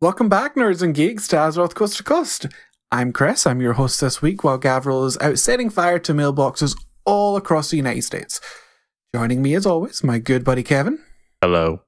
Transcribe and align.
Welcome 0.00 0.28
back, 0.28 0.54
nerds 0.54 0.80
and 0.80 0.94
geeks, 0.94 1.26
to 1.26 1.36
Azeroth 1.36 1.74
Coast 1.74 1.96
to 1.96 2.04
Coast. 2.04 2.46
I'm 2.92 3.12
Chris, 3.12 3.48
I'm 3.48 3.60
your 3.60 3.72
host 3.72 4.00
this 4.00 4.22
week, 4.22 4.44
while 4.44 4.56
Gavriil 4.56 5.04
is 5.04 5.18
out 5.20 5.40
setting 5.40 5.70
fire 5.70 5.98
to 5.98 6.14
mailboxes 6.14 6.80
all 7.04 7.36
across 7.36 7.70
the 7.70 7.78
United 7.78 8.02
States. 8.02 8.40
Joining 9.12 9.42
me, 9.42 9.56
as 9.56 9.66
always, 9.66 10.04
my 10.04 10.20
good 10.20 10.44
buddy 10.44 10.62
Kevin. 10.62 11.00
Hello. 11.42 11.82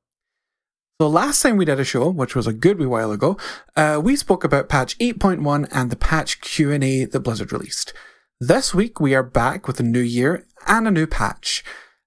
So 1.01 1.07
last 1.07 1.41
time 1.41 1.57
we 1.57 1.65
did 1.65 1.79
a 1.79 1.85
show, 1.85 2.11
which 2.11 2.35
was 2.35 2.49
a 2.49 2.53
good 2.53 2.81
wee 2.81 2.87
while 2.87 3.13
ago, 3.13 3.37
uh, 3.77 4.01
we 4.03 4.17
spoke 4.17 4.43
about 4.43 4.69
patch 4.69 4.99
8.1 4.99 5.69
and 5.71 5.89
the 5.89 5.97
patch 5.97 6.41
Q&A 6.41 7.05
that 7.05 7.21
Blizzard 7.21 7.53
released. 7.53 7.95
This 8.41 8.75
week 8.75 8.99
we 8.99 9.15
are 9.15 9.23
back 9.23 9.69
with 9.69 9.79
a 9.79 9.85
new 9.85 10.01
year 10.01 10.49
and 10.67 10.89
a 10.89 10.91
new 10.91 11.07
patch. 11.07 11.63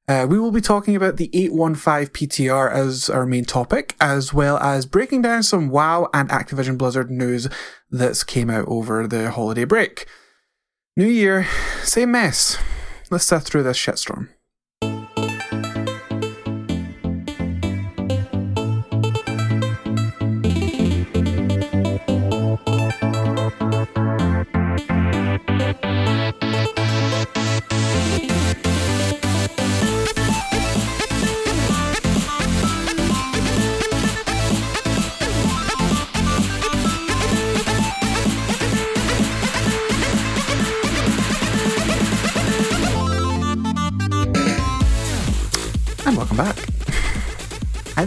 Uh, 0.08 0.28
we 0.30 0.38
will 0.38 0.52
be 0.52 0.60
talking 0.60 0.98
about 0.98 1.16
the 1.16 1.30
815 1.34 2.08
PTR 2.08 2.72
as 2.72 3.10
our 3.10 3.26
main 3.26 3.46
topic, 3.46 3.96
as 4.02 4.34
well 4.34 4.58
as 4.58 4.86
breaking 4.86 5.22
down 5.22 5.44
some 5.44 5.70
WoW 5.70 6.10
and 6.14 6.30
Activision 6.30 6.78
Blizzard 6.78 7.10
news 7.10 7.48
that's 7.90 8.24
came 8.24 8.50
out 8.50 8.66
over 8.68 9.08
the 9.08 9.32
holiday 9.32 9.64
break. 9.64 10.06
New 10.98 11.08
year, 11.08 11.48
same 11.84 12.12
mess. 12.12 12.58
Let's 13.10 13.26
set 13.26 13.44
through 13.44 13.64
this 13.64 13.78
shitstorm. 13.78 14.30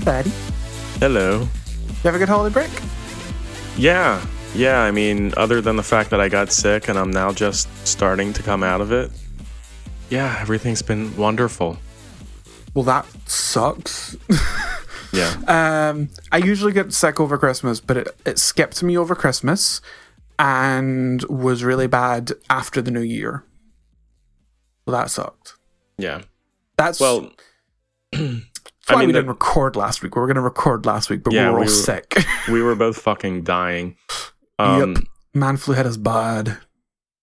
Buddy. 0.07 0.31
Hello. 1.01 1.41
You 1.41 2.03
have 2.05 2.15
a 2.15 2.19
good 2.19 2.29
holiday 2.29 2.53
break? 2.53 2.71
Yeah. 3.77 4.25
Yeah, 4.55 4.81
I 4.81 4.93
mean, 4.93 5.35
other 5.37 5.61
than 5.61 5.75
the 5.75 5.83
fact 5.83 6.11
that 6.11 6.21
I 6.21 6.29
got 6.29 6.53
sick 6.53 6.89
and 6.89 6.97
I'm 6.97 7.11
now 7.11 7.33
just 7.33 7.69
starting 7.85 8.33
to 8.35 8.43
come 8.45 8.63
out 8.63 8.81
of 8.81 8.93
it, 8.93 9.11
yeah, 10.09 10.39
everything's 10.41 10.81
been 10.81 11.15
wonderful. 11.17 11.77
Well, 12.73 12.85
that 12.85 13.05
sucks. 13.29 14.17
Yeah. 15.13 15.33
Um, 15.47 16.11
I 16.31 16.39
usually 16.39 16.73
get 16.73 16.93
sick 16.93 17.21
over 17.21 17.39
Christmas, 17.39 17.81
but 17.81 17.97
it, 17.97 18.09
it 18.27 18.39
skipped 18.39 18.83
me 18.83 18.99
over 18.99 19.15
Christmas 19.15 19.81
and 20.39 21.23
was 21.25 21.65
really 21.65 21.87
bad 21.87 22.33
after 22.51 22.83
the 22.83 22.91
new 22.91 23.01
year. 23.01 23.43
So 24.85 24.91
that 24.91 25.09
sucked. 25.09 25.55
Yeah. 25.97 26.23
That's 26.77 27.01
Well, 27.01 27.31
that's 28.87 28.97
I 28.97 29.01
mean, 29.01 29.09
we 29.09 29.13
the- 29.13 29.19
didn't 29.21 29.31
record 29.31 29.77
last 29.77 30.03
week. 30.03 30.15
We 30.15 30.21
were 30.21 30.27
going 30.27 30.37
to 30.37 30.41
record 30.43 30.87
last 30.87 31.11
week, 31.11 31.23
but 31.25 31.33
Yeah, 31.33 31.47
we 31.47 31.47
were 31.47 31.53
all 31.59 31.61
we 31.61 31.67
were- 31.67 31.71
sick. 31.73 32.19
we 32.49 32.63
were 32.63 32.75
both 32.75 32.99
fucking 32.99 33.43
dying. 33.43 33.97
Um, 34.59 34.95
yep. 34.95 35.05
Man 35.35 35.59
flu 35.59 35.75
hit 35.75 35.85
us 35.85 35.99
bad. 35.99 36.57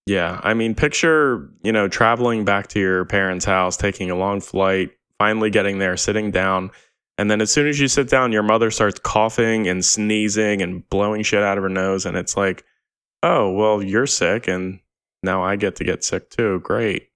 Yeah. 0.06 0.40
I 0.44 0.54
mean, 0.54 0.76
picture, 0.76 1.50
you 1.64 1.72
know, 1.72 1.88
traveling 1.88 2.46
back 2.46 2.68
to 2.68 2.80
your 2.80 3.06
parents' 3.06 3.44
house, 3.44 3.76
taking 3.76 4.12
a 4.12 4.16
long 4.16 4.40
flight, 4.40 4.92
finally 5.18 5.50
getting 5.50 5.80
there, 5.80 5.98
sitting 5.98 6.30
down. 6.30 6.70
And 7.18 7.32
then 7.32 7.42
as 7.42 7.52
soon 7.52 7.68
as 7.68 7.80
you 7.80 7.88
sit 7.88 8.08
down, 8.08 8.32
your 8.34 8.44
mother 8.44 8.70
starts 8.70 9.00
coughing 9.00 9.68
and 9.68 9.84
sneezing 9.84 10.62
and 10.62 10.88
blowing 10.92 11.24
shit 11.24 11.42
out 11.42 11.58
of 11.58 11.64
her 11.64 11.70
nose. 11.70 12.06
And 12.06 12.16
it's 12.16 12.38
like, 12.38 12.64
oh, 13.24 13.50
well, 13.52 13.82
you're 13.82 14.06
sick. 14.06 14.48
And 14.48 14.80
now 15.24 15.42
I 15.44 15.56
get 15.56 15.76
to 15.78 15.84
get 15.84 16.04
sick 16.04 16.30
too. 16.30 16.60
Great. 16.60 17.10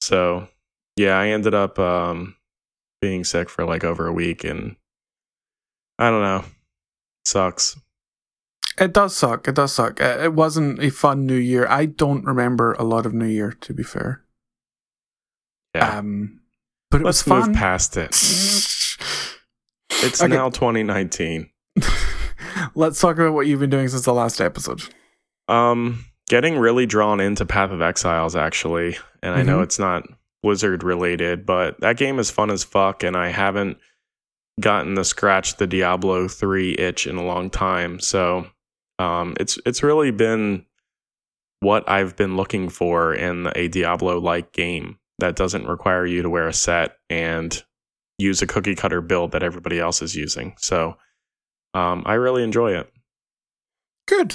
So, 0.00 0.46
yeah, 0.96 1.18
I 1.18 1.28
ended 1.30 1.54
up 1.54 1.78
um, 1.80 2.36
being 3.02 3.24
sick 3.24 3.50
for 3.50 3.66
like 3.66 3.84
over 3.84 4.06
a 4.06 4.12
week. 4.12 4.44
And 4.44 4.76
I 5.98 6.08
don't 6.08 6.22
know. 6.22 6.44
Sucks. 7.26 7.76
It 8.78 8.94
does 8.94 9.14
suck. 9.14 9.46
It 9.46 9.54
does 9.54 9.72
suck. 9.72 10.00
It 10.00 10.32
wasn't 10.32 10.82
a 10.82 10.90
fun 10.90 11.26
New 11.26 11.36
Year. 11.36 11.66
I 11.68 11.84
don't 11.84 12.24
remember 12.24 12.72
a 12.74 12.84
lot 12.84 13.04
of 13.04 13.12
New 13.12 13.26
Year, 13.26 13.52
to 13.60 13.74
be 13.74 13.82
fair. 13.82 14.22
Yeah. 15.74 15.98
Um, 15.98 16.40
but 16.90 17.02
it 17.02 17.04
Let's 17.04 17.24
was 17.26 17.40
fun. 17.42 17.48
move 17.50 17.56
past 17.56 17.96
it. 17.98 18.10
It's 20.04 20.20
Okay. 20.20 20.34
now 20.34 20.48
2019. 20.50 21.48
Let's 22.74 23.00
talk 23.00 23.18
about 23.18 23.34
what 23.34 23.46
you've 23.46 23.60
been 23.60 23.70
doing 23.70 23.86
since 23.86 24.04
the 24.04 24.12
last 24.12 24.40
episode. 24.40 24.82
Um, 25.46 26.04
getting 26.28 26.56
really 26.58 26.86
drawn 26.86 27.20
into 27.20 27.46
Path 27.46 27.70
of 27.70 27.80
Exiles 27.80 28.34
actually, 28.34 28.96
and 29.22 29.32
I 29.34 29.42
know 29.44 29.60
Mhm. 29.60 29.62
it's 29.62 29.78
not 29.78 30.02
Blizzard 30.42 30.82
related, 30.82 31.46
but 31.46 31.80
that 31.80 31.96
game 31.96 32.18
is 32.18 32.30
fun 32.30 32.50
as 32.50 32.64
fuck, 32.64 33.02
and 33.02 33.16
I 33.16 33.28
haven't 33.28 33.78
gotten 34.60 34.96
to 34.96 35.04
scratch 35.04 35.56
the 35.56 35.66
Diablo 35.66 36.28
three 36.28 36.74
itch 36.74 37.06
in 37.06 37.16
a 37.16 37.24
long 37.24 37.48
time. 37.50 38.00
So, 38.00 38.46
um, 38.98 39.34
it's 39.40 39.58
it's 39.64 39.82
really 39.82 40.10
been 40.10 40.66
what 41.60 41.88
I've 41.88 42.16
been 42.16 42.36
looking 42.36 42.68
for 42.68 43.14
in 43.14 43.48
a 43.54 43.68
Diablo 43.68 44.18
like 44.18 44.52
game 44.52 44.98
that 45.20 45.36
doesn't 45.36 45.66
require 45.68 46.04
you 46.04 46.22
to 46.22 46.28
wear 46.30 46.48
a 46.48 46.52
set 46.52 46.96
and 47.08 47.62
use 48.18 48.42
a 48.42 48.46
cookie 48.46 48.74
cutter 48.74 49.00
build 49.00 49.32
that 49.32 49.42
everybody 49.44 49.78
else 49.78 50.02
is 50.02 50.16
using. 50.16 50.54
So, 50.58 50.96
um, 51.74 52.02
I 52.04 52.14
really 52.14 52.42
enjoy 52.42 52.72
it. 52.76 52.92
Good. 54.08 54.32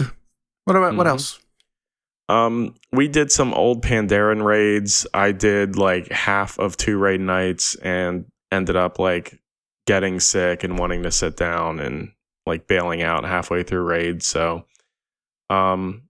What 0.63 0.75
about 0.77 0.95
what 0.95 1.05
Mhm. 1.05 1.09
else? 1.11 1.39
Um, 2.29 2.75
we 2.91 3.07
did 3.07 3.31
some 3.31 3.53
old 3.53 3.83
Pandaren 3.83 4.43
raids. 4.43 5.07
I 5.13 5.31
did 5.31 5.77
like 5.77 6.11
half 6.11 6.59
of 6.59 6.75
two 6.75 6.97
raid 6.97 7.21
nights 7.21 7.75
and 7.75 8.25
ended 8.51 8.75
up 8.75 8.99
like 8.99 9.39
getting 9.85 10.19
sick 10.19 10.63
and 10.63 10.77
wanting 10.77 11.03
to 11.03 11.11
sit 11.11 11.37
down 11.37 11.79
and 11.79 12.11
like 12.45 12.67
bailing 12.67 13.01
out 13.01 13.23
halfway 13.25 13.63
through 13.63 13.83
raids. 13.83 14.27
So, 14.27 14.65
um, 15.49 16.03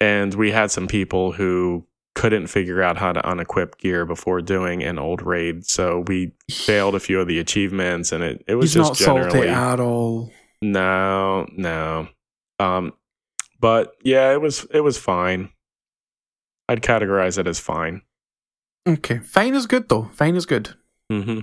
and 0.00 0.34
we 0.34 0.50
had 0.50 0.70
some 0.70 0.88
people 0.88 1.32
who 1.32 1.86
couldn't 2.14 2.48
figure 2.48 2.82
out 2.82 2.98
how 2.98 3.12
to 3.12 3.20
unequip 3.22 3.78
gear 3.78 4.04
before 4.04 4.42
doing 4.42 4.82
an 4.82 4.98
old 4.98 5.22
raid. 5.22 5.64
So 5.64 6.04
we 6.06 6.32
failed 6.50 6.94
a 6.94 7.00
few 7.00 7.20
of 7.20 7.28
the 7.28 7.38
achievements 7.38 8.12
and 8.12 8.22
it, 8.22 8.44
it 8.46 8.54
was 8.56 8.74
He's 8.74 8.86
just 8.86 9.00
not 9.00 9.06
generally 9.06 9.30
salty 9.30 9.48
at 9.48 9.80
all. 9.80 10.30
no, 10.60 11.46
no. 11.56 12.08
Um, 12.58 12.92
but 13.62 13.94
yeah, 14.02 14.32
it 14.32 14.42
was 14.42 14.66
it 14.70 14.80
was 14.80 14.98
fine. 14.98 15.48
I'd 16.68 16.82
categorize 16.82 17.38
it 17.38 17.46
as 17.46 17.58
fine. 17.58 18.02
Okay. 18.86 19.18
Fine 19.20 19.54
is 19.54 19.66
good 19.66 19.88
though. 19.88 20.10
Fine 20.12 20.36
is 20.36 20.44
good. 20.44 20.74
hmm 21.10 21.40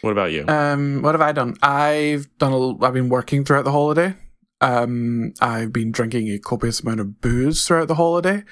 What 0.00 0.12
about 0.12 0.32
you? 0.32 0.46
Um, 0.48 1.02
what 1.02 1.14
have 1.14 1.20
I 1.20 1.32
done? 1.32 1.56
I've 1.62 2.26
done. 2.38 2.52
A, 2.52 2.84
I've 2.84 2.94
been 2.94 3.08
working 3.10 3.44
throughout 3.44 3.64
the 3.66 3.72
holiday. 3.72 4.14
Um, 4.60 5.34
I've 5.40 5.72
been 5.72 5.92
drinking 5.92 6.28
a 6.28 6.38
copious 6.38 6.80
amount 6.80 7.00
of 7.00 7.20
booze 7.20 7.66
throughout 7.66 7.88
the 7.88 7.96
holiday. 7.96 8.44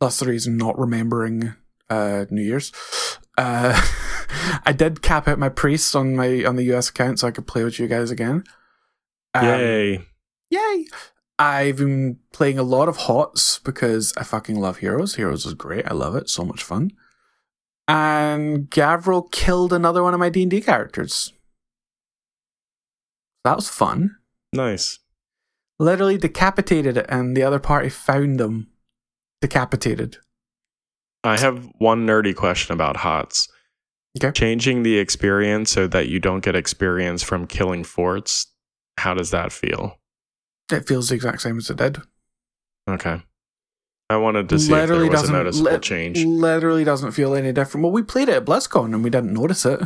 That's 0.00 0.18
the 0.18 0.26
reason 0.26 0.56
not 0.56 0.78
remembering 0.78 1.54
uh, 1.88 2.24
New 2.30 2.42
Year's. 2.42 2.72
Uh, 3.38 3.80
I 4.64 4.72
did 4.72 5.02
cap 5.02 5.28
out 5.28 5.38
my 5.38 5.48
priest 5.50 5.94
on 5.94 6.16
my 6.16 6.44
on 6.44 6.56
the 6.56 6.64
US 6.74 6.88
account 6.88 7.20
so 7.20 7.28
I 7.28 7.30
could 7.30 7.46
play 7.46 7.62
with 7.62 7.78
you 7.78 7.86
guys 7.86 8.10
again. 8.10 8.44
Um, 9.34 9.44
Yay! 9.44 10.06
Yay! 10.50 10.86
I've 11.38 11.78
been 11.78 12.18
playing 12.32 12.58
a 12.58 12.62
lot 12.62 12.88
of 12.88 12.96
HOTS 12.96 13.58
because 13.60 14.12
I 14.16 14.22
fucking 14.22 14.56
love 14.56 14.78
Heroes. 14.78 15.16
Heroes 15.16 15.46
is 15.46 15.54
great. 15.54 15.86
I 15.86 15.92
love 15.92 16.14
it. 16.14 16.28
So 16.28 16.44
much 16.44 16.62
fun. 16.62 16.92
And 17.88 18.70
Gavriil 18.70 19.30
killed 19.30 19.72
another 19.72 20.02
one 20.02 20.14
of 20.14 20.20
my 20.20 20.30
D&D 20.30 20.60
characters. 20.60 21.32
That 23.42 23.56
was 23.56 23.68
fun. 23.68 24.16
Nice. 24.52 25.00
Literally 25.78 26.16
decapitated 26.16 26.96
it 26.96 27.06
and 27.08 27.36
the 27.36 27.42
other 27.42 27.58
party 27.58 27.88
found 27.88 28.38
them 28.38 28.68
decapitated. 29.40 30.18
I 31.24 31.38
have 31.38 31.68
one 31.78 32.06
nerdy 32.06 32.34
question 32.34 32.74
about 32.74 32.98
HOTS. 32.98 33.48
Okay. 34.16 34.30
Changing 34.30 34.84
the 34.84 34.98
experience 34.98 35.72
so 35.72 35.88
that 35.88 36.08
you 36.08 36.20
don't 36.20 36.44
get 36.44 36.54
experience 36.54 37.22
from 37.22 37.46
killing 37.46 37.82
forts. 37.82 38.46
How 38.98 39.12
does 39.14 39.30
that 39.32 39.50
feel? 39.50 39.98
It 40.72 40.86
feels 40.86 41.08
the 41.08 41.14
exact 41.14 41.42
same 41.42 41.58
as 41.58 41.68
it 41.70 41.76
did. 41.76 41.98
Okay. 42.88 43.22
I 44.10 44.16
wanted 44.16 44.48
to 44.50 44.58
see 44.58 44.72
if 44.72 44.88
there 44.88 45.06
was 45.06 45.28
a 45.28 45.32
noticeable 45.32 45.72
lit- 45.72 45.82
change. 45.82 46.22
Literally 46.24 46.84
doesn't 46.84 47.12
feel 47.12 47.34
any 47.34 47.52
different. 47.52 47.82
Well, 47.84 47.92
we 47.92 48.02
played 48.02 48.28
it 48.28 48.36
at 48.36 48.44
BlizzCon 48.44 48.86
and 48.94 49.02
we 49.02 49.10
didn't 49.10 49.32
notice 49.32 49.64
it. 49.64 49.80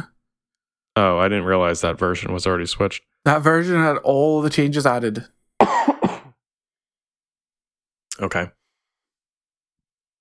Oh, 0.96 1.18
I 1.18 1.28
didn't 1.28 1.44
realize 1.44 1.80
that 1.82 1.98
version 1.98 2.32
was 2.32 2.46
already 2.46 2.66
switched. 2.66 3.02
That 3.24 3.42
version 3.42 3.76
had 3.76 3.98
all 3.98 4.42
the 4.42 4.50
changes 4.50 4.86
added. 4.86 5.26
Okay. 8.20 8.50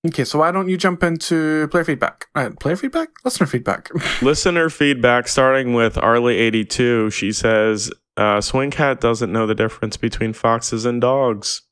Okay, 0.06 0.22
so 0.24 0.38
why 0.38 0.52
don't 0.52 0.68
you 0.68 0.76
jump 0.76 1.02
into 1.02 1.66
player 1.68 1.82
feedback? 1.84 2.28
Uh, 2.34 2.50
player 2.60 2.76
feedback? 2.76 3.08
Listener 3.24 3.46
feedback. 3.48 3.90
Listener 4.22 4.70
feedback 4.70 5.26
starting 5.26 5.74
with 5.74 5.96
Arlie82. 5.96 7.12
She 7.12 7.32
says, 7.32 7.90
Uh, 8.18 8.40
Swing 8.40 8.72
Cat 8.72 9.00
doesn't 9.00 9.32
know 9.32 9.46
the 9.46 9.54
difference 9.54 9.96
between 9.96 10.32
foxes 10.32 10.84
and 10.84 11.00
dogs. 11.00 11.62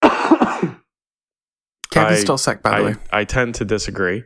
Kevin's 0.02 0.78
I- 1.92 2.14
still 2.14 2.38
sick, 2.38 2.62
by 2.62 2.78
the 2.78 2.84
way. 2.84 2.94
I, 3.10 3.20
I 3.20 3.24
tend 3.24 3.56
to 3.56 3.64
disagree. 3.64 4.22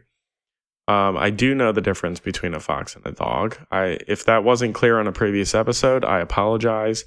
Um, 0.89 1.17
I 1.17 1.31
do 1.31 1.55
know 1.55 1.73
the 1.73 1.81
difference 1.81 2.21
between 2.21 2.53
a 2.53 2.61
fox 2.61 2.95
and 2.95 3.07
a 3.07 3.13
dog. 3.13 3.57
I 3.71 3.99
if 4.07 4.27
that 4.27 4.45
wasn't 4.45 4.75
clear 4.75 5.01
on 5.01 5.07
a 5.07 5.13
previous 5.13 5.55
episode, 5.55 6.05
I 6.05 6.21
apologize. 6.21 7.05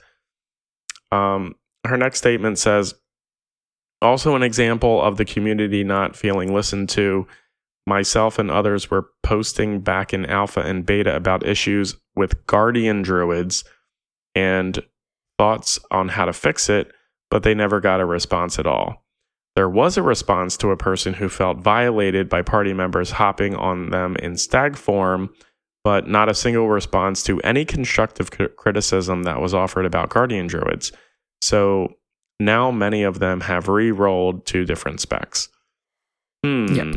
Um, 1.11 1.53
her 1.85 1.97
next 1.97 2.17
statement 2.17 2.57
says, 2.57 2.95
also 4.01 4.35
an 4.35 4.41
example 4.41 4.99
of 4.99 5.17
the 5.17 5.25
community 5.25 5.83
not 5.83 6.15
feeling 6.15 6.53
listened 6.53 6.89
to. 6.89 7.27
Myself 7.85 8.39
and 8.39 8.49
others 8.49 8.89
were 8.89 9.09
posting 9.21 9.81
back 9.81 10.11
in 10.11 10.25
alpha 10.25 10.61
and 10.61 10.83
beta 10.85 11.15
about 11.15 11.45
issues 11.45 11.95
with 12.15 12.47
guardian 12.47 13.03
druids 13.03 13.63
and 14.35 14.79
thoughts 15.37 15.79
on 15.91 16.09
how 16.09 16.25
to 16.25 16.33
fix 16.33 16.69
it, 16.69 16.91
but 17.31 17.43
they 17.43 17.53
never 17.53 17.79
got 17.79 18.01
a 18.01 18.05
response 18.05 18.59
at 18.59 18.67
all. 18.67 19.05
There 19.55 19.69
was 19.69 19.97
a 19.97 20.03
response 20.03 20.57
to 20.57 20.71
a 20.71 20.77
person 20.77 21.13
who 21.13 21.29
felt 21.29 21.59
violated 21.59 22.27
by 22.27 22.41
party 22.41 22.73
members 22.73 23.11
hopping 23.11 23.55
on 23.55 23.89
them 23.89 24.17
in 24.17 24.35
stag 24.35 24.75
form, 24.75 25.29
but 25.83 26.07
not 26.07 26.29
a 26.29 26.33
single 26.33 26.67
response 26.67 27.23
to 27.23 27.39
any 27.41 27.63
constructive 27.63 28.29
criticism 28.57 29.23
that 29.23 29.39
was 29.39 29.53
offered 29.53 29.85
about 29.85 30.09
guardian 30.09 30.47
druids. 30.47 30.91
So 31.41 31.93
now 32.39 32.69
many 32.71 33.03
of 33.03 33.19
them 33.19 33.41
have 33.41 33.69
re 33.69 33.91
rolled 33.91 34.45
to 34.47 34.65
different 34.65 34.99
specs. 34.99 35.47
Hmm. 36.43 36.67
Yep. 36.67 36.95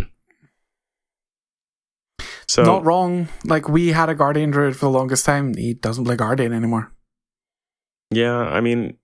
So 2.49 2.65
Not 2.65 2.85
wrong. 2.85 3.29
Like 3.45 3.69
we 3.69 3.89
had 3.89 4.09
a 4.09 4.15
Guardian 4.15 4.51
Druid 4.51 4.75
for 4.75 4.87
the 4.87 4.91
longest 4.91 5.27
time. 5.27 5.55
He 5.55 5.75
doesn't 5.75 6.05
play 6.05 6.17
Guardian 6.17 6.53
anymore. 6.53 6.93
Yeah, 8.11 8.39
I 8.39 8.61
mean, 8.61 8.97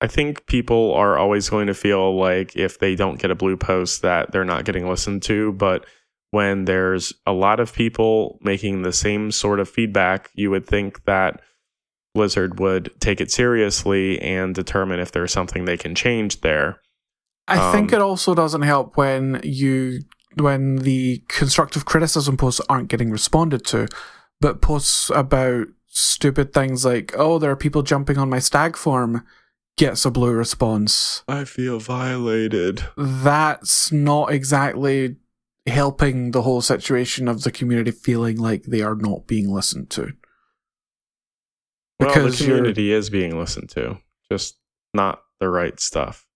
I 0.00 0.06
think 0.08 0.46
people 0.46 0.92
are 0.94 1.16
always 1.16 1.48
going 1.48 1.68
to 1.68 1.74
feel 1.74 2.18
like 2.18 2.56
if 2.56 2.78
they 2.78 2.94
don't 2.96 3.20
get 3.20 3.30
a 3.30 3.36
blue 3.36 3.56
post 3.56 4.02
that 4.02 4.32
they're 4.32 4.44
not 4.44 4.64
getting 4.64 4.88
listened 4.88 5.22
to, 5.24 5.52
but 5.52 5.86
when 6.32 6.64
there's 6.64 7.12
a 7.26 7.32
lot 7.32 7.60
of 7.60 7.72
people 7.72 8.38
making 8.42 8.82
the 8.82 8.92
same 8.92 9.30
sort 9.30 9.60
of 9.60 9.68
feedback, 9.68 10.30
you 10.34 10.50
would 10.50 10.66
think 10.66 11.04
that 11.04 11.40
Blizzard 12.14 12.58
would 12.58 12.90
take 13.00 13.20
it 13.20 13.30
seriously 13.30 14.20
and 14.20 14.54
determine 14.54 14.98
if 14.98 15.12
there's 15.12 15.32
something 15.32 15.64
they 15.64 15.76
can 15.76 15.94
change 15.94 16.40
there. 16.40 16.80
I 17.48 17.72
think 17.72 17.92
Um, 17.92 18.00
it 18.00 18.02
also 18.02 18.34
doesn't 18.34 18.62
help 18.62 18.96
when 18.96 19.40
you 19.42 20.00
when 20.36 20.76
the 20.76 21.22
constructive 21.28 21.84
criticism 21.84 22.36
posts 22.36 22.60
aren't 22.68 22.88
getting 22.88 23.10
responded 23.10 23.64
to, 23.66 23.86
but 24.40 24.62
posts 24.62 25.10
about 25.10 25.66
stupid 25.94 26.52
things 26.52 26.84
like, 26.84 27.12
"Oh, 27.16 27.38
there 27.38 27.50
are 27.50 27.56
people 27.56 27.82
jumping 27.82 28.18
on 28.18 28.28
my 28.30 28.38
stag 28.38 28.76
form," 28.76 29.24
gets 29.76 30.04
a 30.04 30.10
blue 30.10 30.32
response. 30.32 31.22
I 31.28 31.44
feel 31.44 31.78
violated. 31.78 32.84
That's 32.96 33.92
not 33.92 34.32
exactly 34.32 35.16
helping 35.66 36.32
the 36.32 36.42
whole 36.42 36.60
situation 36.62 37.28
of 37.28 37.42
the 37.44 37.52
community 37.52 37.90
feeling 37.92 38.36
like 38.38 38.64
they 38.64 38.80
are 38.82 38.96
not 38.96 39.26
being 39.26 39.48
listened 39.52 39.90
to. 39.90 40.12
Well, 42.00 42.08
the 42.08 42.14
Because 42.14 42.40
you're- 42.40 42.56
community 42.56 42.92
is 42.92 43.10
being 43.10 43.38
listened 43.38 43.68
to, 43.70 43.98
just 44.30 44.58
not 44.94 45.22
the 45.40 45.48
right 45.48 45.78
stuff. 45.78 46.26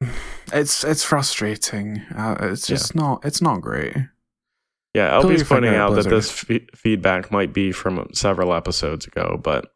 It's 0.52 0.84
it's 0.84 1.02
frustrating. 1.02 2.02
Uh, 2.14 2.36
it's 2.38 2.68
Yeah. 2.68 2.76
just 2.76 2.94
not. 2.94 3.24
It's 3.24 3.40
not 3.40 3.62
great. 3.62 3.96
Yeah, 4.94 5.10
LB's 5.10 5.24
your 5.24 5.30
finger 5.38 5.44
pointing 5.46 5.74
out, 5.74 5.94
that 5.96 6.08
this 6.08 6.30
fe- 6.30 6.66
feedback 6.74 7.32
might 7.32 7.52
be 7.52 7.72
from 7.72 8.08
several 8.12 8.54
episodes 8.54 9.06
ago, 9.06 9.40
but 9.42 9.70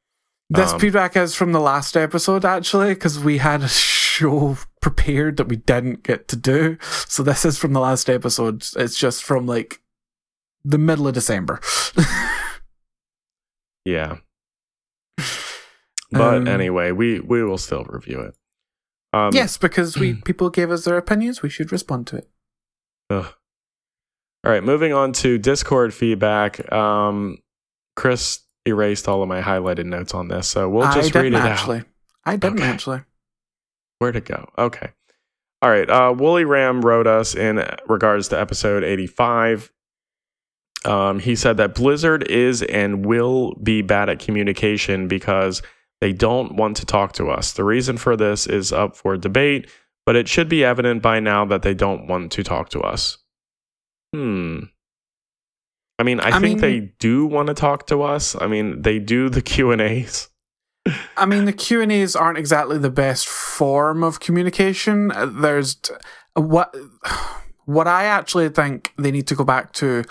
This 0.50 0.72
Um, 0.72 0.80
feedback 0.80 1.14
is 1.16 1.34
from 1.34 1.52
the 1.52 1.60
last 1.60 1.94
episode, 1.96 2.44
actually, 2.44 2.94
because 2.94 3.18
we 3.18 3.36
had 3.38 3.62
a 3.62 3.68
show 3.68 4.56
prepared 4.80 5.36
that 5.36 5.48
we 5.48 5.56
didn't 5.56 6.04
get 6.04 6.26
to 6.28 6.36
do. 6.36 6.78
So 7.06 7.22
this 7.22 7.44
is 7.44 7.58
from 7.58 7.74
the 7.74 7.80
last 7.80 8.08
episode. 8.08 8.64
It's 8.76 8.96
just 8.96 9.22
from 9.24 9.44
like 9.46 9.82
the 10.64 10.78
middle 10.78 11.06
of 11.06 11.12
December. 11.14 11.60
yeah. 13.84 14.16
But 16.10 16.34
Um, 16.38 16.48
anyway, 16.48 16.92
we 16.92 17.20
we 17.20 17.42
will 17.44 17.58
still 17.58 17.84
review 17.84 18.20
it. 18.20 18.34
Um, 19.12 19.30
yes, 19.34 19.58
because 19.58 19.98
we 19.98 20.14
people 20.24 20.48
gave 20.48 20.70
us 20.70 20.84
their 20.84 20.96
opinions. 20.96 21.42
We 21.42 21.50
should 21.50 21.72
respond 21.72 22.06
to 22.08 22.16
it. 22.18 22.30
ugh. 23.10 23.34
All 24.44 24.52
right, 24.52 24.62
moving 24.62 24.92
on 24.92 25.12
to 25.14 25.38
Discord 25.38 25.92
feedback. 25.92 26.70
Um, 26.72 27.38
Chris 27.96 28.40
erased 28.66 29.08
all 29.08 29.22
of 29.22 29.28
my 29.28 29.40
highlighted 29.42 29.86
notes 29.86 30.14
on 30.14 30.28
this, 30.28 30.46
so 30.48 30.68
we'll 30.68 30.90
just 30.92 31.14
read 31.14 31.32
it 31.34 31.36
actually. 31.36 31.78
out. 31.78 31.84
I 32.24 32.36
didn't 32.36 32.58
Okay. 32.60 32.68
actually. 32.68 33.00
Where 33.98 34.12
to 34.12 34.20
go? 34.20 34.48
Okay. 34.56 34.90
All 35.60 35.70
right. 35.70 35.88
Uh, 35.90 36.14
Wooly 36.16 36.44
Ram 36.44 36.82
wrote 36.82 37.08
us 37.08 37.34
in 37.34 37.64
regards 37.88 38.28
to 38.28 38.38
episode 38.40 38.84
85. 38.84 39.72
Um, 40.84 41.18
he 41.18 41.34
said 41.34 41.56
that 41.56 41.74
Blizzard 41.74 42.22
is 42.30 42.62
and 42.62 43.04
will 43.04 43.54
be 43.60 43.82
bad 43.82 44.08
at 44.08 44.20
communication 44.20 45.08
because 45.08 45.60
they 46.00 46.12
don't 46.12 46.54
want 46.54 46.76
to 46.76 46.86
talk 46.86 47.12
to 47.14 47.28
us. 47.28 47.52
The 47.52 47.64
reason 47.64 47.96
for 47.96 48.16
this 48.16 48.46
is 48.46 48.72
up 48.72 48.94
for 48.94 49.16
debate, 49.16 49.68
but 50.06 50.14
it 50.14 50.28
should 50.28 50.48
be 50.48 50.64
evident 50.64 51.02
by 51.02 51.18
now 51.18 51.44
that 51.46 51.62
they 51.62 51.74
don't 51.74 52.06
want 52.06 52.30
to 52.32 52.44
talk 52.44 52.68
to 52.68 52.80
us. 52.80 53.18
Hmm. 54.14 54.60
I 55.98 56.04
mean, 56.04 56.20
I, 56.20 56.28
I 56.28 56.40
think 56.40 56.42
mean- 56.42 56.58
they 56.58 56.80
do 56.98 57.26
want 57.26 57.48
to 57.48 57.54
talk 57.54 57.86
to 57.88 58.02
us. 58.02 58.36
I 58.40 58.46
mean, 58.46 58.82
they 58.82 58.98
do 58.98 59.28
the 59.28 59.42
Q 59.52 59.70
and 59.72 59.80
A's. 59.80 60.28
I 61.16 61.26
mean, 61.26 61.44
the 61.44 61.52
Q 61.52 61.82
and 61.82 61.92
A's 61.92 62.16
aren't 62.16 62.38
exactly 62.38 62.78
the 62.78 62.90
best 62.90 63.26
form 63.28 64.02
of 64.02 64.20
communication. 64.20 65.10
Uh, 65.12 65.26
There's 65.26 65.74
t- 65.74 65.92
what 66.34 66.74
what 67.66 67.86
I 67.86 68.04
actually 68.04 68.48
think 68.48 68.92
they 68.96 69.10
need 69.10 69.26
to 69.26 69.34
go 69.34 69.44
back 69.44 69.72
to 69.74 70.04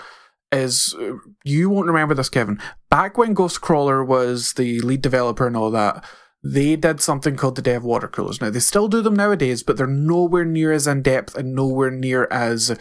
is 0.52 0.94
uh, 1.00 1.14
you 1.44 1.68
won't 1.70 1.88
remember 1.88 2.14
this, 2.14 2.28
Kevin. 2.28 2.60
Back 2.90 3.18
when 3.18 3.34
Ghostcrawler 3.34 4.06
was 4.06 4.52
the 4.52 4.80
lead 4.80 5.02
developer 5.02 5.46
and 5.46 5.56
all 5.56 5.70
that, 5.72 6.04
they 6.44 6.76
did 6.76 7.00
something 7.00 7.34
called 7.36 7.56
the 7.56 7.62
Dev 7.62 7.82
Water 7.82 8.06
Coolers. 8.08 8.40
Now 8.40 8.50
they 8.50 8.60
still 8.60 8.86
do 8.88 9.02
them 9.02 9.16
nowadays, 9.16 9.62
but 9.64 9.76
they're 9.76 9.86
nowhere 9.88 10.44
near 10.44 10.70
as 10.70 10.86
in 10.86 11.02
depth 11.02 11.34
and 11.36 11.54
nowhere 11.54 11.90
near 11.90 12.28
as 12.30 12.78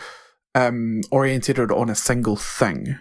um, 0.57 1.01
orientated 1.12 1.71
on 1.71 1.88
a 1.88 1.95
single 1.95 2.36
thing. 2.36 2.98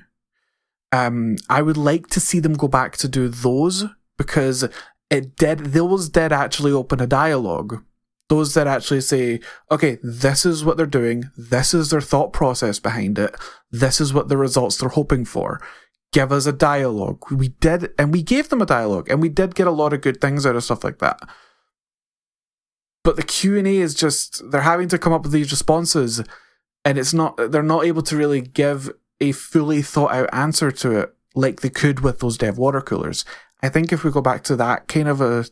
Um, 0.92 1.36
I 1.48 1.62
would 1.62 1.78
like 1.78 2.08
to 2.08 2.20
see 2.20 2.38
them 2.38 2.52
go 2.52 2.68
back 2.68 2.98
to 2.98 3.08
do 3.08 3.28
those 3.28 3.86
because 4.18 4.68
it 5.08 5.36
did 5.36 5.58
those 5.72 6.10
did 6.10 6.32
actually 6.32 6.72
open 6.72 7.00
a 7.00 7.06
dialogue. 7.06 7.82
Those 8.28 8.54
that 8.54 8.66
actually 8.66 9.00
say, 9.00 9.40
okay, 9.70 9.98
this 10.02 10.44
is 10.44 10.64
what 10.64 10.76
they're 10.76 10.84
doing, 10.84 11.30
this 11.36 11.72
is 11.72 11.90
their 11.90 12.00
thought 12.00 12.32
process 12.32 12.78
behind 12.78 13.18
it, 13.18 13.34
this 13.70 14.00
is 14.00 14.12
what 14.12 14.28
the 14.28 14.36
results 14.36 14.76
they're 14.76 14.88
hoping 14.90 15.24
for. 15.24 15.60
Give 16.12 16.32
us 16.32 16.44
a 16.46 16.52
dialogue. 16.52 17.30
We 17.30 17.48
did, 17.48 17.92
and 17.98 18.12
we 18.12 18.22
gave 18.22 18.48
them 18.48 18.60
a 18.60 18.66
dialogue, 18.66 19.08
and 19.08 19.22
we 19.22 19.28
did 19.28 19.54
get 19.54 19.66
a 19.66 19.70
lot 19.70 19.92
of 19.92 20.00
good 20.00 20.20
things 20.20 20.44
out 20.44 20.56
of 20.56 20.64
stuff 20.64 20.82
like 20.82 20.98
that. 20.98 21.20
But 23.04 23.16
the 23.16 23.22
Q 23.22 23.56
and 23.56 23.66
A 23.66 23.76
is 23.76 23.94
just 23.94 24.50
they're 24.50 24.62
having 24.62 24.88
to 24.88 24.98
come 24.98 25.12
up 25.12 25.22
with 25.22 25.32
these 25.32 25.52
responses, 25.52 26.22
and 26.86 26.98
it's 26.98 27.12
not 27.12 27.36
they're 27.50 27.62
not 27.64 27.84
able 27.84 28.02
to 28.02 28.16
really 28.16 28.40
give 28.40 28.90
a 29.20 29.32
fully 29.32 29.82
thought 29.82 30.12
out 30.12 30.30
answer 30.32 30.70
to 30.70 30.92
it 30.92 31.14
like 31.34 31.60
they 31.60 31.68
could 31.68 32.00
with 32.00 32.20
those 32.20 32.38
dev 32.38 32.56
water 32.56 32.80
coolers. 32.80 33.24
I 33.62 33.68
think 33.68 33.92
if 33.92 34.04
we 34.04 34.12
go 34.12 34.22
back 34.22 34.44
to 34.44 34.56
that 34.56 34.86
kind 34.86 35.08
of 35.08 35.20
a, 35.20 35.46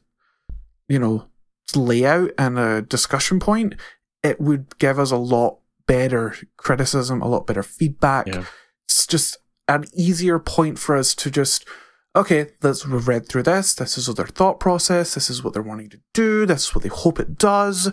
you 0.89 0.99
know, 0.99 1.27
layout 1.75 2.31
and 2.39 2.59
a 2.59 2.83
discussion 2.83 3.41
point, 3.41 3.75
it 4.23 4.41
would 4.41 4.79
give 4.79 4.99
us 4.99 5.11
a 5.11 5.17
lot 5.17 5.59
better 5.87 6.37
criticism, 6.57 7.21
a 7.21 7.29
lot 7.29 7.47
better 7.47 7.63
feedback. 7.65 8.29
Yeah. 8.29 8.45
It's 8.87 9.07
just 9.07 9.39
an 9.67 9.87
easier 9.93 10.39
point 10.39 10.79
for 10.79 10.97
us 10.97 11.15
to 11.17 11.31
just, 11.31 11.67
okay, 12.15 12.51
let's 12.63 12.87
we've 12.87 13.09
read 13.09 13.29
through 13.29 13.43
this. 13.43 13.75
This 13.75 13.99
is 13.99 14.07
their 14.07 14.27
thought 14.27 14.61
process. 14.61 15.15
This 15.15 15.29
is 15.29 15.43
what 15.43 15.53
they're 15.53 15.63
wanting 15.63 15.91
to 15.91 16.01
do. 16.13 16.47
This 16.47 16.69
is 16.69 16.75
what 16.75 16.85
they 16.85 16.91
hope 16.91 17.19
it 17.19 17.39
does. 17.39 17.91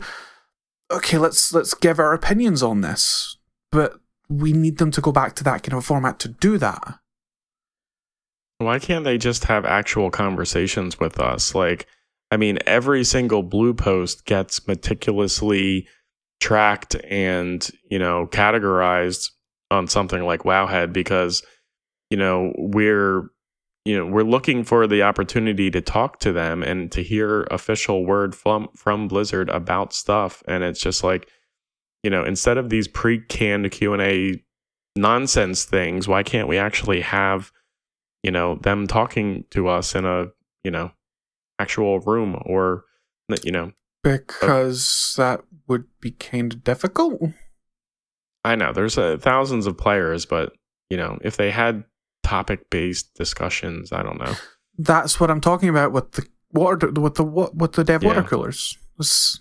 Okay, 0.92 1.18
let's 1.18 1.54
let's 1.54 1.74
give 1.74 2.00
our 2.00 2.14
opinions 2.14 2.62
on 2.62 2.82
this. 2.82 3.38
But 3.72 3.94
we 4.30 4.54
need 4.54 4.78
them 4.78 4.92
to 4.92 5.02
go 5.02 5.12
back 5.12 5.36
to 5.36 5.44
that 5.46 5.64
kind 5.64 5.78
of 5.78 5.86
format 5.86 6.20
to 6.20 6.28
do 6.28 6.58
that. 6.58 7.00
Why 8.58 8.80
can't 8.80 9.04
they 9.04 9.18
just 9.18 9.46
have 9.46 9.66
actual 9.66 10.12
conversations 10.12 11.00
with 11.00 11.20
us? 11.20 11.56
Like, 11.56 11.88
I 12.30 12.38
mean, 12.38 12.60
every 12.68 13.04
single 13.04 13.44
blue 13.44 13.74
post 13.74 14.26
gets 14.26 14.68
meticulously 14.68 15.88
tracked 16.40 16.96
and, 17.10 17.68
you 17.90 17.98
know, 17.98 18.28
categorized 18.28 19.32
on 19.72 19.88
something 19.88 20.24
like 20.24 20.44
Wowhead 20.44 20.94
because, 20.94 21.44
you 22.10 22.18
know, 22.18 22.54
we're 22.58 23.30
you 23.86 23.98
know, 23.98 24.06
we're 24.06 24.24
looking 24.24 24.64
for 24.64 24.86
the 24.86 25.02
opportunity 25.02 25.72
to 25.72 25.82
talk 25.82 26.20
to 26.20 26.32
them 26.32 26.62
and 26.62 26.92
to 26.92 27.02
hear 27.02 27.44
official 27.44 28.06
word 28.06 28.36
from 28.36 28.70
from 28.76 29.08
Blizzard 29.08 29.50
about 29.50 29.94
stuff 29.94 30.44
and 30.48 30.64
it's 30.64 30.80
just 30.80 31.04
like, 31.04 31.30
you 32.04 32.10
know, 32.10 32.24
instead 32.24 32.58
of 32.58 32.70
these 32.70 32.88
pre-canned 32.88 33.72
Q&A 33.72 34.44
nonsense 34.96 35.64
things, 35.64 36.08
why 36.08 36.22
can't 36.22 36.48
we 36.48 36.58
actually 36.58 37.02
have 37.02 37.52
you 38.24 38.32
know 38.32 38.56
them 38.56 38.86
talking 38.86 39.46
to 39.50 39.68
us 39.68 39.96
in 39.96 40.06
a 40.06 40.28
you 40.64 40.72
know, 40.72 40.92
actual 41.60 42.00
room 42.00 42.42
or, 42.46 42.86
you 43.44 43.52
know, 43.52 43.72
because 44.04 45.16
that 45.18 45.42
would 45.68 45.86
be 46.00 46.12
kind 46.12 46.54
of 46.54 46.64
difficult. 46.64 47.22
I 48.44 48.56
know 48.56 48.74
there's 48.74 48.98
uh, 48.98 49.18
thousands 49.20 49.68
of 49.68 49.78
players, 49.78 50.26
but 50.26 50.54
you 50.90 50.98
know, 50.98 51.20
if 51.22 51.38
they 51.38 51.52
had 51.52 51.84
topic 52.24 52.70
based 52.70 53.14
discussions, 53.16 53.92
I 53.92 54.04
don't 54.04 54.20
know. 54.20 54.34
That's 54.78 55.20
what 55.20 55.30
I'm 55.30 55.42
talking 55.42 55.70
about 55.70 55.92
with 55.92 56.12
the 56.14 56.26
water, 56.52 56.90
with 56.92 57.16
the 57.16 57.24
what, 57.24 57.56
with 57.56 57.74
the 57.74 57.84
dev 57.84 58.04
water 58.04 58.24
coolers. 58.24 58.78
It's- 59.00 59.40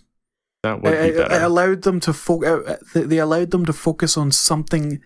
That 0.63 0.83
would 0.83 0.93
it, 0.93 1.01
be 1.03 1.09
it- 1.21 1.29
better. 1.29 1.35
it 1.37 1.43
allowed 1.43 1.83
them 1.83 2.01
to 2.01 2.13
fo- 2.13 2.45
uh, 2.45 2.77
they 2.95 3.19
allowed 3.19 3.51
them 3.51 3.65
to 3.67 3.73
focus 3.73 4.17
on 4.17 4.33
something 4.33 5.01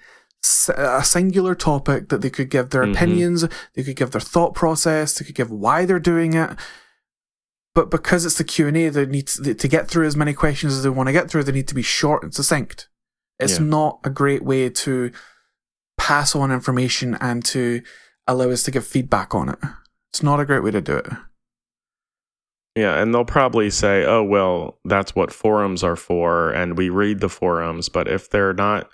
a 0.77 1.03
singular 1.03 1.55
topic 1.55 2.11
that 2.11 2.21
they 2.21 2.29
could 2.29 2.51
give 2.51 2.69
their 2.69 2.83
Mhm. 2.85 2.93
opinions 2.95 3.47
they 3.75 3.83
could 3.83 3.97
give 3.97 4.11
their 4.11 4.21
thought 4.21 4.53
process 4.55 5.15
they 5.15 5.25
could 5.25 5.35
give 5.35 5.51
why 5.51 5.87
they're 5.87 5.99
doing 5.99 6.35
it 6.35 6.51
but 7.75 7.91
because 7.91 8.27
it's 8.27 8.37
the 8.37 8.45
q&a 8.45 8.91
they 8.91 9.07
need 9.07 9.27
to, 9.29 9.55
to 9.55 9.69
get 9.69 9.89
through 9.89 10.05
as 10.07 10.17
many 10.17 10.35
questions 10.35 10.75
as 10.75 10.83
they 10.83 10.91
want 10.91 11.07
to 11.07 11.15
get 11.15 11.31
through 11.31 11.45
they 11.45 11.53
need 11.53 11.67
to 11.69 11.75
be 11.75 11.81
short 11.81 12.23
and 12.23 12.35
succinct 12.35 12.89
it's 13.39 13.59
Yeah. 13.59 13.65
not 13.65 14.01
a 14.05 14.11
great 14.11 14.43
way 14.45 14.69
to 14.69 15.11
pass 15.97 16.35
on 16.35 16.51
information 16.51 17.17
and 17.21 17.45
to 17.45 17.83
allow 18.27 18.51
us 18.51 18.63
to 18.63 18.71
give 18.71 18.87
feedback 18.87 19.35
on 19.35 19.49
it 19.49 19.59
it's 20.13 20.23
not 20.23 20.41
a 20.41 20.45
great 20.45 20.63
way 20.63 20.71
to 20.71 20.81
do 20.81 20.97
it 20.97 21.07
Yeah, 22.77 23.01
and 23.01 23.15
they'll 23.15 23.25
probably 23.25 23.71
say, 23.71 24.05
"Oh, 24.05 24.25
well, 24.25 24.81
that's 24.85 25.15
what 25.15 25.33
forums 25.33 25.85
are 25.85 25.95
for 25.97 26.51
and 26.51 26.77
we 26.77 26.89
read 26.89 27.21
the 27.21 27.29
forums, 27.29 27.89
but 27.89 28.09
if 28.09 28.29
they're 28.29 28.53
not 28.53 28.91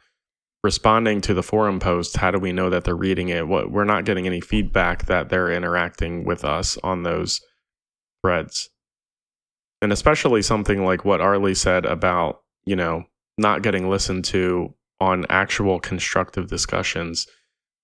responding 0.63 1.23
to 1.23 1.33
the 1.33 1.43
forum 1.43 1.81
posts, 1.81 2.17
how 2.17 2.31
do 2.31 2.39
we 2.39 2.53
know 2.53 2.69
that 2.69 2.85
they're 2.85 2.95
reading 2.95 3.31
it? 3.31 3.49
What 3.49 3.71
we're 3.73 3.85
not 3.85 4.05
getting 4.05 4.27
any 4.27 4.43
feedback 4.43 5.07
that 5.07 5.31
they're 5.31 5.51
interacting 5.51 6.25
with 6.25 6.45
us 6.45 6.77
on 6.85 7.05
those 7.05 7.41
threads." 8.23 8.69
And 9.81 9.93
especially 9.93 10.43
something 10.43 10.85
like 10.85 11.07
what 11.07 11.23
Arlie 11.23 11.55
said 11.55 11.87
about, 11.87 12.43
you 12.67 12.77
know, 12.77 13.05
not 13.39 13.63
getting 13.63 13.89
listened 13.89 14.27
to 14.27 14.75
on 15.01 15.27
actual 15.29 15.81
constructive 15.81 16.49
discussions 16.49 17.27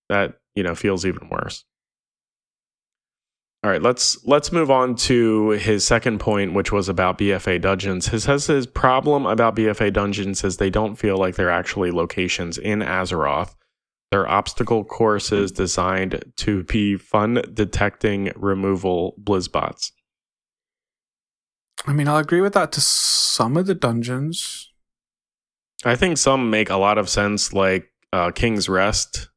that, 0.08 0.34
you 0.54 0.62
know, 0.62 0.74
feels 0.74 1.06
even 1.06 1.28
worse. 1.28 1.64
All 3.64 3.70
right, 3.70 3.82
let's 3.82 4.24
let's 4.24 4.52
move 4.52 4.70
on 4.70 4.94
to 4.96 5.50
his 5.50 5.84
second 5.84 6.20
point, 6.20 6.52
which 6.54 6.70
was 6.70 6.88
about 6.88 7.18
BFA 7.18 7.60
dungeons. 7.60 8.06
His 8.06 8.24
says 8.24 8.46
his 8.46 8.66
problem 8.66 9.26
about 9.26 9.56
BFA 9.56 9.92
dungeons 9.92 10.44
is 10.44 10.58
they 10.58 10.70
don't 10.70 10.94
feel 10.94 11.16
like 11.16 11.34
they're 11.34 11.50
actually 11.50 11.90
locations 11.90 12.58
in 12.58 12.78
Azeroth. 12.80 13.56
They're 14.12 14.28
obstacle 14.28 14.84
courses 14.84 15.50
designed 15.50 16.32
to 16.36 16.62
be 16.62 16.96
fun 16.96 17.42
detecting 17.52 18.30
removal 18.36 19.14
blizzbots. 19.20 19.90
i 21.86 21.92
mean 21.92 22.08
i'll 22.08 22.18
agree 22.18 22.40
with 22.40 22.54
that 22.54 22.72
to 22.72 22.80
some 22.80 23.56
of 23.56 23.66
the 23.66 23.74
dungeons 23.74 24.65
I 25.86 25.96
think 25.96 26.18
some 26.18 26.50
make 26.50 26.68
a 26.70 26.76
lot 26.76 26.98
of 26.98 27.08
sense, 27.08 27.52
like 27.52 27.90
uh, 28.12 28.30
King's 28.32 28.68
Rest, 28.68 29.28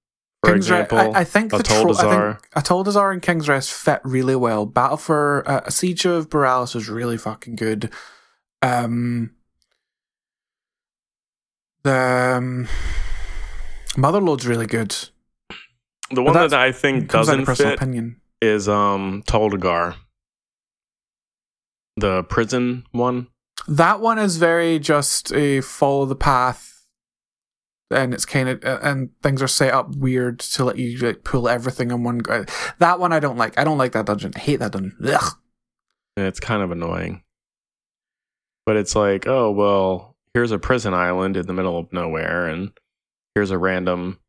for 0.44 0.54
King's 0.54 0.70
Re- 0.72 0.80
example. 0.82 1.16
I, 1.16 1.22
I 1.22 1.24
think 1.24 1.52
the 1.52 1.58
a 1.58 1.64
tro- 1.64 1.76
I 1.76 1.84
Toldazar. 1.84 2.40
think 2.42 2.54
Atal'Dazar 2.66 3.14
and 3.14 3.22
King's 3.22 3.48
Rest 3.48 3.72
fit 3.72 4.02
really 4.04 4.36
well. 4.36 4.66
Battle 4.66 4.98
for 4.98 5.44
uh, 5.48 5.62
a 5.66 5.72
Siege 5.72 6.06
of 6.06 6.30
Boralus 6.30 6.74
was 6.76 6.90
really 6.90 7.18
fucking 7.18 7.56
good. 7.56 7.92
Um, 8.62 9.32
the 11.84 12.36
um, 12.38 12.68
Motherlode's 13.98 14.46
really 14.48 14.66
good. 14.68 14.96
the 16.12 16.22
one 16.24 16.34
that 16.34 16.54
I 16.54 16.72
think 16.72 17.10
Comes 17.10 17.28
down 17.28 17.40
to 17.40 17.46
doesn't 17.46 17.56
fit 17.66 17.74
opinion. 17.76 18.20
is 18.42 18.68
um 18.68 19.24
Tol 19.28 19.50
Dagor, 19.52 19.96
the 21.98 22.24
prison 22.24 22.86
one. 22.92 23.28
That 23.70 24.00
one 24.02 24.18
is 24.20 24.38
very 24.38 24.80
just 24.80 25.32
a 25.34 25.62
follow 25.62 26.06
the 26.06 26.16
path, 26.16 26.86
and 27.92 28.14
it's 28.14 28.26
kind 28.26 28.50
of 28.50 28.60
and 28.64 29.10
things 29.22 29.42
are 29.42 29.48
set 29.48 29.74
up 29.74 29.96
weird 29.96 30.40
to 30.40 30.66
let 30.66 30.78
you 30.78 30.98
like 30.98 31.24
pull 31.24 31.48
everything 31.48 31.92
in 31.92 32.04
one. 32.04 32.18
go. 32.20 32.46
That 32.80 33.00
one 33.00 33.14
I 33.14 33.20
don't 33.20 33.38
like. 33.38 33.58
I 33.60 33.64
don't 33.64 33.78
like 33.78 33.92
that 33.92 34.06
dungeon. 34.08 34.34
I 34.36 34.40
hate 34.40 34.58
that 34.60 34.72
dungeon. 34.72 34.98
Ugh. 35.06 35.34
And 36.18 36.26
it's 36.26 36.40
kind 36.40 36.64
of 36.64 36.72
annoying. 36.72 37.24
But 38.66 38.76
it's 38.76 38.96
like, 38.96 39.28
oh, 39.28 39.52
well, 39.52 40.16
here's 40.34 40.52
a 40.52 40.60
prison 40.60 40.94
island 40.94 41.38
in 41.38 41.48
the 41.48 41.54
middle 41.54 41.78
of 41.78 41.92
nowhere, 41.94 42.48
and 42.48 42.72
here's 43.36 43.52
a 43.52 43.58
random 43.58 44.20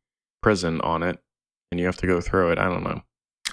prison 0.41 0.81
on 0.81 1.03
it, 1.03 1.19
and 1.71 1.79
you 1.79 1.85
have 1.87 1.97
to 1.97 2.07
go 2.07 2.21
through 2.21 2.51
it. 2.51 2.57
I 2.59 2.65
don't 2.65 2.83
know. 2.83 3.01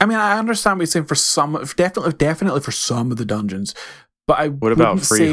I 0.01 0.07
mean, 0.07 0.19
I 0.19 0.39
understand 0.39 0.79
what 0.79 0.83
you're 0.83 0.87
saying 0.87 1.07
for 1.07 1.15
some, 1.15 1.53
definitely, 1.77 2.13
definitely 2.13 2.61
for 2.61 2.71
some 2.73 3.11
of 3.11 3.17
the 3.19 3.25
dungeons, 3.25 3.75
but 4.27 4.39
I 4.39 4.49
What 4.49 4.73
about 4.73 4.95
wouldn't 4.95 5.07
say- 5.07 5.33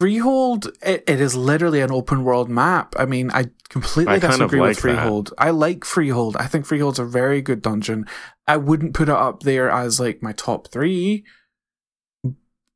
Freehold? 0.00 0.68
It, 0.82 1.04
it 1.06 1.20
is 1.20 1.34
literally 1.34 1.80
an 1.80 1.90
open 1.90 2.22
world 2.24 2.48
map. 2.50 2.94
I 2.98 3.06
mean, 3.06 3.30
I 3.30 3.46
completely 3.68 4.14
I 4.14 4.18
disagree 4.18 4.60
like 4.60 4.68
with 4.70 4.78
Freehold. 4.80 5.32
I 5.38 5.50
like 5.50 5.84
Freehold. 5.84 6.36
I 6.36 6.46
think 6.46 6.66
Freehold's 6.66 6.98
a 6.98 7.04
very 7.04 7.40
good 7.42 7.62
dungeon. 7.62 8.06
I 8.46 8.56
wouldn't 8.58 8.94
put 8.94 9.08
it 9.08 9.14
up 9.14 9.42
there 9.42 9.70
as 9.70 9.98
like 9.98 10.22
my 10.22 10.32
top 10.32 10.68
three 10.68 11.24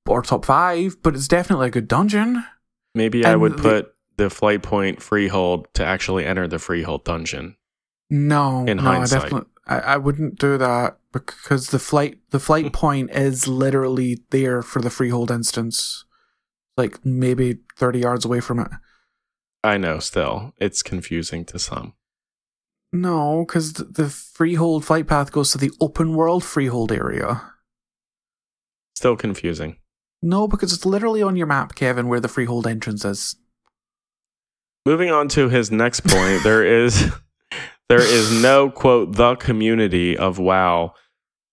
or 0.07 0.23
top 0.23 0.45
five, 0.45 0.97
but 1.03 1.15
it's 1.15 1.29
definitely 1.29 1.69
a 1.69 1.71
good 1.71 1.89
dungeon. 1.89 2.45
Maybe 2.95 3.25
I 3.25 3.33
and 3.33 3.41
would 3.43 3.59
the- 3.59 3.63
put 3.63 3.95
the 4.17 4.31
flight 4.31 4.63
point 4.63 5.03
Freehold 5.03 5.67
to 5.75 5.85
actually 5.85 6.27
enter 6.27 6.47
the 6.49 6.59
Freehold 6.59 7.05
dungeon. 7.05 7.57
No, 8.11 8.67
In 8.67 8.79
no, 8.79 8.83
hindsight. 8.83 9.19
I 9.21 9.23
definitely, 9.23 9.51
I, 9.67 9.79
I 9.79 9.97
wouldn't 9.99 10.39
do 10.39 10.59
that 10.59 10.99
because 11.13 11.69
the 11.69 11.79
flight, 11.79 12.19
the 12.31 12.41
flight 12.41 12.73
point 12.73 13.11
is 13.13 13.47
literally 13.47 14.19
there 14.31 14.63
for 14.63 14.83
the 14.83 14.91
Freehold 14.91 15.31
instance, 15.31 16.05
like 16.77 17.05
maybe 17.05 17.59
thirty 17.77 18.01
yards 18.01 18.25
away 18.25 18.41
from 18.41 18.61
it. 18.61 18.69
I 19.63 19.77
know, 19.77 19.99
still, 19.99 20.55
it's 20.59 20.83
confusing 20.83 21.45
to 21.47 21.59
some. 21.59 21.95
No, 22.93 23.45
because 23.47 23.75
the, 23.75 23.85
the 23.85 24.09
Freehold 24.09 24.85
flight 24.85 25.07
path 25.07 25.31
goes 25.33 25.53
to 25.53 25.59
the 25.59 25.71
open 25.81 26.15
world 26.15 26.43
Freehold 26.43 26.91
area. 26.91 27.43
Still 28.97 29.17
confusing. 29.17 29.77
No, 30.23 30.49
because 30.49 30.73
it's 30.73 30.85
literally 30.85 31.23
on 31.23 31.37
your 31.37 31.47
map, 31.47 31.75
Kevin, 31.75 32.09
where 32.09 32.21
the 32.21 32.29
Freehold 32.29 32.67
entrance 32.67 33.05
is. 33.05 33.37
Moving 34.85 35.11
on 35.11 35.29
to 35.29 35.49
his 35.49 35.71
next 35.71 36.01
point, 36.01 36.43
there 36.45 36.65
is 36.65 37.13
there 37.89 38.01
is 38.01 38.43
no 38.43 38.71
quote 38.71 39.17
the 39.17 39.37
community 39.37 40.17
of 40.17 40.39
WoW. 40.39 40.95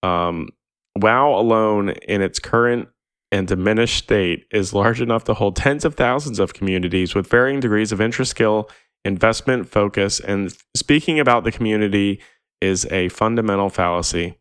Um, 0.03 0.49
WoW 0.95 1.35
alone, 1.35 1.89
in 1.89 2.21
its 2.21 2.39
current 2.39 2.89
and 3.31 3.47
diminished 3.47 3.97
state, 4.03 4.45
is 4.51 4.73
large 4.73 5.01
enough 5.01 5.23
to 5.25 5.33
hold 5.33 5.55
tens 5.55 5.85
of 5.85 5.95
thousands 5.95 6.39
of 6.39 6.53
communities 6.53 7.13
with 7.13 7.29
varying 7.29 7.59
degrees 7.59 7.91
of 7.91 7.99
interest, 7.99 8.31
skill, 8.31 8.69
investment, 9.03 9.69
focus. 9.69 10.19
And 10.19 10.53
speaking 10.75 11.19
about 11.19 11.43
the 11.43 11.51
community 11.51 12.21
is 12.61 12.85
a 12.91 13.09
fundamental 13.09 13.69
fallacy. 13.69 14.37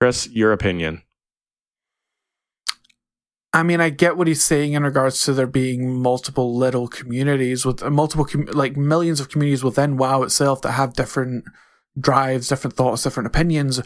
Chris, 0.00 0.28
your 0.28 0.52
opinion? 0.52 1.02
I 3.52 3.62
mean, 3.62 3.80
I 3.80 3.90
get 3.90 4.16
what 4.16 4.26
he's 4.26 4.44
saying 4.44 4.74
in 4.74 4.82
regards 4.82 5.24
to 5.24 5.32
there 5.32 5.46
being 5.46 6.00
multiple 6.00 6.56
little 6.56 6.86
communities 6.86 7.64
with 7.64 7.82
multiple, 7.82 8.26
com- 8.26 8.46
like 8.52 8.76
millions 8.76 9.20
of 9.20 9.30
communities 9.30 9.64
within 9.64 9.96
WoW 9.96 10.22
itself 10.22 10.60
that 10.62 10.72
have 10.72 10.92
different 10.92 11.44
drives, 11.98 12.48
different 12.48 12.76
thoughts, 12.76 13.02
different 13.02 13.26
opinions. 13.26 13.80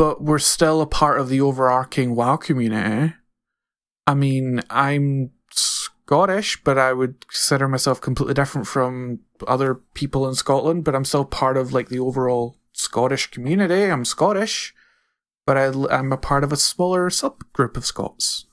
But 0.00 0.22
we're 0.22 0.38
still 0.38 0.80
a 0.80 0.86
part 0.86 1.20
of 1.20 1.28
the 1.28 1.42
overarching 1.42 2.14
WoW 2.14 2.36
community. 2.36 3.14
I 4.06 4.14
mean, 4.14 4.62
I'm 4.70 5.32
Scottish, 5.52 6.62
but 6.64 6.78
I 6.78 6.92
would 6.94 7.28
consider 7.28 7.68
myself 7.68 8.00
completely 8.00 8.34
different 8.34 8.66
from 8.66 9.20
other 9.46 9.74
people 9.74 10.26
in 10.26 10.34
Scotland, 10.34 10.84
but 10.84 10.94
I'm 10.94 11.04
still 11.04 11.24
part 11.24 11.56
of 11.56 11.72
like 11.72 11.88
the 11.88 11.98
overall 11.98 12.56
Scottish 12.72 13.30
community. 13.30 13.84
I'm 13.84 14.04
Scottish 14.04 14.74
but 15.50 15.56
I, 15.56 15.96
I'm 15.96 16.12
a 16.12 16.16
part 16.16 16.44
of 16.44 16.52
a 16.52 16.56
smaller 16.56 17.10
subgroup 17.10 17.76
of 17.76 17.84
Scots. 17.84 18.46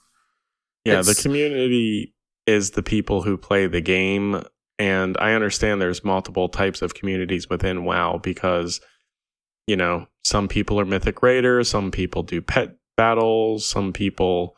Yeah, 0.84 1.04
the 1.04 1.14
community 1.14 2.16
is 2.48 2.72
the 2.72 2.82
people 2.82 3.22
who 3.22 3.38
play 3.38 3.68
the 3.68 3.82
game. 3.82 4.42
And 4.80 5.16
I 5.20 5.34
understand 5.34 5.80
there's 5.80 6.04
multiple 6.04 6.50
types 6.50 6.82
of 6.82 6.96
communities 6.96 7.50
within 7.50 7.84
WoW 7.84 8.20
because, 8.22 8.82
you 9.68 9.76
know, 9.76 10.08
some 10.24 10.48
people 10.48 10.80
are 10.80 10.86
Mythic 10.86 11.22
Raiders, 11.22 11.70
some 11.70 11.92
people 11.92 12.24
do 12.24 12.42
pet 12.42 12.76
battles, 12.96 13.70
some 13.70 13.94
people 13.94 14.56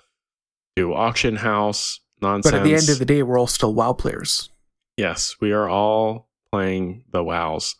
do 0.75 0.93
auction 0.93 1.35
house 1.35 1.99
nonsense. 2.21 2.51
But 2.51 2.59
at 2.59 2.63
the 2.63 2.75
end 2.75 2.89
of 2.89 2.99
the 2.99 3.05
day, 3.05 3.23
we're 3.23 3.37
all 3.39 3.47
still 3.47 3.73
WoW 3.73 3.93
players. 3.93 4.49
yes, 4.97 5.35
we 5.41 5.51
are 5.51 5.67
all 5.69 6.29
playing 6.51 7.03
the 7.11 7.23
WoWs. 7.23 7.75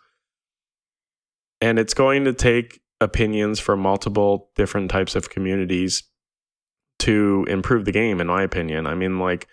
And 1.62 1.78
it's 1.78 1.94
going 1.94 2.24
to 2.26 2.34
take 2.34 2.80
opinions 3.02 3.60
from 3.60 3.80
multiple 3.82 4.50
different 4.56 4.90
types 4.90 5.16
of 5.16 5.30
communities 5.30 6.04
to 7.00 7.46
improve 7.50 7.86
the 7.86 7.92
game, 7.92 8.22
in 8.22 8.28
my 8.28 8.44
opinion. 8.44 8.88
I 8.88 8.96
mean, 8.96 9.20
like, 9.20 9.48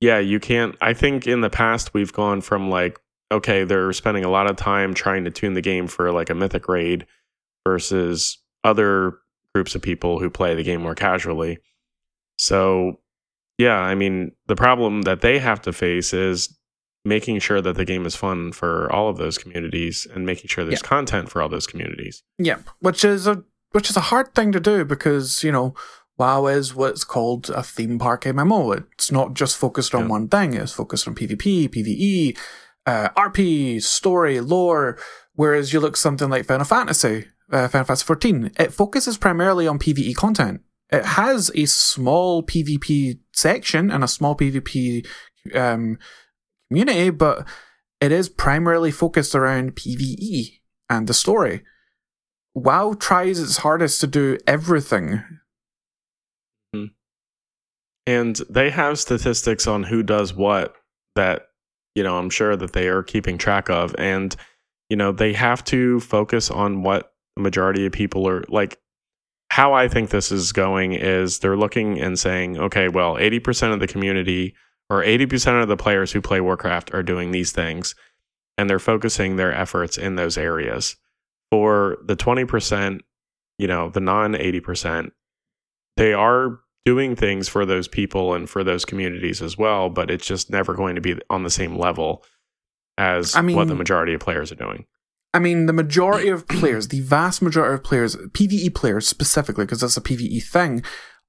yeah, 0.00 0.18
you 0.18 0.40
can't. 0.40 0.76
I 0.80 0.92
think 0.92 1.26
in 1.26 1.40
the 1.40 1.50
past, 1.50 1.92
we've 1.94 2.12
gone 2.12 2.40
from 2.40 2.70
like, 2.70 3.00
okay, 3.30 3.64
they're 3.64 3.92
spending 3.92 4.24
a 4.24 4.30
lot 4.30 4.50
of 4.50 4.56
time 4.56 4.94
trying 4.94 5.24
to 5.24 5.30
tune 5.30 5.54
the 5.54 5.60
game 5.60 5.86
for 5.86 6.12
like 6.12 6.30
a 6.30 6.34
mythic 6.34 6.68
raid 6.68 7.06
versus 7.66 8.38
other 8.64 9.18
groups 9.54 9.74
of 9.74 9.82
people 9.82 10.18
who 10.18 10.30
play 10.30 10.54
the 10.54 10.62
game 10.62 10.82
more 10.82 10.94
casually. 10.94 11.58
So, 12.38 13.00
yeah, 13.58 13.78
I 13.78 13.94
mean, 13.94 14.32
the 14.46 14.56
problem 14.56 15.02
that 15.02 15.20
they 15.20 15.38
have 15.38 15.60
to 15.62 15.72
face 15.72 16.12
is 16.12 16.56
making 17.04 17.38
sure 17.38 17.60
that 17.60 17.76
the 17.76 17.84
game 17.84 18.04
is 18.06 18.16
fun 18.16 18.52
for 18.52 18.90
all 18.92 19.08
of 19.08 19.16
those 19.16 19.38
communities 19.38 20.06
and 20.14 20.26
making 20.26 20.48
sure 20.48 20.64
there's 20.64 20.82
content 20.82 21.30
for 21.30 21.40
all 21.40 21.48
those 21.48 21.66
communities. 21.66 22.22
Yeah, 22.38 22.58
which 22.80 23.04
is 23.04 23.26
a 23.26 23.44
which 23.72 23.88
is 23.88 23.96
a 23.96 24.00
hard 24.00 24.34
thing 24.34 24.52
to 24.52 24.60
do 24.60 24.84
because 24.84 25.42
you 25.44 25.52
know 25.52 25.74
WoW 26.18 26.46
is 26.46 26.74
what's 26.74 27.04
called 27.04 27.48
a 27.50 27.62
theme 27.62 27.98
park 27.98 28.24
MMO. 28.24 28.84
It's 28.92 29.10
not 29.10 29.34
just 29.34 29.56
focused 29.56 29.94
on 29.94 30.08
one 30.08 30.28
thing. 30.28 30.54
It's 30.54 30.72
focused 30.72 31.08
on 31.08 31.14
PvP, 31.14 31.68
PvE, 31.68 32.36
uh, 32.90 33.08
RP, 33.16 33.82
story, 33.82 34.40
lore. 34.40 34.98
Whereas 35.34 35.72
you 35.72 35.80
look 35.80 35.96
something 35.96 36.28
like 36.28 36.44
Final 36.44 36.64
Fantasy, 36.64 37.26
uh, 37.50 37.68
Final 37.68 37.86
Fantasy 37.86 38.04
14, 38.04 38.50
it 38.58 38.72
focuses 38.72 39.16
primarily 39.16 39.66
on 39.66 39.78
PvE 39.78 40.14
content. 40.16 40.62
It 40.90 41.04
has 41.04 41.50
a 41.54 41.66
small 41.66 42.42
PvP 42.42 43.20
section 43.32 43.90
and 43.90 44.02
a 44.02 44.08
small 44.08 44.34
PvP 44.36 45.06
um, 45.54 45.98
community, 46.68 47.10
but 47.10 47.46
it 48.00 48.10
is 48.10 48.28
primarily 48.28 48.90
focused 48.90 49.34
around 49.34 49.76
PvE 49.76 50.58
and 50.88 51.06
the 51.06 51.14
story. 51.14 51.62
WoW 52.54 52.94
tries 52.98 53.38
its 53.38 53.58
hardest 53.58 54.00
to 54.00 54.08
do 54.08 54.36
everything. 54.46 55.22
And 58.06 58.36
they 58.50 58.70
have 58.70 58.98
statistics 58.98 59.68
on 59.68 59.84
who 59.84 60.02
does 60.02 60.34
what 60.34 60.74
that, 61.14 61.42
you 61.94 62.02
know, 62.02 62.18
I'm 62.18 62.30
sure 62.30 62.56
that 62.56 62.72
they 62.72 62.88
are 62.88 63.02
keeping 63.02 63.38
track 63.38 63.68
of. 63.68 63.94
And, 63.98 64.34
you 64.88 64.96
know, 64.96 65.12
they 65.12 65.32
have 65.32 65.64
to 65.64 66.00
focus 66.00 66.50
on 66.50 66.82
what 66.82 67.12
the 67.36 67.42
majority 67.42 67.86
of 67.86 67.92
people 67.92 68.28
are 68.28 68.44
like. 68.48 68.78
How 69.50 69.72
I 69.72 69.88
think 69.88 70.10
this 70.10 70.30
is 70.30 70.52
going 70.52 70.92
is 70.92 71.40
they're 71.40 71.56
looking 71.56 72.00
and 72.00 72.18
saying, 72.18 72.58
okay, 72.58 72.88
well, 72.88 73.14
80% 73.14 73.72
of 73.72 73.80
the 73.80 73.88
community 73.88 74.54
or 74.88 75.02
80% 75.02 75.62
of 75.62 75.68
the 75.68 75.76
players 75.76 76.12
who 76.12 76.20
play 76.20 76.40
Warcraft 76.40 76.94
are 76.94 77.02
doing 77.02 77.32
these 77.32 77.50
things. 77.50 77.94
And 78.56 78.68
they're 78.68 78.78
focusing 78.78 79.36
their 79.36 79.52
efforts 79.52 79.96
in 79.96 80.16
those 80.16 80.38
areas. 80.38 80.96
For 81.50 81.98
the 82.04 82.16
20%, 82.16 83.00
you 83.58 83.66
know, 83.66 83.90
the 83.90 84.00
non 84.00 84.34
80%, 84.34 85.10
they 85.96 86.12
are 86.12 86.60
doing 86.84 87.14
things 87.14 87.48
for 87.48 87.66
those 87.66 87.88
people 87.88 88.34
and 88.34 88.48
for 88.48 88.64
those 88.64 88.84
communities 88.84 89.42
as 89.42 89.58
well, 89.58 89.90
but 89.90 90.10
it's 90.10 90.26
just 90.26 90.50
never 90.50 90.74
going 90.74 90.94
to 90.94 91.00
be 91.00 91.18
on 91.28 91.42
the 91.42 91.50
same 91.50 91.76
level 91.76 92.24
as 92.96 93.34
I 93.34 93.42
what 93.42 93.68
the 93.68 93.74
majority 93.74 94.14
of 94.14 94.20
players 94.20 94.50
are 94.52 94.56
doing. 94.56 94.86
I 95.32 95.38
mean, 95.38 95.66
the 95.66 95.72
majority 95.72 96.28
of 96.28 96.48
players, 96.48 96.88
the 96.88 97.00
vast 97.00 97.40
majority 97.40 97.74
of 97.74 97.84
players, 97.84 98.16
PvE 98.16 98.74
players 98.74 99.06
specifically, 99.06 99.64
because 99.64 99.80
that's 99.80 99.96
a 99.96 100.00
PvE 100.00 100.42
thing, 100.42 100.82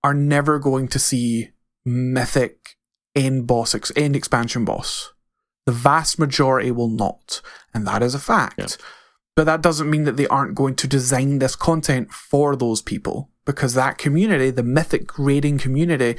are 0.04 0.14
never 0.14 0.58
going 0.58 0.88
to 0.90 1.00
see 1.00 1.50
mythic 1.86 2.76
end 3.16 3.46
boss, 3.46 3.76
ex- 3.76 3.92
end 3.96 4.16
expansion 4.16 4.66
boss. 4.66 5.14
The 5.66 5.72
vast 5.72 6.18
majority 6.18 6.72
will 6.72 6.90
not, 6.90 7.42
and 7.74 7.86
that 7.86 8.02
is 8.02 8.16
a 8.16 8.20
fact. 8.20 8.56
Yeah. 8.58 8.68
But 9.36 9.46
that 9.46 9.62
doesn't 9.62 9.90
mean 9.90 10.06
that 10.06 10.18
they 10.18 10.28
aren't 10.28 10.56
going 10.56 10.76
to 10.76 10.88
design 10.88 11.40
this 11.40 11.56
content 11.56 12.12
for 12.12 12.56
those 12.56 12.82
people, 12.82 13.30
because 13.52 13.74
that 13.74 13.98
community, 13.98 14.50
the 14.50 14.64
mythic 14.64 15.18
raiding 15.18 15.58
community, 15.58 16.16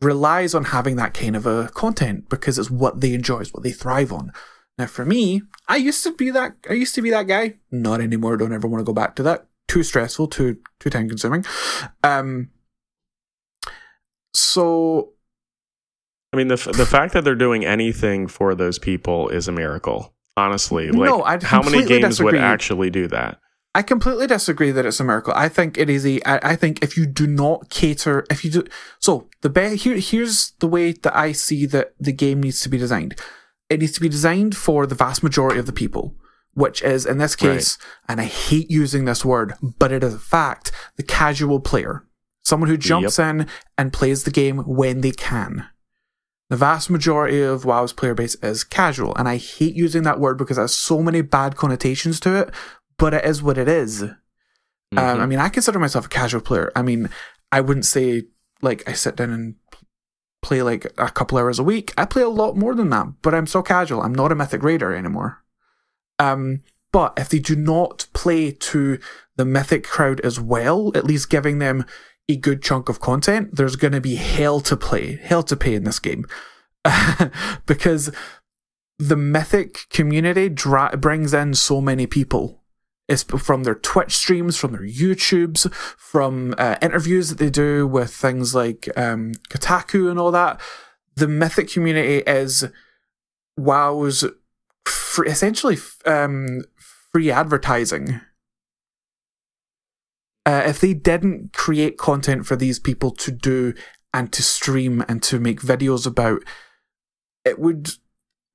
relies 0.00 0.54
on 0.54 0.64
having 0.64 0.96
that 0.96 1.14
kind 1.14 1.36
of 1.36 1.46
a 1.46 1.68
content 1.74 2.28
because 2.28 2.58
it's 2.58 2.70
what 2.70 3.00
they 3.00 3.14
enjoy, 3.14 3.40
it's 3.40 3.52
what 3.52 3.62
they 3.62 3.72
thrive 3.72 4.12
on. 4.12 4.32
Now, 4.78 4.86
for 4.86 5.04
me, 5.04 5.42
I 5.66 5.76
used 5.76 6.04
to 6.04 6.12
be 6.12 6.30
that. 6.30 6.54
I 6.70 6.74
used 6.74 6.94
to 6.94 7.02
be 7.02 7.10
that 7.10 7.26
guy. 7.26 7.56
Not 7.72 8.00
anymore. 8.00 8.36
Don't 8.36 8.52
ever 8.52 8.68
want 8.68 8.80
to 8.80 8.84
go 8.84 8.92
back 8.92 9.16
to 9.16 9.22
that. 9.24 9.46
Too 9.66 9.82
stressful. 9.82 10.28
Too 10.28 10.58
too 10.78 10.88
time 10.90 11.08
consuming. 11.08 11.44
Um. 12.04 12.50
So 14.32 15.14
I 16.32 16.36
mean, 16.36 16.48
the 16.48 16.54
f- 16.54 16.72
the 16.72 16.86
fact 16.86 17.12
that 17.14 17.24
they're 17.24 17.34
doing 17.34 17.64
anything 17.64 18.28
for 18.28 18.54
those 18.54 18.78
people 18.78 19.28
is 19.28 19.48
a 19.48 19.52
miracle. 19.52 20.14
Honestly, 20.36 20.90
like 20.90 21.10
No, 21.10 21.22
I'd 21.24 21.42
how 21.42 21.62
many 21.62 21.84
games 21.84 22.22
would 22.22 22.36
actually 22.36 22.90
do 22.90 23.08
that? 23.08 23.40
I 23.78 23.82
completely 23.82 24.26
disagree 24.26 24.72
that 24.72 24.84
it's 24.84 24.98
a 24.98 25.04
miracle. 25.04 25.32
I 25.36 25.48
think 25.48 25.78
it 25.78 25.88
is 25.88 26.04
a. 26.04 26.20
I, 26.28 26.50
I 26.50 26.56
think 26.56 26.82
if 26.82 26.96
you 26.96 27.06
do 27.06 27.28
not 27.28 27.70
cater, 27.70 28.26
if 28.28 28.44
you 28.44 28.50
do, 28.50 28.64
so 28.98 29.28
the 29.42 29.48
be, 29.48 29.76
here 29.76 29.98
here's 29.98 30.50
the 30.58 30.66
way 30.66 30.90
that 30.90 31.16
I 31.16 31.30
see 31.30 31.64
that 31.66 31.94
the 32.00 32.10
game 32.10 32.42
needs 32.42 32.60
to 32.62 32.68
be 32.68 32.76
designed. 32.76 33.14
It 33.70 33.78
needs 33.78 33.92
to 33.92 34.00
be 34.00 34.08
designed 34.08 34.56
for 34.56 34.84
the 34.84 34.96
vast 34.96 35.22
majority 35.22 35.60
of 35.60 35.66
the 35.66 35.72
people, 35.72 36.16
which 36.54 36.82
is 36.82 37.06
in 37.06 37.18
this 37.18 37.36
case, 37.36 37.78
and 38.08 38.20
I 38.20 38.24
hate 38.24 38.68
using 38.68 39.04
this 39.04 39.24
word, 39.24 39.54
but 39.62 39.92
it 39.92 40.02
is 40.02 40.14
a 40.14 40.18
fact: 40.18 40.72
the 40.96 41.04
casual 41.04 41.60
player, 41.60 42.04
someone 42.42 42.68
who 42.68 42.76
jumps 42.76 43.16
in 43.20 43.46
and 43.78 43.92
plays 43.92 44.24
the 44.24 44.32
game 44.32 44.58
when 44.58 45.02
they 45.02 45.12
can. 45.12 45.68
The 46.50 46.56
vast 46.56 46.88
majority 46.88 47.42
of 47.42 47.66
WoW's 47.66 47.92
player 47.92 48.14
base 48.14 48.34
is 48.36 48.64
casual, 48.64 49.14
and 49.16 49.28
I 49.28 49.36
hate 49.36 49.74
using 49.76 50.02
that 50.04 50.18
word 50.18 50.38
because 50.38 50.56
it 50.56 50.62
has 50.62 50.74
so 50.74 51.02
many 51.02 51.20
bad 51.20 51.56
connotations 51.56 52.18
to 52.20 52.34
it. 52.40 52.50
But 52.98 53.14
it 53.14 53.24
is 53.24 53.42
what 53.42 53.58
it 53.58 53.68
is. 53.68 54.02
Um, 54.02 54.16
Mhm. 54.96 55.20
I 55.20 55.26
mean, 55.26 55.38
I 55.38 55.48
consider 55.48 55.78
myself 55.78 56.06
a 56.06 56.08
casual 56.08 56.40
player. 56.40 56.72
I 56.74 56.82
mean, 56.82 57.10
I 57.52 57.60
wouldn't 57.60 57.86
say 57.86 58.24
like 58.62 58.88
I 58.88 58.92
sit 58.92 59.16
down 59.16 59.30
and 59.30 59.54
play 60.42 60.62
like 60.62 60.86
a 60.98 61.10
couple 61.10 61.38
hours 61.38 61.58
a 61.58 61.62
week. 61.64 61.92
I 61.98 62.04
play 62.04 62.22
a 62.22 62.28
lot 62.28 62.56
more 62.56 62.74
than 62.74 62.90
that, 62.90 63.06
but 63.22 63.34
I'm 63.34 63.46
so 63.46 63.62
casual. 63.62 64.02
I'm 64.02 64.14
not 64.14 64.32
a 64.32 64.34
mythic 64.34 64.62
raider 64.62 64.94
anymore. 64.94 65.42
Um, 66.18 66.62
but 66.92 67.12
if 67.16 67.28
they 67.28 67.38
do 67.38 67.54
not 67.54 68.06
play 68.14 68.50
to 68.50 68.98
the 69.36 69.44
mythic 69.44 69.84
crowd 69.84 70.20
as 70.20 70.40
well, 70.40 70.90
at 70.94 71.04
least 71.04 71.28
giving 71.30 71.58
them 71.58 71.84
a 72.28 72.36
good 72.36 72.62
chunk 72.62 72.88
of 72.88 73.00
content, 73.00 73.56
there's 73.56 73.76
going 73.76 73.92
to 73.92 74.00
be 74.00 74.16
hell 74.16 74.60
to 74.60 74.76
play, 74.76 75.16
hell 75.22 75.42
to 75.44 75.56
pay 75.56 75.74
in 75.74 75.84
this 75.84 75.98
game, 75.98 76.24
because 77.66 78.10
the 78.98 79.16
mythic 79.16 79.86
community 79.90 80.48
dra- 80.48 80.96
brings 80.96 81.32
in 81.34 81.54
so 81.54 81.80
many 81.80 82.06
people. 82.06 82.57
It's 83.08 83.22
from 83.22 83.64
their 83.64 83.74
Twitch 83.74 84.14
streams, 84.14 84.58
from 84.58 84.72
their 84.72 84.82
YouTubes, 84.82 85.72
from 85.72 86.54
uh, 86.58 86.76
interviews 86.82 87.30
that 87.30 87.38
they 87.38 87.48
do 87.48 87.86
with 87.86 88.12
things 88.14 88.54
like 88.54 88.88
um, 88.98 89.32
Kotaku 89.48 90.10
and 90.10 90.18
all 90.18 90.30
that. 90.32 90.60
The 91.14 91.26
Mythic 91.26 91.70
community 91.70 92.18
is 92.26 92.66
WoW's 93.56 94.24
essentially 95.26 95.78
um, 96.04 96.62
free 97.12 97.30
advertising. 97.30 98.20
Uh, 100.44 100.62
if 100.66 100.80
they 100.80 100.94
didn't 100.94 101.52
create 101.52 101.98
content 101.98 102.46
for 102.46 102.56
these 102.56 102.78
people 102.78 103.10
to 103.10 103.30
do 103.30 103.74
and 104.14 104.32
to 104.32 104.42
stream 104.42 105.04
and 105.08 105.22
to 105.22 105.40
make 105.40 105.60
videos 105.60 106.06
about, 106.06 106.42
it 107.44 107.58
would 107.58 107.90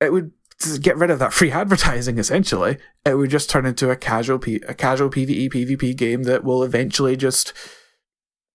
it 0.00 0.12
would 0.12 0.32
get 0.80 0.96
rid 0.96 1.10
of 1.10 1.18
that 1.18 1.32
free 1.32 1.50
advertising 1.52 2.18
essentially 2.18 2.78
it 3.04 3.14
would 3.14 3.30
just 3.30 3.50
turn 3.50 3.66
into 3.66 3.90
a 3.90 3.96
casual 3.96 4.38
P- 4.38 4.62
a 4.68 4.74
casual 4.74 5.10
PvE 5.10 5.50
PvP 5.52 5.96
game 5.96 6.22
that 6.24 6.44
will 6.44 6.62
eventually 6.62 7.16
just 7.16 7.52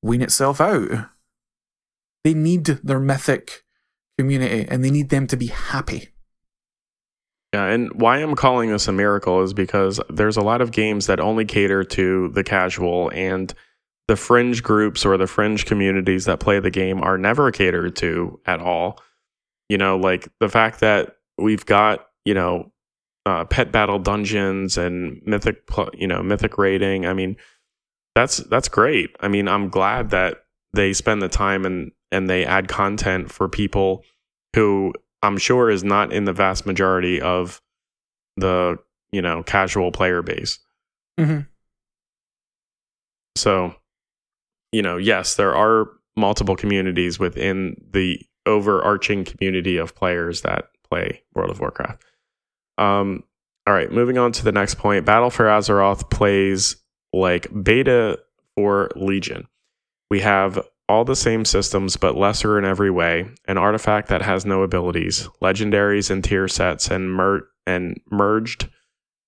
wean 0.01 0.21
itself 0.21 0.62
out. 0.62 1.09
They 2.23 2.33
need 2.33 2.65
their 2.65 2.99
mythic 2.99 3.63
community 4.17 4.67
and 4.69 4.83
they 4.83 4.89
need 4.91 5.09
them 5.09 5.27
to 5.27 5.38
be 5.38 5.47
happy. 5.47 6.09
Yeah, 7.53 7.65
and 7.65 7.91
why 7.99 8.17
I'm 8.17 8.35
calling 8.35 8.69
this 8.69 8.88
a 8.88 8.91
miracle 8.91 9.41
is 9.41 9.53
because 9.53 9.99
there's 10.09 10.38
a 10.38 10.41
lot 10.41 10.62
of 10.62 10.71
games 10.71 11.07
that 11.07 11.19
only 11.19 11.45
cater 11.45 11.83
to 11.83 12.29
the 12.29 12.43
casual 12.43 13.09
and 13.13 13.53
the 14.07 14.15
fringe 14.15 14.62
groups 14.62 15.05
or 15.05 15.17
the 15.17 15.25
fringe 15.27 15.65
communities 15.65 16.25
that 16.25 16.39
play 16.39 16.59
the 16.59 16.69
game 16.69 17.01
are 17.01 17.17
never 17.17 17.51
catered 17.51 17.95
to 17.97 18.39
at 18.45 18.59
all. 18.59 18.99
You 19.67 19.77
know, 19.77 19.97
like 19.97 20.27
the 20.39 20.49
fact 20.49 20.79
that 20.81 21.15
we've 21.41 21.65
got, 21.65 22.08
you 22.25 22.34
know, 22.34 22.71
uh, 23.25 23.45
pet 23.45 23.71
battle 23.71 23.99
dungeons 23.99 24.78
and 24.78 25.21
mythic, 25.25 25.58
you 25.93 26.08
know, 26.08 26.23
mythic 26.23 26.58
rating. 26.58 27.06
I 27.06 27.13
mean, 27.13 27.36
that's 28.15 28.38
that's 28.38 28.67
great. 28.69 29.15
I 29.19 29.28
mean, 29.28 29.47
I'm 29.47 29.69
glad 29.69 30.10
that 30.12 30.38
they 30.73 30.93
spend 30.93 31.21
the 31.21 31.30
time 31.30 31.65
and 31.65 31.91
and 32.12 32.30
they 32.30 32.45
add 32.45 32.67
content 32.67 33.32
for 33.32 33.47
people 33.47 34.04
who 34.56 34.93
I'm 35.21 35.38
sure 35.38 35.69
is 35.69 35.84
not 35.84 36.12
in 36.12 36.25
the 36.25 36.34
vast 36.34 36.65
majority 36.65 37.21
of 37.21 37.62
the 38.38 38.78
you 39.12 39.21
know 39.21 39.43
casual 39.43 39.91
player 39.91 40.21
base. 40.21 40.60
Mhm. 41.19 41.47
So, 43.36 43.75
you 44.71 44.82
know, 44.82 44.97
yes, 44.97 45.36
there 45.36 45.56
are 45.56 45.88
multiple 46.15 46.56
communities 46.56 47.19
within 47.19 47.75
the 47.91 48.21
overarching 48.45 49.23
community 49.23 49.78
of 49.78 49.95
players 49.95 50.41
that 50.41 50.69
play 50.89 51.23
World 51.34 51.52
of 51.52 51.60
Warcraft. 51.60 52.04
Um, 52.78 53.23
all 53.67 53.73
right, 53.73 53.91
moving 53.91 54.17
on 54.17 54.32
to 54.34 54.43
the 54.43 54.52
next 54.52 54.75
point. 54.75 55.06
Battle 55.06 55.30
for 55.30 55.45
Azeroth 55.45 56.10
plays 56.10 56.78
like 57.13 57.47
beta 57.63 58.19
for 58.56 58.89
Legion. 58.95 59.47
We 60.10 60.21
have 60.21 60.60
all 60.88 61.06
the 61.06 61.15
same 61.15 61.45
systems, 61.45 61.95
but 61.95 62.17
lesser 62.17 62.58
in 62.58 62.65
every 62.65 62.89
way. 62.89 63.30
An 63.47 63.58
artifact 63.58 64.08
that 64.10 64.23
has 64.23 64.45
no 64.45 64.63
abilities, 64.63 65.30
legendaries 65.41 66.10
and 66.10 66.23
tier 66.23 66.47
sets, 66.47 66.89
and 66.89 67.13
mer- 67.13 67.47
and 67.67 67.99
merged 68.10 68.69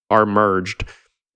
are 0.09 0.25
merged 0.25 0.83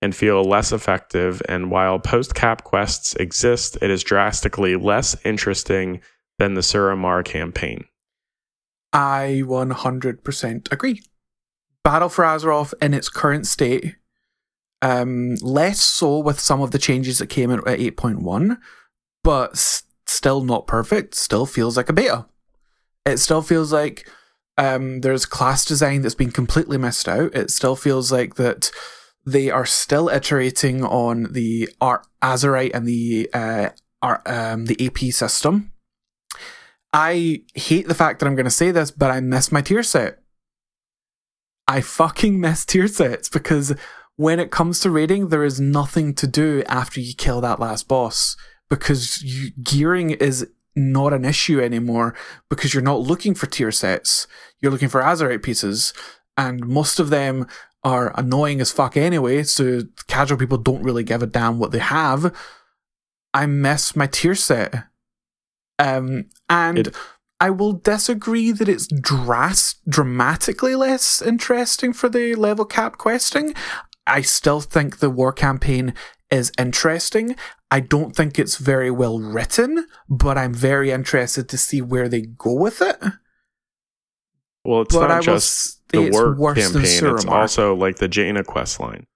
and 0.02 0.14
feel 0.14 0.42
less 0.42 0.72
effective. 0.72 1.40
And 1.48 1.70
while 1.70 1.98
post 1.98 2.34
cap 2.34 2.64
quests 2.64 3.14
exist, 3.14 3.78
it 3.80 3.90
is 3.90 4.02
drastically 4.02 4.76
less 4.76 5.16
interesting 5.24 6.00
than 6.38 6.54
the 6.54 6.60
Suramar 6.60 7.24
campaign. 7.24 7.84
I 8.96 9.42
100% 9.44 10.72
agree. 10.72 11.02
Battle 11.84 12.08
for 12.08 12.24
Azeroth 12.24 12.72
in 12.80 12.94
its 12.94 13.10
current 13.10 13.46
state, 13.46 13.96
um, 14.80 15.34
less 15.36 15.80
so 15.80 16.18
with 16.18 16.40
some 16.40 16.62
of 16.62 16.70
the 16.70 16.78
changes 16.78 17.18
that 17.18 17.26
came 17.26 17.50
in 17.50 17.58
at 17.60 17.78
8.1, 17.78 18.56
but 19.22 19.50
s- 19.52 19.82
still 20.06 20.42
not 20.42 20.66
perfect, 20.66 21.14
still 21.14 21.44
feels 21.44 21.76
like 21.76 21.90
a 21.90 21.92
beta. 21.92 22.24
It 23.04 23.18
still 23.18 23.42
feels 23.42 23.70
like 23.70 24.10
um, 24.56 25.02
there's 25.02 25.26
class 25.26 25.66
design 25.66 26.00
that's 26.00 26.14
been 26.14 26.32
completely 26.32 26.78
missed 26.78 27.06
out. 27.06 27.34
It 27.34 27.50
still 27.50 27.76
feels 27.76 28.10
like 28.10 28.36
that 28.36 28.70
they 29.26 29.50
are 29.50 29.66
still 29.66 30.08
iterating 30.08 30.82
on 30.84 31.32
the 31.32 31.68
Ar- 31.82 32.04
Azerite 32.22 32.70
and 32.72 32.86
the 32.88 33.28
uh, 33.34 33.68
um, 34.24 34.64
the 34.66 34.86
AP 34.86 35.12
system. 35.12 35.72
I 36.98 37.42
hate 37.54 37.88
the 37.88 37.94
fact 37.94 38.20
that 38.20 38.26
I'm 38.26 38.36
going 38.36 38.44
to 38.44 38.50
say 38.50 38.70
this, 38.70 38.90
but 38.90 39.10
I 39.10 39.20
miss 39.20 39.52
my 39.52 39.60
tier 39.60 39.82
set. 39.82 40.18
I 41.68 41.82
fucking 41.82 42.40
miss 42.40 42.64
tier 42.64 42.88
sets 42.88 43.28
because 43.28 43.74
when 44.16 44.40
it 44.40 44.50
comes 44.50 44.80
to 44.80 44.90
raiding, 44.90 45.28
there 45.28 45.44
is 45.44 45.60
nothing 45.60 46.14
to 46.14 46.26
do 46.26 46.62
after 46.68 46.98
you 46.98 47.12
kill 47.12 47.42
that 47.42 47.60
last 47.60 47.86
boss 47.86 48.34
because 48.70 49.22
you, 49.22 49.50
gearing 49.62 50.08
is 50.08 50.48
not 50.74 51.12
an 51.12 51.26
issue 51.26 51.60
anymore 51.60 52.14
because 52.48 52.72
you're 52.72 52.82
not 52.82 53.02
looking 53.02 53.34
for 53.34 53.44
tier 53.44 53.70
sets. 53.70 54.26
You're 54.60 54.72
looking 54.72 54.88
for 54.88 55.02
Azerite 55.02 55.42
pieces, 55.42 55.92
and 56.38 56.66
most 56.66 56.98
of 56.98 57.10
them 57.10 57.46
are 57.84 58.18
annoying 58.18 58.62
as 58.62 58.72
fuck 58.72 58.96
anyway, 58.96 59.42
so 59.42 59.82
casual 60.08 60.38
people 60.38 60.56
don't 60.56 60.82
really 60.82 61.04
give 61.04 61.22
a 61.22 61.26
damn 61.26 61.58
what 61.58 61.72
they 61.72 61.78
have. 61.78 62.34
I 63.34 63.44
miss 63.44 63.94
my 63.94 64.06
tier 64.06 64.34
set. 64.34 64.86
Um, 65.78 66.26
and 66.48 66.78
It- 66.78 66.96
I 67.38 67.50
will 67.50 67.74
disagree 67.74 68.50
that 68.52 68.68
it's 68.68 68.86
dras- 68.86 69.74
dramatically 69.86 70.74
less 70.74 71.20
interesting 71.20 71.92
for 71.92 72.08
the 72.08 72.34
level 72.34 72.64
cap 72.64 72.96
questing. 72.96 73.54
I 74.06 74.22
still 74.22 74.60
think 74.62 74.98
the 74.98 75.10
war 75.10 75.32
campaign 75.32 75.92
is 76.30 76.50
interesting. 76.58 77.36
I 77.70 77.80
don't 77.80 78.16
think 78.16 78.38
it's 78.38 78.56
very 78.56 78.90
well 78.90 79.18
written, 79.18 79.86
but 80.08 80.38
I'm 80.38 80.54
very 80.54 80.90
interested 80.90 81.48
to 81.50 81.58
see 81.58 81.82
where 81.82 82.08
they 82.08 82.22
go 82.22 82.52
with 82.54 82.80
it. 82.80 82.98
Well, 84.64 84.82
it's 84.82 84.94
But 84.94 85.08
not 85.08 85.18
I 85.18 85.20
just 85.20 85.86
the 85.88 86.04
it's 86.04 86.16
work 86.16 86.38
worse 86.38 86.56
than 86.72 86.82
campaign, 86.82 87.14
it's 87.14 87.24
also 87.26 87.74
like 87.74 87.96
the 87.96 88.08
Jaina 88.08 88.44
quest 88.44 88.80
line. 88.80 89.06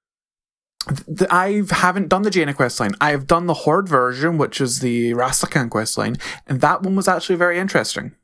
I 1.31 1.62
haven't 1.71 2.09
done 2.09 2.23
the 2.23 2.31
Jaina 2.31 2.55
quest 2.55 2.81
line. 2.81 2.95
I 3.01 3.11
have 3.11 3.27
done 3.27 3.47
the 3.47 3.55
Horde 3.55 3.88
version, 3.88 4.38
which 4.38 4.61
is 4.61 4.81
the 4.81 5.12
Rastakhan 5.12 5.71
quest 5.71 5.99
line, 5.99 6.16
and 6.47 6.61
that 6.61 6.83
one 6.83 6.97
was 6.97 7.07
actually 7.07 7.37
very 7.37 7.59
interesting. 7.59 8.14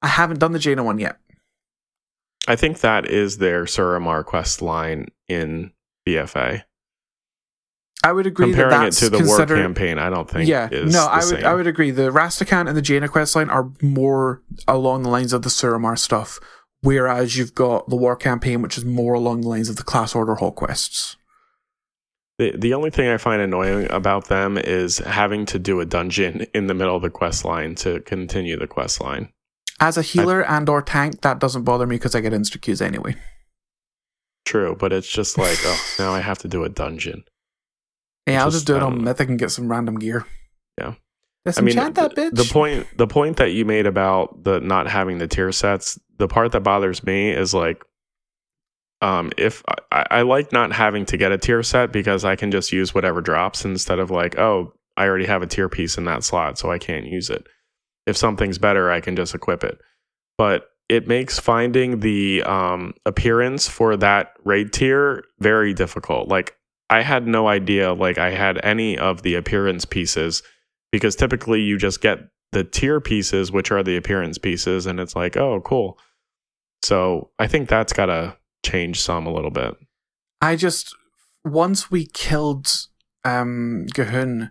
I 0.00 0.08
haven't 0.08 0.40
done 0.40 0.52
the 0.52 0.58
Jaina 0.58 0.82
one 0.82 0.98
yet. 0.98 1.18
I 2.46 2.56
think 2.56 2.80
that 2.80 3.06
is 3.06 3.38
their 3.38 3.64
Suramar 3.64 4.24
quest 4.24 4.62
line 4.62 5.08
in 5.28 5.72
BFA. 6.06 6.62
I 8.02 8.12
would 8.12 8.26
agree 8.26 8.52
Comparing 8.52 8.70
that 8.70 8.88
it 8.88 8.92
to 8.96 9.08
the 9.08 9.24
war 9.24 9.46
campaign, 9.46 9.98
I 9.98 10.10
don't 10.10 10.28
think 10.28 10.46
yeah, 10.46 10.68
is 10.70 10.92
no, 10.92 11.06
I 11.06 11.16
would 11.16 11.24
same. 11.24 11.44
I 11.46 11.54
would 11.54 11.66
agree. 11.66 11.90
The 11.90 12.10
Rastakhan 12.10 12.68
and 12.68 12.76
the 12.76 12.82
Jaina 12.82 13.08
quest 13.08 13.34
line 13.34 13.48
are 13.48 13.70
more 13.80 14.42
along 14.68 15.04
the 15.04 15.08
lines 15.08 15.32
of 15.32 15.40
the 15.40 15.48
Suramar 15.48 15.98
stuff, 15.98 16.38
whereas 16.82 17.38
you've 17.38 17.54
got 17.54 17.88
the 17.88 17.96
war 17.96 18.14
campaign, 18.14 18.60
which 18.60 18.76
is 18.76 18.84
more 18.84 19.14
along 19.14 19.40
the 19.40 19.48
lines 19.48 19.70
of 19.70 19.76
the 19.76 19.82
class 19.82 20.14
order 20.14 20.34
hall 20.34 20.52
quests. 20.52 21.16
The 22.38 22.52
the 22.56 22.74
only 22.74 22.90
thing 22.90 23.08
I 23.08 23.16
find 23.16 23.40
annoying 23.40 23.90
about 23.90 24.26
them 24.28 24.58
is 24.58 24.98
having 24.98 25.46
to 25.46 25.58
do 25.58 25.80
a 25.80 25.84
dungeon 25.84 26.46
in 26.54 26.66
the 26.66 26.74
middle 26.74 26.96
of 26.96 27.02
the 27.02 27.10
quest 27.10 27.44
line 27.44 27.74
to 27.76 28.00
continue 28.00 28.58
the 28.58 28.66
quest 28.66 29.00
line. 29.00 29.30
As 29.80 29.96
a 29.96 30.02
healer 30.02 30.44
and 30.44 30.68
or 30.68 30.82
tank, 30.82 31.20
that 31.22 31.38
doesn't 31.40 31.64
bother 31.64 31.86
me 31.86 31.96
because 31.96 32.14
I 32.14 32.20
get 32.20 32.32
insta 32.32 32.60
queues 32.60 32.80
anyway. 32.80 33.16
True, 34.44 34.76
but 34.78 34.92
it's 34.92 35.08
just 35.08 35.38
like, 35.38 35.58
oh, 35.64 35.94
now 35.98 36.12
I 36.12 36.20
have 36.20 36.38
to 36.38 36.48
do 36.48 36.64
a 36.64 36.68
dungeon. 36.68 37.24
Yeah, 38.26 38.40
I'll 38.40 38.46
Just, 38.46 38.64
just 38.64 38.66
do 38.68 38.76
it 38.76 38.82
on 38.82 38.96
know. 38.96 39.04
Mythic 39.04 39.28
and 39.28 39.38
get 39.38 39.50
some 39.50 39.70
random 39.70 39.98
gear. 39.98 40.24
Yeah. 40.78 40.94
Disenchant 41.44 41.94
that 41.96 42.14
bitch. 42.14 42.34
the 42.34 42.50
point 42.50 42.86
the 42.96 43.06
point 43.06 43.36
that 43.36 43.52
you 43.52 43.66
made 43.66 43.86
about 43.86 44.44
the 44.44 44.60
not 44.60 44.88
having 44.88 45.18
the 45.18 45.28
tier 45.28 45.52
sets, 45.52 46.00
the 46.16 46.26
part 46.26 46.52
that 46.52 46.60
bothers 46.62 47.04
me 47.04 47.30
is 47.30 47.52
like 47.52 47.84
um 49.00 49.30
if 49.36 49.62
I, 49.90 50.06
I 50.10 50.22
like 50.22 50.52
not 50.52 50.72
having 50.72 51.04
to 51.06 51.16
get 51.16 51.32
a 51.32 51.38
tier 51.38 51.62
set 51.62 51.92
because 51.92 52.24
I 52.24 52.36
can 52.36 52.50
just 52.50 52.72
use 52.72 52.94
whatever 52.94 53.20
drops 53.20 53.64
instead 53.64 53.98
of 53.98 54.10
like, 54.10 54.38
oh, 54.38 54.72
I 54.96 55.06
already 55.06 55.26
have 55.26 55.42
a 55.42 55.46
tier 55.46 55.68
piece 55.68 55.98
in 55.98 56.04
that 56.04 56.24
slot, 56.24 56.58
so 56.58 56.70
I 56.70 56.78
can't 56.78 57.06
use 57.06 57.30
it. 57.30 57.46
If 58.06 58.16
something's 58.16 58.58
better, 58.58 58.90
I 58.90 59.00
can 59.00 59.16
just 59.16 59.34
equip 59.34 59.64
it. 59.64 59.78
But 60.38 60.66
it 60.88 61.08
makes 61.08 61.38
finding 61.38 62.00
the 62.00 62.42
um 62.44 62.94
appearance 63.06 63.68
for 63.68 63.96
that 63.96 64.32
raid 64.44 64.72
tier 64.72 65.24
very 65.40 65.74
difficult. 65.74 66.28
Like 66.28 66.56
I 66.90 67.02
had 67.02 67.26
no 67.26 67.48
idea 67.48 67.92
like 67.92 68.18
I 68.18 68.30
had 68.30 68.60
any 68.64 68.98
of 68.98 69.22
the 69.22 69.34
appearance 69.34 69.84
pieces 69.84 70.42
because 70.92 71.16
typically 71.16 71.60
you 71.60 71.76
just 71.76 72.00
get 72.00 72.18
the 72.52 72.64
tier 72.64 73.00
pieces, 73.00 73.50
which 73.50 73.70
are 73.70 73.82
the 73.82 73.96
appearance 73.96 74.38
pieces, 74.38 74.86
and 74.86 75.00
it's 75.00 75.16
like, 75.16 75.36
oh, 75.36 75.60
cool. 75.62 75.98
So 76.82 77.30
I 77.38 77.48
think 77.48 77.68
that's 77.68 77.92
got 77.92 78.06
to 78.06 78.36
change 78.64 79.00
some 79.00 79.26
a 79.26 79.32
little 79.32 79.50
bit. 79.52 79.74
I 80.40 80.56
just 80.56 80.94
once 81.44 81.90
we 81.90 82.06
killed 82.06 82.86
um 83.24 83.86
G'huun, 83.94 84.50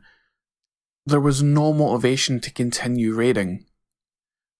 there 1.06 1.20
was 1.20 1.44
no 1.44 1.74
motivation 1.74 2.40
to 2.42 2.52
continue 2.52 3.14
raiding 3.14 3.66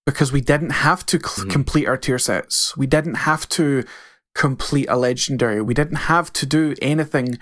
because 0.06 0.32
we 0.34 0.42
didn't 0.42 0.72
have 0.72 1.06
to 1.06 1.18
cl- 1.20 1.48
Mhm. 1.48 1.52
complete 1.52 1.88
our 1.88 1.98
tier 1.98 2.20
sets. 2.20 2.76
We 2.76 2.88
didn't 2.88 3.16
have 3.30 3.48
to 3.50 3.84
complete 4.36 4.88
a 4.90 4.98
legendary. 4.98 5.62
We 5.62 5.74
didn't 5.74 6.08
have 6.14 6.34
to 6.34 6.46
do 6.46 6.76
anything 6.82 7.38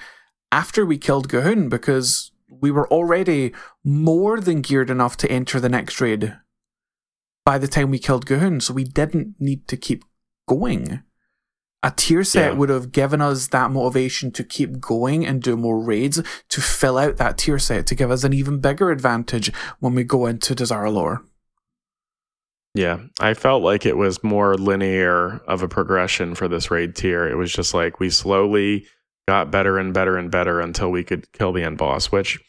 after 0.51 0.85
we 0.85 0.97
killed 0.97 1.27
G'huun 1.29 1.69
because 1.69 2.31
we 2.49 2.69
were 2.69 2.87
already 2.91 3.53
more 3.83 4.39
than 4.41 4.61
geared 4.61 4.89
enough 4.89 5.15
to 5.17 5.31
enter 5.31 5.59
the 5.59 5.69
next 5.69 5.99
raid 6.01 6.37
by 7.45 7.57
the 7.57 7.67
time 7.67 7.89
we 7.89 7.97
killed 7.97 8.25
G'huun, 8.27 8.61
so 8.61 8.73
we 8.73 8.83
didn't 8.83 9.35
need 9.39 9.67
to 9.69 9.77
keep 9.77 10.03
going. 10.47 11.01
A 11.83 11.91
tier 11.95 12.23
set 12.23 12.51
Yeah. 12.53 12.57
would 12.59 12.69
have 12.69 12.91
given 12.91 13.21
us 13.21 13.47
that 13.47 13.71
motivation 13.71 14.31
to 14.33 14.43
keep 14.43 14.79
going 14.79 15.25
and 15.25 15.41
do 15.41 15.57
more 15.57 15.79
raids 15.79 16.21
to 16.49 16.61
fill 16.61 16.97
out 16.97 17.17
that 17.17 17.39
tier 17.39 17.57
set 17.57 17.87
to 17.87 17.95
give 17.95 18.11
us 18.11 18.23
an 18.23 18.33
even 18.33 18.59
bigger 18.59 18.91
advantage 18.91 19.51
when 19.79 19.95
we 19.95 20.03
go 20.03 20.27
into 20.27 20.53
Dazar'alor. 20.53 21.23
Yeah, 22.73 22.99
I 23.19 23.33
felt 23.33 23.63
like 23.63 23.85
it 23.85 23.97
was 23.97 24.23
more 24.23 24.55
linear 24.55 25.41
of 25.47 25.61
a 25.61 25.67
progression 25.67 26.35
for 26.35 26.47
this 26.47 26.71
raid 26.71 26.95
tier. 26.95 27.27
It 27.27 27.35
was 27.35 27.51
just 27.51 27.73
like 27.73 27.99
we 27.99 28.09
slowly 28.09 28.85
got 29.27 29.51
better 29.51 29.77
and 29.77 29.93
better 29.93 30.17
and 30.17 30.31
better 30.31 30.59
until 30.61 30.89
we 30.89 31.03
could 31.03 31.31
kill 31.33 31.51
the 31.51 31.63
end 31.63 31.77
boss, 31.77 32.11
which, 32.11 32.39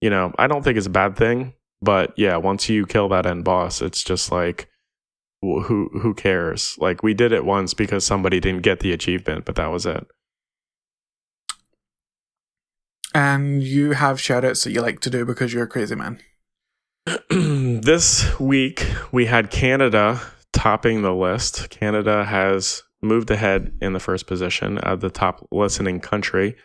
you 0.00 0.10
know, 0.10 0.32
I 0.38 0.46
don't 0.46 0.62
think 0.62 0.76
is 0.76 0.86
a 0.86 0.90
bad 0.90 1.16
thing. 1.16 1.54
But 1.80 2.12
yeah, 2.18 2.36
once 2.36 2.68
you 2.68 2.84
kill 2.84 3.08
that 3.08 3.26
end 3.26 3.44
boss, 3.44 3.80
it's 3.80 4.04
just 4.04 4.30
like, 4.30 4.68
who 5.42 5.90
who 6.00 6.14
cares? 6.14 6.76
Like 6.78 7.02
we 7.02 7.14
did 7.14 7.32
it 7.32 7.44
once 7.44 7.74
because 7.74 8.06
somebody 8.06 8.40
didn't 8.40 8.62
get 8.62 8.80
the 8.80 8.92
achievement, 8.92 9.44
but 9.44 9.56
that 9.56 9.70
was 9.70 9.86
it. 9.86 10.06
And 13.14 13.62
you 13.62 13.92
have 13.92 14.18
shoutouts 14.18 14.64
that 14.64 14.70
you 14.72 14.80
like 14.80 15.00
to 15.00 15.10
do 15.10 15.24
because 15.24 15.52
you're 15.52 15.64
a 15.64 15.68
crazy 15.68 15.94
man. 15.94 16.20
this 17.30 18.38
week 18.38 18.86
we 19.10 19.26
had 19.26 19.50
Canada 19.50 20.20
topping 20.52 21.02
the 21.02 21.14
list. 21.14 21.68
Canada 21.70 22.24
has 22.24 22.82
moved 23.02 23.30
ahead 23.30 23.72
in 23.82 23.92
the 23.92 24.00
first 24.00 24.26
position 24.26 24.78
of 24.78 25.00
the 25.00 25.10
top 25.10 25.46
listening 25.50 26.00
country. 26.00 26.56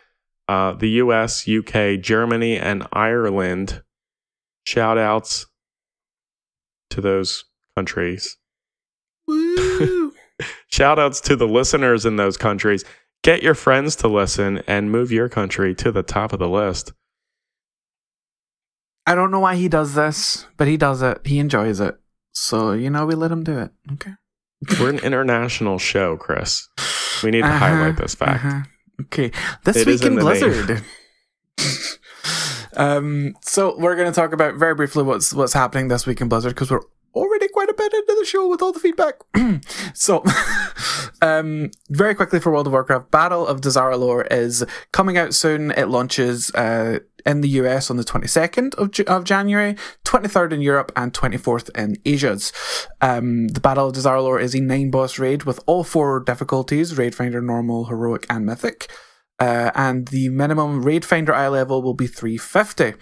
Uh, 0.46 0.72
the 0.72 0.88
US, 0.90 1.46
UK, 1.46 2.00
Germany, 2.00 2.56
and 2.56 2.86
Ireland. 2.92 3.82
Shout 4.64 4.96
outs 4.96 5.46
to 6.90 7.00
those 7.00 7.44
countries. 7.76 8.36
Woo! 9.28 10.12
Shout 10.70 10.98
outs 10.98 11.20
to 11.22 11.36
the 11.36 11.46
listeners 11.46 12.04
in 12.06 12.16
those 12.16 12.36
countries. 12.36 12.84
Get 13.22 13.42
your 13.42 13.54
friends 13.54 13.94
to 13.96 14.08
listen 14.08 14.62
and 14.66 14.90
move 14.90 15.12
your 15.12 15.28
country 15.28 15.74
to 15.76 15.92
the 15.92 16.02
top 16.02 16.32
of 16.32 16.38
the 16.38 16.48
list. 16.48 16.92
I 19.06 19.14
don't 19.14 19.30
know 19.30 19.40
why 19.40 19.56
he 19.56 19.68
does 19.68 19.94
this, 19.94 20.46
but 20.56 20.68
he 20.68 20.76
does 20.76 21.02
it. 21.02 21.20
He 21.24 21.38
enjoys 21.38 21.80
it. 21.80 21.96
So, 22.32 22.72
you 22.72 22.90
know, 22.90 23.06
we 23.06 23.14
let 23.14 23.32
him 23.32 23.42
do 23.42 23.58
it. 23.58 23.70
Okay. 23.94 24.12
We're 24.78 24.90
an 24.90 24.98
international 25.00 25.78
show, 25.78 26.16
Chris. 26.16 26.68
We 27.24 27.30
need 27.30 27.40
to 27.42 27.46
Uh-huh, 27.48 27.58
highlight 27.58 27.96
this 27.96 28.14
fact. 28.14 28.44
uh-huh. 28.44 28.60
Okay. 29.02 29.30
This 29.64 29.76
It 29.78 29.86
week 29.86 30.02
in 30.02 30.12
in. 30.14 30.18
Blizzard. 30.18 30.84
um, 32.76 33.34
so 33.42 33.76
we're 33.78 33.96
going 33.96 34.10
to 34.12 34.14
talk 34.14 34.32
about 34.32 34.54
very 34.56 34.74
briefly 34.74 35.02
what's 35.02 35.32
what's 35.32 35.52
happening 35.52 35.88
this 35.88 36.06
week 36.06 36.20
in 36.20 36.28
Blizzard 36.28 36.54
because 36.54 36.70
we're 36.70 36.82
already 37.14 37.48
quite 37.48 37.68
a 37.68 37.74
bit 37.74 37.92
into 37.92 38.16
the 38.18 38.26
show 38.26 38.48
with 38.48 38.62
all 38.62 38.72
the 38.72 38.80
feedback. 38.80 39.14
so, 39.94 40.24
um, 41.22 41.70
very 41.90 42.14
quickly 42.14 42.40
for 42.40 42.52
World 42.52 42.66
of 42.66 42.72
Warcraft, 42.72 43.10
Battle 43.10 43.46
of 43.46 43.60
Dazar'alor 43.60 44.26
is 44.30 44.64
coming 44.92 45.16
out 45.16 45.34
soon. 45.34 45.70
It 45.72 45.86
launches 45.86 46.50
uh, 46.54 47.00
in 47.26 47.40
the 47.40 47.48
US 47.60 47.90
on 47.90 47.96
the 47.96 48.04
22nd 48.04 48.74
of, 48.74 49.08
of 49.08 49.24
January, 49.24 49.76
23rd 50.04 50.52
in 50.52 50.60
Europe, 50.60 50.92
and 50.96 51.12
24th 51.12 51.76
in 51.76 51.96
Asia. 52.04 52.38
Um, 53.00 53.48
the 53.48 53.60
Battle 53.60 53.88
of 53.88 53.94
Dazar'alor 53.94 54.40
is 54.40 54.54
a 54.54 54.60
nine 54.60 54.90
boss 54.90 55.18
raid 55.18 55.44
with 55.44 55.60
all 55.66 55.84
four 55.84 56.20
difficulties 56.20 56.96
Raid 56.96 57.14
Finder, 57.14 57.40
Normal, 57.40 57.86
Heroic, 57.86 58.26
and 58.30 58.46
Mythic. 58.46 58.90
Uh, 59.40 59.70
and 59.76 60.08
the 60.08 60.28
minimum 60.30 60.82
Raid 60.82 61.04
Finder 61.04 61.32
eye 61.32 61.48
level 61.48 61.80
will 61.80 61.94
be 61.94 62.08
350 62.08 62.94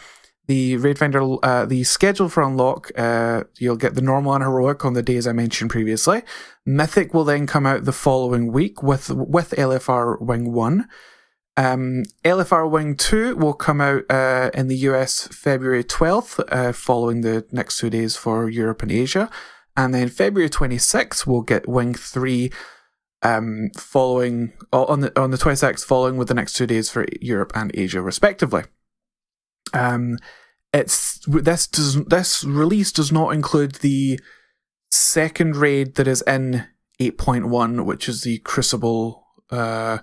the 0.47 0.77
Raid 0.77 0.99
Finder, 0.99 1.45
uh, 1.45 1.67
the 1.67 1.83
schedule 1.85 2.29
for 2.29 2.43
unlock, 2.43 2.91
uh, 2.97 3.45
you'll 3.59 3.77
get 3.77 3.95
the 3.95 4.01
normal 4.01 4.35
and 4.35 4.45
heroic 4.45 4.85
on 4.85 4.93
the 4.93 5.03
days 5.03 5.27
I 5.27 5.33
mentioned 5.33 5.71
previously. 5.71 6.23
Mythic 6.65 7.13
will 7.13 7.25
then 7.25 7.47
come 7.47 7.67
out 7.67 7.85
the 7.85 7.93
following 7.93 8.53
week 8.53 8.83
with 8.83 9.11
with 9.11 9.51
LFR 9.51 10.21
Wing 10.21 10.53
One. 10.53 10.89
Um, 11.57 12.05
LFR 12.25 12.71
Wing 12.71 12.97
Two 12.97 13.35
will 13.35 13.55
come 13.55 13.81
out 13.81 14.05
uh, 14.09 14.51
in 14.55 14.69
the 14.69 14.77
US 14.89 15.27
February 15.29 15.83
twelfth, 15.83 16.39
uh, 16.49 16.73
following 16.73 17.23
the 17.23 17.45
next 17.51 17.79
two 17.79 17.91
days 17.91 18.17
for 18.17 18.49
Europe 18.49 18.83
and 18.83 18.93
Asia, 18.93 19.29
and 19.77 19.93
then 19.93 20.09
February 20.09 20.51
twenty 20.51 20.79
sixth 20.79 21.27
we'll 21.27 21.43
get 21.43 21.69
Wing 21.69 21.95
Three. 21.95 22.53
Um, 23.23 23.71
following 23.77 24.53
on 24.73 25.01
the 25.01 25.21
on 25.21 25.33
the 25.33 25.39
twenty 25.39 25.57
sixth, 25.57 25.85
following 25.85 26.17
with 26.17 26.29
the 26.29 26.35
next 26.35 26.53
two 26.53 26.67
days 26.67 26.89
for 26.89 27.07
Europe 27.21 27.51
and 27.57 27.73
Asia, 27.75 28.01
respectively. 28.01 28.65
Um, 29.73 30.19
it's 30.73 31.21
this 31.27 31.67
does 31.67 32.05
this 32.05 32.45
release 32.45 32.93
does 32.93 33.11
not 33.11 33.31
include 33.31 33.77
the 33.77 34.21
second 34.91 35.57
raid 35.57 35.95
that 35.95 36.07
is 36.07 36.23
in 36.23 36.67
8.1, 37.01 37.85
which 37.85 38.09
is 38.09 38.23
the 38.23 38.39
Crucible. 38.39 39.27
Uh, 39.51 39.99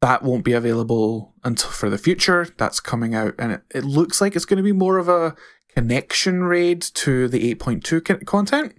that 0.00 0.22
won't 0.22 0.44
be 0.44 0.52
available 0.52 1.34
until 1.42 1.70
for 1.70 1.90
the 1.90 1.98
future. 1.98 2.46
That's 2.56 2.80
coming 2.80 3.14
out, 3.14 3.34
and 3.38 3.52
it, 3.52 3.62
it 3.74 3.84
looks 3.84 4.20
like 4.20 4.36
it's 4.36 4.44
going 4.44 4.58
to 4.58 4.62
be 4.62 4.72
more 4.72 4.98
of 4.98 5.08
a 5.08 5.34
connection 5.68 6.44
raid 6.44 6.82
to 6.82 7.28
the 7.28 7.54
8.2 7.54 8.24
content. 8.26 8.74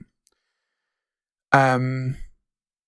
Um, 1.52 2.18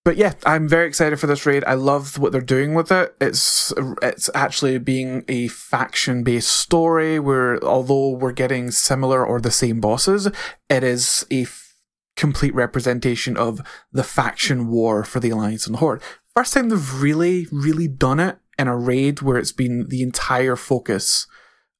but 0.03 0.17
yeah, 0.17 0.33
I'm 0.45 0.67
very 0.67 0.87
excited 0.87 1.19
for 1.19 1.27
this 1.27 1.45
raid. 1.45 1.63
I 1.65 1.75
love 1.75 2.17
what 2.17 2.31
they're 2.31 2.41
doing 2.41 2.73
with 2.73 2.91
it. 2.91 3.15
It's 3.21 3.71
it's 4.01 4.29
actually 4.33 4.79
being 4.79 5.23
a 5.27 5.47
faction 5.49 6.23
based 6.23 6.49
story 6.51 7.19
where 7.19 7.63
although 7.63 8.09
we're 8.09 8.31
getting 8.31 8.71
similar 8.71 9.23
or 9.23 9.39
the 9.39 9.51
same 9.51 9.79
bosses, 9.79 10.27
it 10.69 10.83
is 10.83 11.25
a 11.29 11.43
f- 11.43 11.75
complete 12.15 12.55
representation 12.55 13.37
of 13.37 13.61
the 13.91 14.03
faction 14.03 14.69
war 14.69 15.03
for 15.03 15.19
the 15.19 15.29
Alliance 15.29 15.67
and 15.67 15.75
the 15.75 15.79
Horde. 15.79 16.01
First 16.35 16.53
time 16.53 16.69
they've 16.69 17.01
really, 17.01 17.47
really 17.51 17.87
done 17.87 18.19
it 18.19 18.39
in 18.57 18.67
a 18.67 18.77
raid 18.77 19.21
where 19.21 19.37
it's 19.37 19.51
been 19.51 19.87
the 19.89 20.01
entire 20.01 20.55
focus 20.55 21.27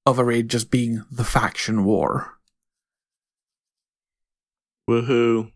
of 0.06 0.20
a 0.20 0.24
raid 0.24 0.48
just 0.50 0.70
being 0.70 1.06
the 1.12 1.24
faction 1.24 1.86
war. 1.86 2.38
Woohoo. 4.90 5.52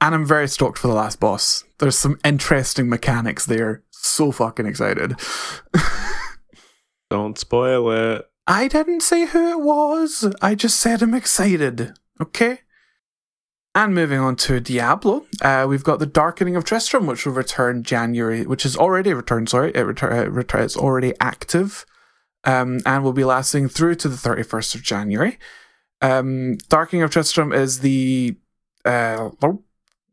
And 0.00 0.14
I'm 0.14 0.26
very 0.26 0.48
stoked 0.48 0.78
for 0.78 0.88
the 0.88 0.94
last 0.94 1.20
boss. 1.20 1.64
There's 1.78 1.98
some 1.98 2.18
interesting 2.24 2.88
mechanics 2.88 3.46
there. 3.46 3.82
So 3.90 4.32
fucking 4.32 4.66
excited. 4.66 5.18
Don't 7.10 7.38
spoil 7.38 7.90
it. 7.90 8.26
I 8.46 8.68
didn't 8.68 9.00
say 9.00 9.26
who 9.26 9.50
it 9.50 9.60
was. 9.60 10.34
I 10.42 10.54
just 10.54 10.78
said 10.78 11.02
I'm 11.02 11.14
excited. 11.14 11.94
Okay? 12.20 12.60
And 13.76 13.94
moving 13.94 14.20
on 14.20 14.36
to 14.36 14.60
Diablo, 14.60 15.26
uh, 15.42 15.66
we've 15.68 15.82
got 15.82 15.98
the 15.98 16.06
Darkening 16.06 16.54
of 16.54 16.64
Tristram, 16.64 17.06
which 17.06 17.26
will 17.26 17.32
return 17.32 17.82
January, 17.82 18.46
which 18.46 18.64
is 18.64 18.76
already 18.76 19.12
returned. 19.12 19.48
Sorry, 19.48 19.72
it 19.74 19.80
return, 19.80 20.38
it 20.38 20.54
it's 20.54 20.76
already 20.76 21.12
active, 21.18 21.84
um, 22.44 22.78
and 22.86 23.02
will 23.02 23.12
be 23.12 23.24
lasting 23.24 23.68
through 23.68 23.96
to 23.96 24.08
the 24.08 24.16
thirty 24.16 24.44
first 24.44 24.76
of 24.76 24.82
January. 24.82 25.40
Um, 26.00 26.58
Darkening 26.68 27.02
of 27.02 27.10
Tristram 27.10 27.52
is 27.52 27.80
the 27.80 28.36
uh, 28.84 29.30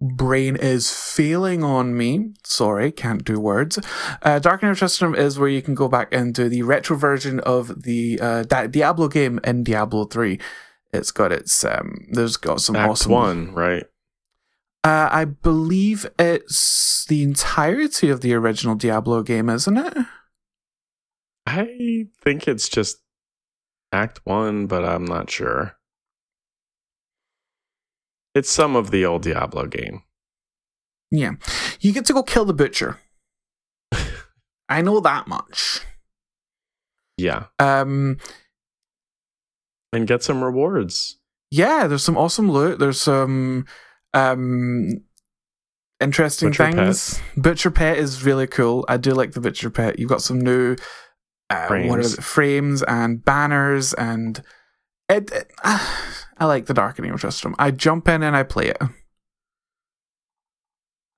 brain 0.01 0.55
is 0.55 0.91
failing 0.91 1.63
on 1.63 1.95
me. 1.95 2.33
Sorry, 2.43 2.91
can't 2.91 3.23
do 3.23 3.39
words. 3.39 3.79
Uh, 4.23 4.39
Darkening 4.39 4.71
of 4.71 4.77
Tristram 4.79 5.15
is 5.15 5.37
where 5.37 5.49
you 5.49 5.61
can 5.61 5.75
go 5.75 5.87
back 5.87 6.13
and 6.13 6.33
do 6.33 6.49
the 6.49 6.63
retro 6.63 6.97
version 6.97 7.39
of 7.41 7.83
the 7.83 8.19
uh, 8.19 8.43
Diablo 8.43 9.07
game 9.07 9.39
in 9.43 9.63
Diablo 9.63 10.05
3. 10.05 10.39
It's 10.93 11.11
got 11.11 11.31
its, 11.31 11.63
um, 11.63 12.07
there's 12.11 12.37
got 12.37 12.61
some 12.61 12.75
Act 12.75 12.91
awesome. 12.91 13.11
one, 13.11 13.53
right? 13.53 13.85
Uh, 14.83 15.09
I 15.11 15.25
believe 15.25 16.09
it's 16.17 17.05
the 17.05 17.21
entirety 17.21 18.09
of 18.09 18.21
the 18.21 18.33
original 18.33 18.75
Diablo 18.75 19.21
game, 19.21 19.47
isn't 19.49 19.77
it? 19.77 19.97
I 21.45 22.07
think 22.23 22.47
it's 22.47 22.67
just 22.67 22.97
Act 23.91 24.21
one, 24.23 24.65
but 24.67 24.83
I'm 24.83 25.05
not 25.05 25.29
sure. 25.29 25.77
It's 28.33 28.49
some 28.49 28.75
of 28.75 28.91
the 28.91 29.05
old 29.05 29.23
Diablo 29.23 29.65
game. 29.67 30.03
Yeah. 31.11 31.31
You 31.81 31.91
get 31.91 32.05
to 32.05 32.13
go 32.13 32.23
kill 32.23 32.45
the 32.45 32.53
butcher. 32.53 32.99
I 34.69 34.81
know 34.81 34.99
that 35.01 35.27
much. 35.27 35.81
Yeah. 37.17 37.45
Um 37.59 38.17
and 39.93 40.07
get 40.07 40.23
some 40.23 40.43
rewards. 40.43 41.17
Yeah, 41.51 41.87
there's 41.87 42.03
some 42.03 42.17
awesome 42.17 42.49
loot. 42.49 42.79
There's 42.79 43.01
some 43.01 43.65
um 44.13 45.01
interesting 45.99 46.49
Butcher 46.49 46.71
things. 46.71 47.15
Pet. 47.35 47.43
Butcher 47.43 47.71
Pet 47.71 47.97
is 47.97 48.23
really 48.23 48.47
cool. 48.47 48.85
I 48.87 48.95
do 48.97 49.11
like 49.11 49.33
the 49.33 49.41
Butcher 49.41 49.69
Pet. 49.69 49.99
You've 49.99 50.09
got 50.09 50.21
some 50.21 50.39
new 50.39 50.77
uh, 51.49 51.67
Frames. 51.67 52.15
the, 52.15 52.21
frames 52.21 52.81
and 52.83 53.23
banners 53.25 53.93
and 53.95 54.41
it, 55.09 55.29
it- 55.33 55.51
I 56.41 56.45
like 56.45 56.65
the 56.65 56.73
Darkening 56.73 57.11
of 57.11 57.21
Tristram. 57.21 57.55
I 57.59 57.69
jump 57.69 58.09
in 58.09 58.23
and 58.23 58.35
I 58.35 58.41
play 58.41 58.65
it. 58.69 58.77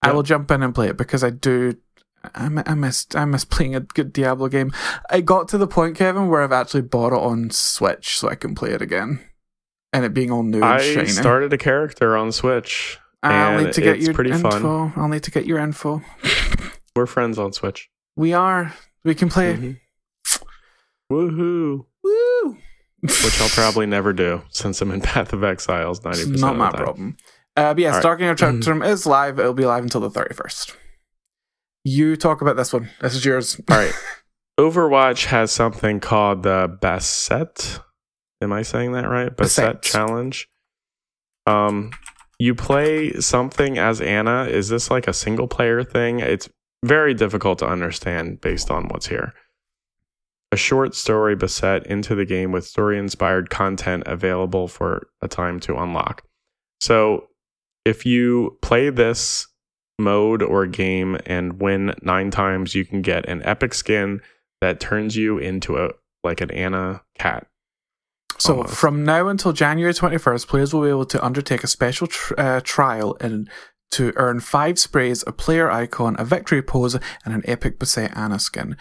I 0.01 0.11
will 0.11 0.21
jump 0.23 0.51
in 0.51 0.61
and 0.61 0.75
play 0.75 0.89
it 0.89 0.97
because 0.97 1.23
I 1.23 1.29
do. 1.29 1.77
I, 2.35 2.49
I 2.65 2.75
missed. 2.75 3.15
I 3.15 3.23
miss 3.23 3.45
playing 3.45 3.73
a 3.73 3.79
good 3.79 4.11
Diablo 4.11 4.49
game. 4.49 4.73
I 5.09 5.21
got 5.21 5.47
to 5.49 5.57
the 5.57 5.65
point, 5.65 5.95
Kevin, 5.95 6.27
where 6.27 6.41
I've 6.41 6.51
actually 6.51 6.81
bought 6.81 7.13
it 7.13 7.19
on 7.19 7.51
Switch 7.51 8.19
so 8.19 8.27
I 8.27 8.35
can 8.35 8.53
play 8.53 8.71
it 8.71 8.81
again, 8.81 9.21
and 9.93 10.03
it 10.03 10.13
being 10.13 10.29
all 10.29 10.43
new 10.43 10.57
and 10.57 10.65
I 10.65 10.81
shiny. 10.81 11.07
started 11.07 11.53
a 11.53 11.57
character 11.57 12.17
on 12.17 12.33
Switch. 12.33 12.99
I'll 13.23 13.63
need 13.63 13.71
to 13.73 13.81
get 13.81 14.01
your 14.01 14.13
pretty 14.13 14.33
fun. 14.33 14.57
info. 14.57 14.91
I'll 14.97 15.07
need 15.07 15.23
to 15.23 15.31
get 15.31 15.45
your 15.45 15.59
info. 15.59 16.01
We're 16.97 17.05
friends 17.05 17.39
on 17.39 17.53
Switch. 17.53 17.89
We 18.17 18.33
are. 18.33 18.73
We 19.05 19.15
can 19.15 19.29
play. 19.29 19.55
Mhm. 19.55 19.79
Woohoo! 21.09 21.85
Woo! 22.03 22.57
Which 23.03 23.41
I'll 23.41 23.49
probably 23.49 23.85
never 23.85 24.13
do 24.13 24.41
since 24.49 24.81
I'm 24.81 24.89
in 24.91 25.01
Path 25.01 25.33
of 25.33 25.43
Exiles 25.43 25.99
90% 25.99 26.31
It's 26.31 26.41
not 26.41 26.53
the 26.53 26.57
my 26.59 26.71
time. 26.71 26.83
problem. 26.83 27.17
Uh, 27.57 27.73
but 27.73 27.79
yes, 27.81 27.91
All 27.91 27.97
right. 27.97 28.03
Darkening 28.03 28.29
of 28.29 28.37
Tristram 28.37 28.81
is 28.81 29.05
live. 29.05 29.39
It'll 29.39 29.53
be 29.53 29.65
live 29.65 29.83
until 29.83 29.99
the 30.01 30.09
31st. 30.09 30.73
You 31.83 32.15
talk 32.15 32.41
about 32.41 32.55
this 32.55 32.71
one. 32.71 32.89
This 33.01 33.13
is 33.13 33.25
yours. 33.25 33.59
All 33.69 33.77
right. 33.77 33.93
Overwatch 34.59 35.25
has 35.25 35.51
something 35.51 35.99
called 35.99 36.43
the 36.43 36.77
Basset. 36.81 37.79
Am 38.41 38.53
I 38.53 38.61
saying 38.61 38.93
that 38.93 39.07
right? 39.09 39.35
Basset. 39.35 39.81
Basset 39.81 39.81
challenge. 39.81 40.47
Um, 41.45 41.91
you 42.39 42.55
play 42.55 43.13
something 43.19 43.77
as 43.77 43.99
Ana. 43.99 44.45
Is 44.45 44.69
this 44.69 44.89
like 44.89 45.07
a 45.07 45.13
single 45.13 45.47
player 45.47 45.83
thing? 45.83 46.19
It's 46.19 46.49
very 46.85 47.13
difficult 47.13 47.59
to 47.59 47.67
understand 47.67 48.39
based 48.41 48.71
on 48.71 48.87
what's 48.87 49.07
here. 49.07 49.33
A 50.53 50.55
short 50.55 50.93
story 50.93 51.35
beset 51.35 51.87
into 51.87 52.13
the 52.13 52.25
game 52.25 52.51
with 52.51 52.63
story 52.63 52.99
inspired 52.99 53.49
content 53.49 54.03
available 54.05 54.67
for 54.67 55.07
a 55.19 55.27
time 55.27 55.59
to 55.61 55.77
unlock. 55.77 56.21
So, 56.79 57.29
if 57.85 58.05
you 58.05 58.59
play 58.61 58.91
this 58.91 59.47
mode 59.97 60.43
or 60.43 60.67
game 60.67 61.17
and 61.25 61.59
win 61.59 61.95
nine 62.03 62.29
times, 62.29 62.75
you 62.75 62.85
can 62.85 63.01
get 63.01 63.27
an 63.27 63.41
epic 63.43 63.73
skin 63.73 64.21
that 64.61 64.79
turns 64.79 65.15
you 65.15 65.39
into 65.39 65.75
a 65.75 65.89
like 66.23 66.39
an 66.39 66.51
Ana 66.51 67.01
cat. 67.17 67.47
So 68.37 68.57
Almost. 68.57 68.75
from 68.75 69.03
now 69.03 69.29
until 69.29 69.53
January 69.53 69.91
21st, 69.91 70.45
players 70.45 70.71
will 70.71 70.83
be 70.83 70.89
able 70.89 71.05
to 71.05 71.25
undertake 71.25 71.63
a 71.63 71.67
special 71.67 72.05
tr- 72.05 72.35
uh, 72.37 72.61
trial 72.63 73.17
and 73.19 73.49
to 73.93 74.13
earn 74.17 74.39
five 74.39 74.77
sprays, 74.77 75.23
a 75.25 75.31
player 75.31 75.71
icon, 75.71 76.15
a 76.19 76.25
victory 76.25 76.61
pose, 76.61 76.93
and 77.25 77.33
an 77.33 77.41
epic 77.45 77.79
Beset 77.79 78.15
Ana 78.15 78.37
skin. 78.37 78.77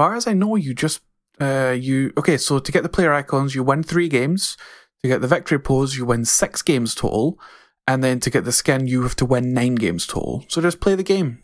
As 0.00 0.06
far 0.06 0.16
as 0.16 0.26
I 0.26 0.32
know, 0.32 0.56
you 0.56 0.72
just 0.72 1.02
uh, 1.42 1.76
you 1.78 2.14
okay. 2.16 2.38
So 2.38 2.58
to 2.58 2.72
get 2.72 2.82
the 2.82 2.88
player 2.88 3.12
icons, 3.12 3.54
you 3.54 3.62
win 3.62 3.82
three 3.82 4.08
games. 4.08 4.56
To 5.02 5.08
get 5.08 5.20
the 5.20 5.28
victory 5.28 5.58
pose, 5.58 5.94
you 5.94 6.06
win 6.06 6.24
six 6.24 6.62
games 6.62 6.94
total, 6.94 7.38
and 7.86 8.02
then 8.02 8.18
to 8.20 8.30
get 8.30 8.44
the 8.46 8.52
skin, 8.52 8.86
you 8.86 9.02
have 9.02 9.14
to 9.16 9.26
win 9.26 9.52
nine 9.52 9.74
games 9.74 10.06
total. 10.06 10.46
So 10.48 10.62
just 10.62 10.80
play 10.80 10.94
the 10.94 11.02
game. 11.02 11.42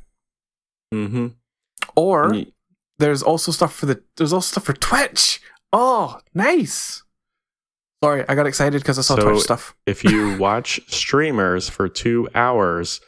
Mm-hmm. 0.95 1.27
Or 1.97 2.35
there's 2.99 3.23
also 3.23 3.53
stuff 3.53 3.75
for 3.75 3.85
the 3.85 4.03
there's 4.16 4.33
also 4.33 4.53
stuff 4.53 4.64
for 4.64 4.73
Twitch. 4.73 5.38
Oh, 5.71 6.21
nice. 6.33 7.03
Sorry, 8.03 8.25
I 8.27 8.35
got 8.35 8.47
excited 8.47 8.81
because 8.81 8.99
I 8.99 9.03
saw 9.03 9.16
So- 9.16 9.29
Twitch 9.29 9.42
stuff. 9.42 9.77
if 9.85 10.03
you 10.03 10.38
watch 10.40 10.81
streamers 10.88 11.69
for 11.69 11.88
two 11.90 12.27
hours, 12.35 13.03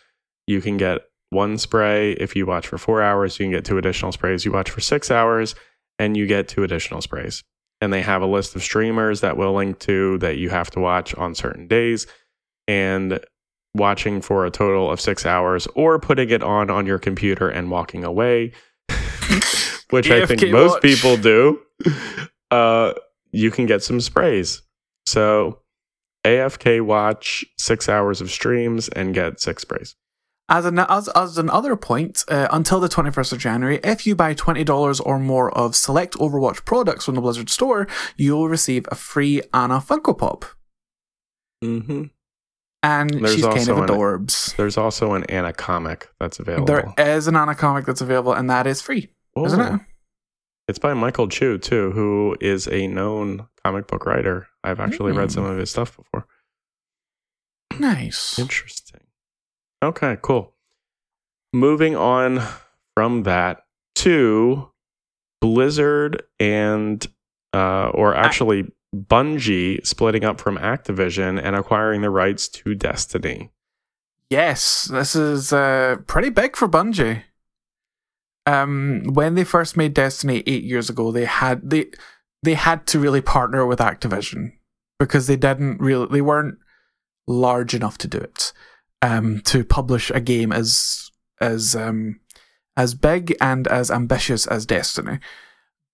you 0.47 0.61
can 0.61 0.77
get 0.77 1.01
one 1.31 1.59
spray. 1.59 2.13
If 2.13 2.35
you 2.37 2.47
watch 2.47 2.67
for 2.67 2.79
four 2.79 3.03
hours, 3.03 3.39
you 3.39 3.45
can 3.45 3.53
get 3.53 3.65
two 3.65 3.79
additional 3.79 4.13
sprays. 4.13 4.45
You 4.45 4.53
watch 4.53 4.71
for 4.71 4.81
six 4.81 5.11
hours, 5.11 5.55
and 5.99 6.17
you 6.17 6.27
get 6.27 6.49
two 6.49 6.63
additional 6.63 7.01
sprays. 7.01 7.45
And 7.81 7.93
they 7.93 8.03
have 8.03 8.23
a 8.23 8.27
list 8.27 8.57
of 8.57 8.63
streamers 8.63 9.21
that 9.21 9.37
will 9.37 9.55
link 9.55 9.79
to 9.81 10.19
that 10.19 10.39
you 10.39 10.51
have 10.51 10.71
to 10.73 10.81
watch 10.81 11.15
on 11.15 11.35
certain 11.35 11.69
days. 11.69 12.07
And 12.67 13.21
watching 13.75 14.21
for 14.21 14.45
a 14.45 14.51
total 14.51 14.91
of 14.91 15.01
six 15.01 15.25
hours 15.25 15.67
or 15.75 15.99
putting 15.99 16.31
it 16.31 16.43
on 16.43 16.71
on 16.71 16.87
your 16.87 16.99
computer 16.99 17.49
and 17.49 17.71
walking 17.71 18.05
away, 18.05 18.53
which 19.91 20.11
I 20.11 20.27
think 20.27 20.43
most 20.51 20.73
watch. 20.73 20.83
people 20.83 21.17
do, 21.17 21.61
uh, 22.51 22.93
you 23.31 23.51
can 23.51 23.67
get 23.67 23.83
some 23.83 24.01
sprays. 24.01 24.63
So 25.07 25.61
AFK 26.25 26.85
watch 26.85 27.45
six 27.59 27.89
hours 27.89 28.21
of 28.21 28.31
streams 28.31 28.89
and 28.89 29.15
get 29.15 29.41
six 29.41 29.63
sprays. 29.63 29.95
As 30.51 30.65
an 30.65 30.79
as, 30.79 31.09
as 31.09 31.37
another 31.37 31.77
point, 31.77 32.25
uh, 32.29 32.49
until 32.51 32.81
the 32.81 32.89
21st 32.89 33.33
of 33.35 33.39
January, 33.39 33.81
if 33.85 34.07
you 34.07 34.15
buy 34.17 34.33
$20 34.35 35.01
or 35.05 35.19
more 35.19 35.51
of 35.57 35.77
select 35.77 36.15
Overwatch 36.15 36.65
products 36.65 37.05
from 37.05 37.17
the 37.17 37.21
Blizzard 37.21 37.51
store, 37.51 37.87
you 38.17 38.35
will 38.35 38.49
receive 38.49 38.87
a 38.91 38.95
free 38.95 39.43
Ana 39.53 39.75
Funko 39.81 40.17
Pop. 40.17 40.47
Mm-hmm. 41.63 42.05
And 42.83 43.11
There's 43.11 43.35
she's 43.35 43.45
kind 43.45 43.69
of 43.69 43.79
also 43.79 43.83
an- 43.83 43.89
adorbs. 43.91 44.57
There's 44.57 44.79
also 44.79 45.13
an 45.15 45.25
Ana 45.25 45.53
comic 45.53 46.09
that's 46.19 46.39
available. 46.39 46.67
There 46.67 46.95
is 46.97 47.27
an 47.27 47.37
Ana 47.37 47.55
comic 47.55 47.85
that's 47.85 48.01
available, 48.01 48.33
and 48.33 48.49
that 48.49 48.67
is 48.67 48.81
free, 48.81 49.11
isn't 49.37 49.61
Oh. 49.61 49.75
it? 49.75 49.81
It's 50.69 50.79
by 50.79 50.95
Michael 50.95 51.29
Chu 51.29 51.59
too, 51.59 51.91
who 51.93 52.37
is 52.41 52.69
a 52.69 52.87
known 52.87 53.49
comic 53.65 53.87
book 53.87 54.07
writer. 54.07 54.47
I've 54.65 54.81
actually 54.81 55.13
read 55.13 55.29
Mm. 55.29 55.33
some 55.33 55.45
of 55.45 55.59
his 55.59 55.71
stuff 55.71 55.97
before. 55.97 56.27
Nice. 57.79 58.39
Interesting. 58.39 58.88
Okay, 59.83 60.17
cool. 60.23 60.55
Moving 61.53 61.97
on 61.97 62.43
from 62.95 63.23
that 63.23 63.65
to 63.97 64.71
Blizzard 65.41 66.23
and 66.41 67.07
uh 67.55 67.91
or 67.95 68.15
actually 68.15 68.71
Bungie 68.95 69.87
splitting 69.87 70.25
up 70.25 70.41
from 70.41 70.57
Activision 70.57 71.41
and 71.43 71.55
acquiring 71.55 72.01
the 72.01 72.11
rights 72.11 72.49
to 72.49 72.75
Destiny. 72.75 73.51
Yes, 74.31 74.85
this 74.85 75.15
is 75.15 75.53
uh, 75.53 75.97
pretty 76.07 76.31
big 76.31 76.57
for 76.57 76.69
Bungie. 76.69 77.23
Um, 78.47 79.03
when 79.13 79.35
they 79.35 79.45
first 79.45 79.77
made 79.77 79.95
Destiny 79.95 80.43
eight 80.47 80.65
years 80.65 80.89
ago, 80.91 81.13
they 81.13 81.25
had 81.25 81.69
they 81.69 81.87
they 82.43 82.55
had 82.55 82.87
to 82.89 82.99
really 82.99 83.21
partner 83.21 83.67
with 83.67 83.79
Activision 83.79 84.53
because 84.99 85.27
they 85.27 85.37
didn't 85.37 85.81
really 85.81 86.07
they 86.11 86.23
weren't 86.23 86.59
large 87.27 87.75
enough 87.75 87.99
to 87.99 88.09
do 88.09 88.19
it. 88.19 88.53
Um, 89.01 89.41
to 89.43 89.65
publish 89.65 90.11
a 90.11 90.21
game 90.21 90.51
as 90.51 91.11
as 91.41 91.77
um 91.77 92.21
as 92.77 92.95
big 92.95 93.37
and 93.41 93.67
as 93.69 93.91
ambitious 93.91 94.47
as 94.47 94.67
Destiny. 94.67 95.19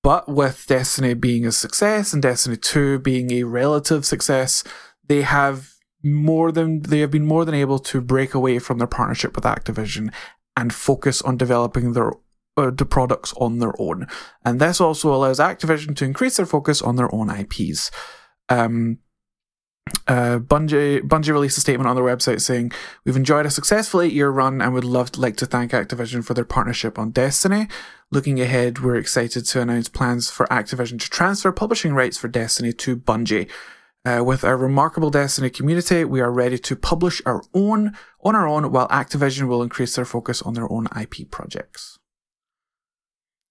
But 0.03 0.29
with 0.29 0.67
Destiny 0.69 1.15
being 1.15 1.47
a 1.47 1.53
success 1.53 2.13
and 2.13 2.23
Destiny 2.23 2.59
2 2.59 2.99
being 2.99 3.31
a 3.33 3.45
relative 3.45 4.05
success, 4.05 4.63
they 5.07 5.23
have 5.23 5.73
more 6.03 6.53
than 6.53 6.83
they 6.83 7.01
have 7.01 7.11
been 7.11 7.27
more 7.27 7.47
than 7.47 7.55
able 7.55 7.79
to 7.79 8.03
break 8.03 8.35
away 8.35 8.59
from 8.59 8.77
their 8.77 8.87
partnership 8.87 9.35
with 9.35 9.45
Activision 9.45 10.13
and 10.57 10.75
focus 10.75 11.23
on 11.23 11.39
developing 11.39 11.95
their 11.95 12.13
uh, 12.59 12.71
the 12.71 12.85
products 12.85 13.33
on 13.39 13.59
their 13.59 13.73
own. 13.81 14.07
And 14.45 14.61
this 14.61 14.81
also 14.81 15.13
allows 15.15 15.39
Activision 15.39 15.97
to 15.97 16.05
increase 16.05 16.37
their 16.37 16.47
focus 16.47 16.83
on 16.83 16.97
their 16.97 17.13
own 17.15 17.31
IPs. 17.31 17.91
Um, 18.51 18.99
uh, 20.07 20.39
Bungie 20.39 21.01
Bungie 21.01 21.33
released 21.33 21.59
a 21.59 21.61
statement 21.61 21.89
on 21.89 21.97
their 21.97 22.05
website 22.05 22.41
saying, 22.41 22.73
"We've 23.05 23.17
enjoyed 23.17 23.47
a 23.47 23.51
successful 23.51 24.01
eight-year 24.01 24.31
run 24.31 24.61
and 24.61 24.73
would 24.75 24.85
love 24.85 25.13
to 25.13 25.21
like 25.21 25.37
to 25.37 25.47
thank 25.47 25.73
Activision 25.73 26.25
for 26.25 26.35
their 26.35 26.45
partnership 26.45 26.99
on 26.99 27.11
Destiny. 27.11 27.69
Looking 28.11 28.41
ahead, 28.41 28.81
we're 28.81 28.97
excited 28.97 29.45
to 29.47 29.61
announce 29.61 29.89
plans 29.89 30.31
for 30.31 30.47
Activision 30.47 30.99
to 31.01 31.11
transfer 31.11 31.53
publishing 31.53 31.95
rights 31.95 32.19
for 32.19 32.29
Destiny 32.29 32.73
to 32.73 32.97
Bungie. 32.97 33.49
Uh, 34.07 34.23
with 34.23 34.45
our 34.45 34.59
remarkable 34.59 35.11
Destiny 35.11 35.49
community, 35.49 36.05
we 36.05 36.21
are 36.21 36.31
ready 36.31 36.59
to 36.59 36.77
publish 36.77 37.23
our 37.25 37.43
own 37.55 37.97
on 38.23 38.37
our 38.37 38.47
own, 38.47 38.71
while 38.71 38.89
Activision 38.89 39.49
will 39.49 39.63
increase 39.63 39.97
their 39.97 40.05
focus 40.05 40.43
on 40.43 40.55
their 40.55 40.71
own 40.71 40.87
IP 40.99 41.31
projects." 41.31 41.99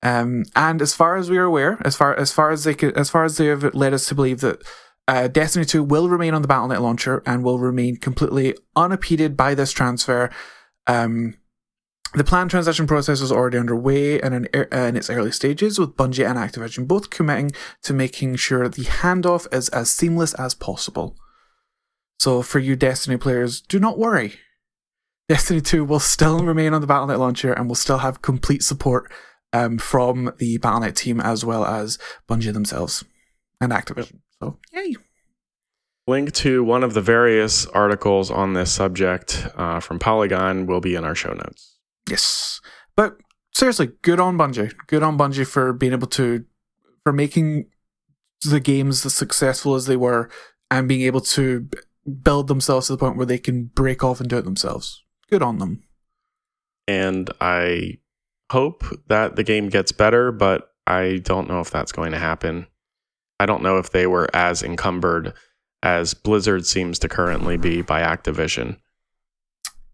Um, 0.04 0.44
and 0.56 0.82
as 0.82 0.94
far 0.94 1.16
as 1.16 1.30
we 1.30 1.38
are 1.38 1.46
aware, 1.46 1.80
as 1.86 1.96
far 1.96 2.16
as 2.16 2.32
far 2.32 2.52
as 2.52 2.64
they 2.64 2.74
could, 2.76 2.96
as 2.98 3.10
far 3.10 3.24
as 3.24 3.38
they 3.38 3.48
have 3.48 3.74
led 3.74 3.94
us 3.94 4.08
to 4.08 4.16
believe 4.16 4.42
that 4.42 4.62
uh, 5.08 5.28
Destiny 5.28 5.66
2 5.66 5.84
will 5.84 6.10
remain 6.10 6.34
on 6.34 6.42
the 6.42 6.48
BattleNet 6.48 6.82
launcher 6.82 7.22
and 7.26 7.44
will 7.44 7.60
remain 7.60 7.98
completely 7.98 8.56
unimpeded 8.76 9.36
by 9.36 9.54
this 9.54 9.72
transfer. 9.72 10.30
Um, 10.88 11.36
the 12.14 12.24
planned 12.24 12.52
transition 12.52 12.88
process 12.88 13.22
is 13.22 13.32
already 13.32 13.58
underway 13.58 14.22
and 14.22 14.34
in, 14.36 14.48
uh, 14.54 14.78
in 14.78 14.96
its 14.96 15.10
early 15.10 15.32
stages, 15.32 15.80
with 15.80 15.96
Bungie 15.96 16.28
and 16.28 16.38
Activision 16.38 16.88
both 16.88 17.10
committing 17.10 17.52
to 17.82 17.94
making 17.94 18.36
sure 18.36 18.70
the 18.70 18.84
handoff 18.84 19.52
is 19.54 19.68
as 19.70 19.92
seamless 19.92 20.34
as 20.36 20.54
possible. 20.54 21.18
So, 22.20 22.42
for 22.42 22.60
you 22.60 22.76
Destiny 22.76 23.18
players, 23.18 23.62
do 23.62 23.80
not 23.80 23.98
worry. 23.98 24.36
Destiny 25.28 25.60
2 25.60 25.84
will 25.84 26.00
still 26.00 26.46
remain 26.46 26.74
on 26.74 26.82
the 26.82 26.88
BattleNet 26.88 27.18
launcher 27.18 27.52
and 27.52 27.68
will 27.68 27.76
still 27.76 27.98
have 27.98 28.22
complete 28.22 28.64
support 28.64 29.12
um, 29.52 29.78
from 29.78 30.32
the 30.38 30.60
BattleNet 30.60 30.96
team 30.96 31.20
as 31.20 31.44
well 31.44 31.66
as 31.66 31.98
Bungie 32.30 32.54
themselves 32.54 33.04
and 33.60 33.72
Activision. 33.72 34.20
So, 34.44 34.58
yay. 34.74 34.96
Link 36.06 36.34
to 36.34 36.64
one 36.64 36.84
of 36.84 36.94
the 36.94 37.02
various 37.02 37.66
articles 37.68 38.30
on 38.30 38.54
this 38.54 38.72
subject 38.72 39.48
uh, 39.56 39.80
from 39.80 40.00
Polygon 40.00 40.66
will 40.66 40.82
be 40.82 40.96
in 40.96 41.06
our 41.06 41.16
show 41.16 41.34
notes. 41.34 41.78
Yes. 42.10 42.60
But 42.98 43.18
seriously, 43.54 43.92
good 44.02 44.20
on 44.20 44.38
Bungie. 44.38 44.74
Good 44.88 45.02
on 45.02 45.18
Bungie 45.18 45.48
for 45.48 45.72
being 45.72 45.94
able 45.94 46.08
to, 46.08 46.44
for 47.04 47.14
making 47.14 47.70
the 48.46 48.60
games 48.60 49.06
as 49.06 49.14
successful 49.14 49.76
as 49.76 49.86
they 49.86 49.96
were 49.96 50.30
and 50.70 50.90
being 50.90 51.02
able 51.02 51.22
to 51.22 51.70
build 52.22 52.50
themselves 52.50 52.88
to 52.88 52.94
the 52.94 52.98
point 52.98 53.16
where 53.16 53.26
they 53.26 53.38
can 53.38 53.66
break 53.74 54.04
off 54.04 54.20
and 54.20 54.30
do 54.30 54.38
it 54.38 54.44
themselves. 54.44 55.04
Good 55.30 55.42
on 55.42 55.60
them. 55.60 55.84
And 56.86 57.32
I 57.40 58.00
hope 58.52 58.84
that 59.08 59.38
the 59.38 59.44
game 59.44 59.70
gets 59.70 59.94
better, 59.94 60.34
but 60.34 60.74
I 60.86 61.22
don't 61.24 61.48
know 61.48 61.62
if 61.62 61.72
that's 61.72 61.94
going 61.94 62.12
to 62.12 62.20
happen. 62.20 62.68
I 63.44 63.46
don't 63.46 63.62
know 63.62 63.78
if 63.78 63.92
they 63.92 64.08
were 64.08 64.34
as 64.34 64.64
encumbered 64.64 65.34
as 65.84 66.14
Blizzard 66.14 66.66
seems 66.66 66.98
to 67.00 67.10
currently 67.10 67.58
be 67.58 67.82
by 67.82 68.02
Activision. 68.02 68.78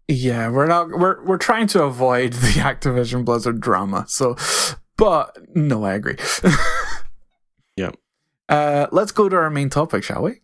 Yeah, 0.06 0.50
we're 0.50 0.68
not 0.68 0.88
we're 0.90 1.24
we're 1.24 1.36
trying 1.36 1.66
to 1.68 1.82
avoid 1.82 2.32
the 2.44 2.60
Activision 2.60 3.24
Blizzard 3.24 3.60
drama. 3.60 4.04
So 4.06 4.36
but 4.96 5.36
no, 5.54 5.84
I 5.84 5.94
agree. 5.94 6.16
Yep. 7.76 7.96
Uh 8.48 8.86
let's 8.92 9.10
go 9.10 9.28
to 9.28 9.36
our 9.36 9.50
main 9.50 9.70
topic, 9.70 10.04
shall 10.04 10.22
we? 10.22 10.42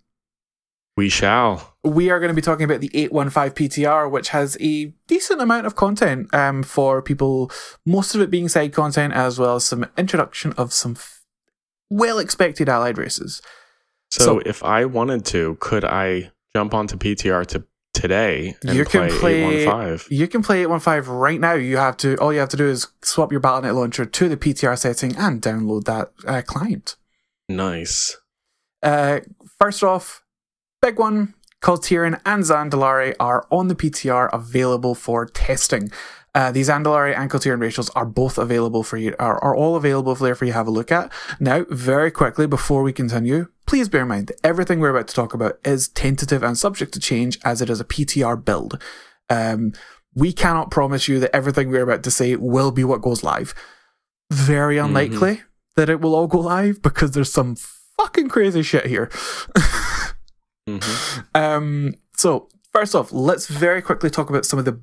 We 0.97 1.09
shall. 1.11 1.77
we 1.85 2.09
are 2.11 2.19
going 2.19 2.31
to 2.31 2.35
be 2.35 2.41
talking 2.41 2.65
about 2.65 2.81
the 2.81 2.91
815 2.95 3.69
PTR, 3.69 4.11
which 4.11 4.31
has 4.31 4.57
a 4.61 4.87
decent 5.07 5.43
amount 5.43 5.67
of 5.67 5.77
content 5.77 6.35
um, 6.35 6.63
for 6.63 7.03
people, 7.03 7.51
most 7.85 8.15
of 8.15 8.23
it 8.23 8.31
being 8.31 8.49
side 8.49 8.73
content, 8.73 9.13
as 9.13 9.39
well 9.39 9.57
as 9.57 9.65
some 9.65 9.85
introduction 9.99 10.55
of 10.57 10.73
some 10.73 10.95
well 11.91 12.19
expected 12.19 12.69
allied 12.69 12.99
races. 12.99 13.43
So, 14.11 14.25
So- 14.25 14.39
if 14.45 14.63
I 14.63 14.85
wanted 14.85 15.25
to, 15.27 15.57
could 15.61 15.85
I 15.85 16.31
jump 16.55 16.75
onto 16.75 16.97
PTR 16.97 17.45
to 17.49 17.65
today 17.93 18.55
and 18.63 18.77
You 18.77 18.85
can 18.85 19.09
play, 19.09 19.19
play- 19.19 19.63
815? 19.63 20.19
You 20.19 20.29
can 20.29 20.43
play 20.43 20.61
815 20.61 21.15
right 21.15 21.41
now. 21.41 21.55
You 21.55 21.79
have 21.79 21.97
to, 21.99 22.17
all 22.17 22.33
you 22.33 22.41
have 22.41 22.51
to 22.51 22.57
do 22.57 22.67
is 22.69 22.89
swap 23.03 23.33
your 23.33 23.41
BattleNet 23.41 23.75
launcher 23.75 24.05
to 24.05 24.29
the 24.29 24.37
PTR 24.37 24.77
setting 24.79 25.17
and 25.17 25.41
download 25.41 25.85
that 25.85 26.13
uh, 26.27 26.43
client. 26.47 26.97
Nice. 27.49 28.17
Uh, 28.83 29.21
first 29.59 29.83
off, 29.83 30.23
big 30.83 30.99
one. 30.99 31.35
Kul 31.63 31.79
Tiran 31.79 32.21
and 32.27 32.45
Zandalari 32.45 33.15
are 33.19 33.47
on 33.51 33.69
the 33.69 33.75
PTR 33.75 34.29
available 34.33 34.95
for 34.95 35.25
testing. 35.27 35.91
Uh, 36.37 36.53
the 36.53 36.61
Zandalari 36.61 37.17
and 37.17 37.31
Kul 37.31 37.41
Tiran 37.41 37.61
racials 37.61 37.89
are 37.97 38.05
both 38.05 38.37
available 38.37 38.83
for 38.83 38.99
you, 38.99 39.17
are, 39.19 39.43
are 39.43 39.57
all 39.57 39.75
available 39.75 40.15
there 40.15 40.35
for 40.35 40.45
you 40.45 40.53
to 40.53 40.57
have 40.59 40.67
a 40.67 40.71
look 40.71 40.93
at. 40.93 41.11
Now, 41.41 41.65
very 41.71 42.11
quickly 42.11 42.47
before 42.47 42.83
we 42.83 42.93
continue, 42.93 43.49
please 43.67 43.89
bear 43.89 44.03
in 44.03 44.09
mind 44.09 44.27
that 44.27 44.41
everything 44.45 44.79
we're 44.79 44.91
about 44.91 45.09
to 45.09 45.15
talk 45.15 45.33
about 45.33 45.59
is 45.65 45.89
tentative 45.89 46.43
and 46.43 46.59
subject 46.59 46.93
to 46.93 47.01
change 47.01 47.39
as 47.43 47.63
it 47.63 47.71
is 47.71 47.81
a 47.81 47.87
PTR 47.87 48.45
build. 48.45 48.83
Um, 49.31 49.73
we 50.15 50.31
cannot 50.31 50.71
promise 50.71 51.09
you 51.09 51.19
that 51.21 51.35
everything 51.35 51.71
we're 51.71 51.83
about 51.83 52.03
to 52.03 52.11
say 52.11 52.37
will 52.37 52.71
be 52.71 52.85
what 52.85 53.01
goes 53.01 53.25
live. 53.25 53.55
Very 54.31 54.77
unlikely 54.77 55.41
that 55.77 55.89
it 55.89 56.03
will 56.03 56.15
all 56.15 56.27
go 56.27 56.41
live 56.41 56.83
because 56.83 57.13
there's 57.13 57.33
some 57.33 57.57
fucking 57.97 58.29
crazy 58.29 58.63
shit 58.63 58.85
here. 58.85 59.11
hmm 60.67 60.79
Um, 61.35 61.95
so 62.15 62.51
first 62.75 62.95
off, 62.95 63.11
let's 63.11 63.47
very 63.47 63.81
quickly 63.81 64.11
talk 64.11 64.29
about 64.29 64.45
some 64.45 64.59
of 64.59 64.67
the 64.67 64.83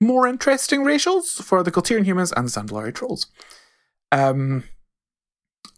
more 0.00 0.26
interesting 0.26 0.80
racials 0.80 1.42
for 1.42 1.62
the 1.62 1.70
Kul 1.70 1.82
Tiran 1.82 2.04
humans 2.04 2.32
and 2.32 2.46
the 2.46 2.50
Zandalari 2.50 2.94
trolls. 2.94 3.26
Um, 4.12 4.64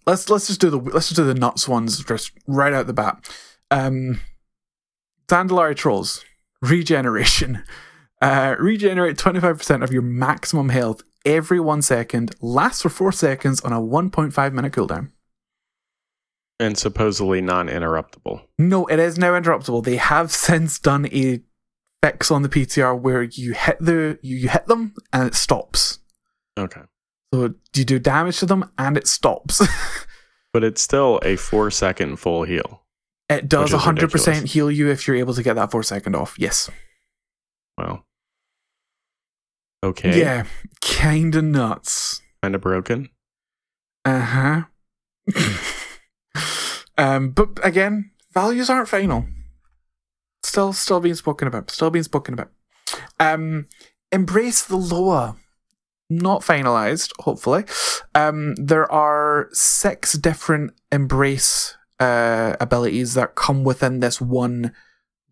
let's 0.06 0.28
let's 0.28 0.46
just 0.46 0.60
do 0.60 0.70
the 0.70 0.78
let's 0.78 1.08
just 1.08 1.16
do 1.16 1.24
the 1.24 1.34
nuts 1.34 1.68
ones 1.68 2.04
just 2.04 2.32
right 2.46 2.72
out 2.72 2.86
the 2.86 2.92
bat. 2.92 3.28
Um, 3.70 4.20
Zandalari 5.28 5.76
trolls 5.76 6.24
regeneration. 6.62 7.62
Uh, 8.22 8.54
regenerate 8.58 9.16
25% 9.16 9.82
of 9.82 9.90
your 9.90 10.02
maximum 10.02 10.68
health 10.68 11.02
every 11.24 11.60
one 11.60 11.82
second, 11.82 12.34
lasts 12.40 12.82
for 12.82 12.88
four 12.88 13.12
seconds 13.12 13.60
on 13.62 13.72
a 13.72 13.80
1.5 13.80 14.52
minute 14.52 14.72
cooldown. 14.72 15.10
And 16.58 16.76
supposedly 16.76 17.40
non 17.40 17.68
interruptible. 17.68 18.42
No, 18.58 18.86
it 18.86 18.98
is 18.98 19.16
now 19.16 19.32
interruptible. 19.32 19.82
They 19.84 19.96
have 19.96 20.30
since 20.30 20.78
done 20.78 21.06
a 21.06 21.40
fix 22.02 22.30
on 22.30 22.42
the 22.42 22.48
PTR 22.48 22.98
where 22.98 23.22
you 23.22 23.52
hit 23.52 23.78
the 23.80 24.18
you, 24.22 24.36
you 24.36 24.48
hit 24.48 24.66
them 24.66 24.94
and 25.12 25.26
it 25.26 25.34
stops. 25.34 25.98
Okay. 26.58 26.82
So 27.32 27.54
you 27.74 27.84
do 27.84 27.98
damage 27.98 28.38
to 28.40 28.46
them 28.46 28.70
and 28.78 28.96
it 28.96 29.06
stops. 29.06 29.62
But 30.52 30.64
it's 30.64 30.82
still 30.82 31.20
a 31.22 31.36
four 31.36 31.70
second 31.70 32.16
full 32.16 32.42
heal. 32.42 32.82
it 33.28 33.48
does 33.48 33.72
Which 33.72 33.82
100% 33.82 34.02
ridiculous. 34.02 34.52
heal 34.52 34.68
you 34.68 34.90
if 34.90 35.06
you're 35.06 35.14
able 35.16 35.32
to 35.34 35.44
get 35.44 35.54
that 35.54 35.70
four 35.70 35.84
second 35.84 36.16
off. 36.16 36.34
Yes. 36.40 36.68
Wow. 37.78 38.02
Okay. 39.84 40.18
Yeah. 40.18 40.46
Kinda 40.80 41.40
nuts. 41.42 42.20
Kind 42.42 42.56
of 42.56 42.60
broken. 42.62 43.10
Uh 44.04 44.20
huh. 44.20 44.62
um, 46.98 47.30
but 47.30 47.64
again, 47.64 48.10
values 48.32 48.68
aren't 48.68 48.88
final. 48.88 49.26
Still, 50.50 50.72
still 50.72 50.98
being 50.98 51.14
spoken 51.14 51.46
about. 51.46 51.70
Still 51.70 51.90
being 51.90 52.02
spoken 52.02 52.34
about. 52.34 52.50
Um, 53.20 53.68
embrace 54.10 54.64
the 54.64 54.76
Loa. 54.76 55.36
Not 56.10 56.42
finalized, 56.42 57.12
hopefully. 57.20 57.66
Um, 58.16 58.56
there 58.56 58.90
are 58.90 59.48
six 59.52 60.14
different 60.14 60.72
embrace 60.90 61.76
uh, 62.00 62.56
abilities 62.58 63.14
that 63.14 63.36
come 63.36 63.62
within 63.62 64.00
this 64.00 64.20
one 64.20 64.72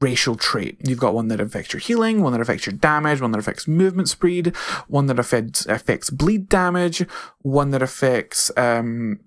racial 0.00 0.36
trait. 0.36 0.78
You've 0.86 1.00
got 1.00 1.14
one 1.14 1.26
that 1.28 1.40
affects 1.40 1.72
your 1.72 1.80
healing, 1.80 2.22
one 2.22 2.32
that 2.32 2.40
affects 2.40 2.66
your 2.66 2.76
damage, 2.76 3.20
one 3.20 3.32
that 3.32 3.40
affects 3.40 3.66
movement 3.66 4.08
speed, 4.08 4.54
one 4.86 5.06
that 5.06 5.18
affects 5.18 5.66
affects 5.66 6.10
bleed 6.10 6.48
damage, 6.48 7.04
one 7.38 7.72
that 7.72 7.82
affects 7.82 8.52
um, 8.56 9.18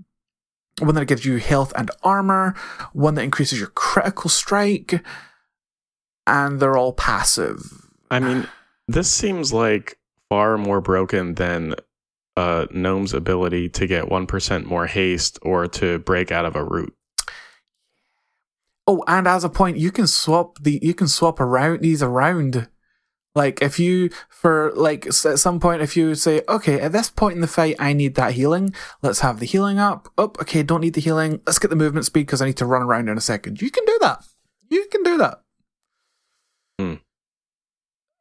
one 0.79 0.95
that 0.95 1.03
gives 1.03 1.25
you 1.25 1.35
health 1.35 1.73
and 1.75 1.91
armor, 2.01 2.55
one 2.93 3.15
that 3.15 3.23
increases 3.23 3.59
your 3.59 3.67
critical 3.67 4.29
strike, 4.29 5.03
and 6.27 6.59
they're 6.59 6.77
all 6.77 6.93
passive. 6.93 7.87
I 8.09 8.19
mean, 8.19 8.47
this 8.87 9.11
seems 9.11 9.53
like 9.53 9.97
far 10.29 10.57
more 10.57 10.81
broken 10.81 11.35
than 11.35 11.75
uh, 12.37 12.67
Gnome's 12.71 13.13
ability 13.13 13.69
to 13.69 13.87
get 13.87 14.05
1% 14.05 14.65
more 14.65 14.87
haste 14.87 15.39
or 15.41 15.67
to 15.67 15.99
break 15.99 16.31
out 16.31 16.45
of 16.45 16.55
a 16.55 16.63
root. 16.63 16.93
Oh, 18.87 19.03
and 19.07 19.27
as 19.27 19.43
a 19.43 19.49
point, 19.49 19.77
you 19.77 19.91
can 19.91 20.07
swap 20.07 20.57
the 20.59 20.79
you 20.81 20.93
can 20.93 21.07
swap 21.07 21.39
around 21.39 21.81
these 21.81 22.01
around. 22.01 22.67
Like 23.35 23.61
if 23.61 23.79
you 23.79 24.09
for 24.27 24.73
like 24.75 25.05
at 25.07 25.13
some 25.13 25.61
point 25.61 25.81
if 25.81 25.95
you 25.95 26.15
say 26.15 26.41
okay 26.49 26.81
at 26.81 26.91
this 26.91 27.09
point 27.09 27.35
in 27.35 27.41
the 27.41 27.47
fight 27.47 27.77
I 27.79 27.93
need 27.93 28.15
that 28.15 28.33
healing 28.33 28.73
let's 29.01 29.21
have 29.21 29.39
the 29.39 29.45
healing 29.45 29.79
up 29.79 30.09
up 30.17 30.37
okay 30.41 30.63
don't 30.63 30.81
need 30.81 30.95
the 30.95 31.01
healing 31.01 31.39
let's 31.47 31.57
get 31.57 31.69
the 31.69 31.77
movement 31.77 32.05
speed 32.05 32.25
because 32.25 32.41
I 32.41 32.47
need 32.47 32.57
to 32.57 32.65
run 32.65 32.81
around 32.81 33.07
in 33.07 33.17
a 33.17 33.21
second 33.21 33.61
you 33.61 33.71
can 33.71 33.85
do 33.85 33.97
that 34.01 34.25
you 34.69 34.85
can 34.91 35.01
do 35.03 35.17
that 35.19 35.40
Hmm. 36.81 36.93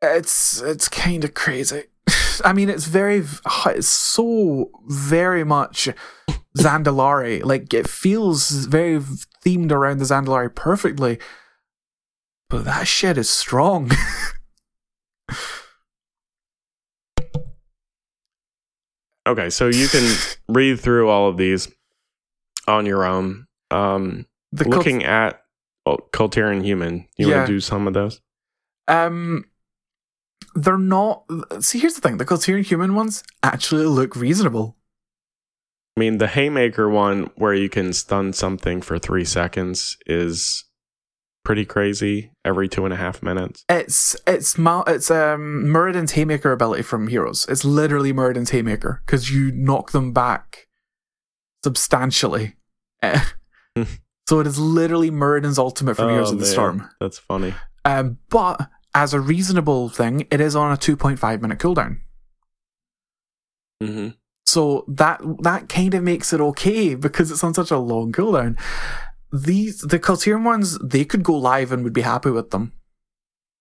it's 0.02 0.60
it's 0.60 0.88
kind 0.88 1.24
of 1.24 1.34
crazy 1.34 1.84
I 2.44 2.52
mean 2.52 2.68
it's 2.68 2.86
very 2.86 3.24
it's 3.66 3.88
so 3.88 4.70
very 4.86 5.44
much 5.44 5.88
Zandalari 6.58 7.44
like 7.44 7.72
it 7.74 7.88
feels 7.88 8.50
very 8.66 8.98
themed 9.44 9.72
around 9.72 9.98
the 9.98 10.04
Zandalari 10.04 10.54
perfectly 10.54 11.18
but 12.48 12.64
that 12.64 12.86
shit 12.88 13.16
is 13.18 13.30
strong 13.30 13.90
Okay, 19.26 19.50
so 19.50 19.68
you 19.68 19.86
can 19.86 20.16
read 20.48 20.80
through 20.80 21.08
all 21.08 21.28
of 21.28 21.36
these 21.36 21.68
on 22.66 22.86
your 22.86 23.04
own. 23.04 23.46
Um, 23.70 24.26
the 24.50 24.64
cult- 24.64 24.76
looking 24.76 25.04
at 25.04 25.42
oh, 25.86 25.98
Kul 26.12 26.28
Tiran 26.30 26.64
Human, 26.64 27.06
you 27.16 27.28
Yeah. 27.28 27.36
want 27.36 27.46
to 27.46 27.52
do 27.52 27.60
some 27.60 27.86
of 27.86 27.94
those? 27.94 28.20
Um, 28.90 29.44
they're 30.54 30.78
not. 30.78 31.24
See, 31.60 31.78
here's 31.78 31.94
the 31.94 32.00
thing: 32.00 32.16
the 32.18 32.24
Kul 32.24 32.38
Tiran 32.38 32.64
human 32.64 32.94
ones 32.94 33.22
actually 33.42 33.84
look 33.86 34.16
reasonable. 34.16 34.76
I 35.96 36.00
mean, 36.00 36.18
the 36.18 36.28
Haymaker 36.28 36.88
one 36.88 37.30
where 37.36 37.54
you 37.54 37.68
can 37.68 37.92
stun 37.92 38.32
something 38.32 38.80
for 38.80 38.98
three 38.98 39.24
seconds 39.24 39.96
is 40.06 40.64
pretty 41.44 41.64
crazy 41.64 42.30
every 42.44 42.68
two 42.68 42.84
and 42.84 42.92
a 42.94 42.96
half 42.96 43.22
minutes. 43.22 43.64
It's 43.68 44.16
it's 44.26 44.56
Mal- 44.58 44.84
it's 44.86 45.10
um 45.10 45.64
Muradin's 45.66 46.12
Haymaker 46.12 46.52
ability 46.52 46.82
from 46.82 47.08
Heroes. 47.08 47.46
It's 47.48 47.64
literally 47.64 48.12
Muradin's 48.12 48.50
Haymaker 48.50 49.02
because 49.06 49.30
you 49.30 49.50
knock 49.52 49.92
them 49.92 50.12
back 50.12 50.68
substantially. 51.64 52.56
So 54.28 54.38
it 54.38 54.46
is 54.46 54.60
literally 54.60 55.10
Muradin's 55.10 55.58
ultimate 55.58 55.96
from 55.96 56.10
Heroes 56.10 56.28
Oh, 56.28 56.34
of 56.34 56.38
the 56.38 56.44
man, 56.44 56.52
Storm. 56.52 56.88
That's 57.00 57.18
funny. 57.18 57.52
Um, 57.84 58.18
but 58.28 58.60
as 58.94 59.14
a 59.14 59.20
reasonable 59.20 59.88
thing, 59.88 60.26
it 60.30 60.40
is 60.40 60.56
on 60.56 60.72
a 60.72 60.76
two 60.76 60.96
point 60.96 61.18
five 61.18 61.40
minute 61.40 61.58
cooldown. 61.58 61.98
hmm 63.82 64.08
So 64.46 64.84
that 64.88 65.20
that 65.42 65.68
kind 65.68 65.94
of 65.94 66.02
makes 66.02 66.32
it 66.32 66.40
okay 66.40 66.94
because 66.94 67.30
it's 67.30 67.44
on 67.44 67.54
such 67.54 67.70
a 67.70 67.78
long 67.78 68.12
cooldown. 68.12 68.58
These 69.32 69.80
the 69.82 69.98
Kul 69.98 70.16
Tiran 70.16 70.44
ones, 70.44 70.78
they 70.78 71.04
could 71.04 71.22
go 71.22 71.36
live 71.36 71.72
and 71.72 71.84
would 71.84 71.92
be 71.92 72.00
happy 72.02 72.30
with 72.30 72.50
them. 72.50 72.72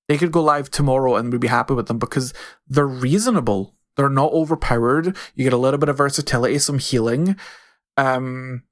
They 0.07 0.17
could 0.17 0.31
go 0.31 0.41
live 0.41 0.71
tomorrow 0.71 1.15
and 1.15 1.31
would 1.31 1.41
be 1.41 1.47
happy 1.47 1.75
with 1.75 1.87
them 1.87 1.99
because 1.99 2.33
they're 2.67 2.87
reasonable. 2.87 3.75
They're 3.95 4.09
not 4.09 4.31
overpowered. 4.31 5.15
You 5.35 5.43
get 5.43 5.53
a 5.53 5.57
little 5.57 5.77
bit 5.77 5.89
of 5.89 5.97
versatility, 5.97 6.57
some 6.59 6.79
healing. 6.79 7.35
Um 7.97 8.63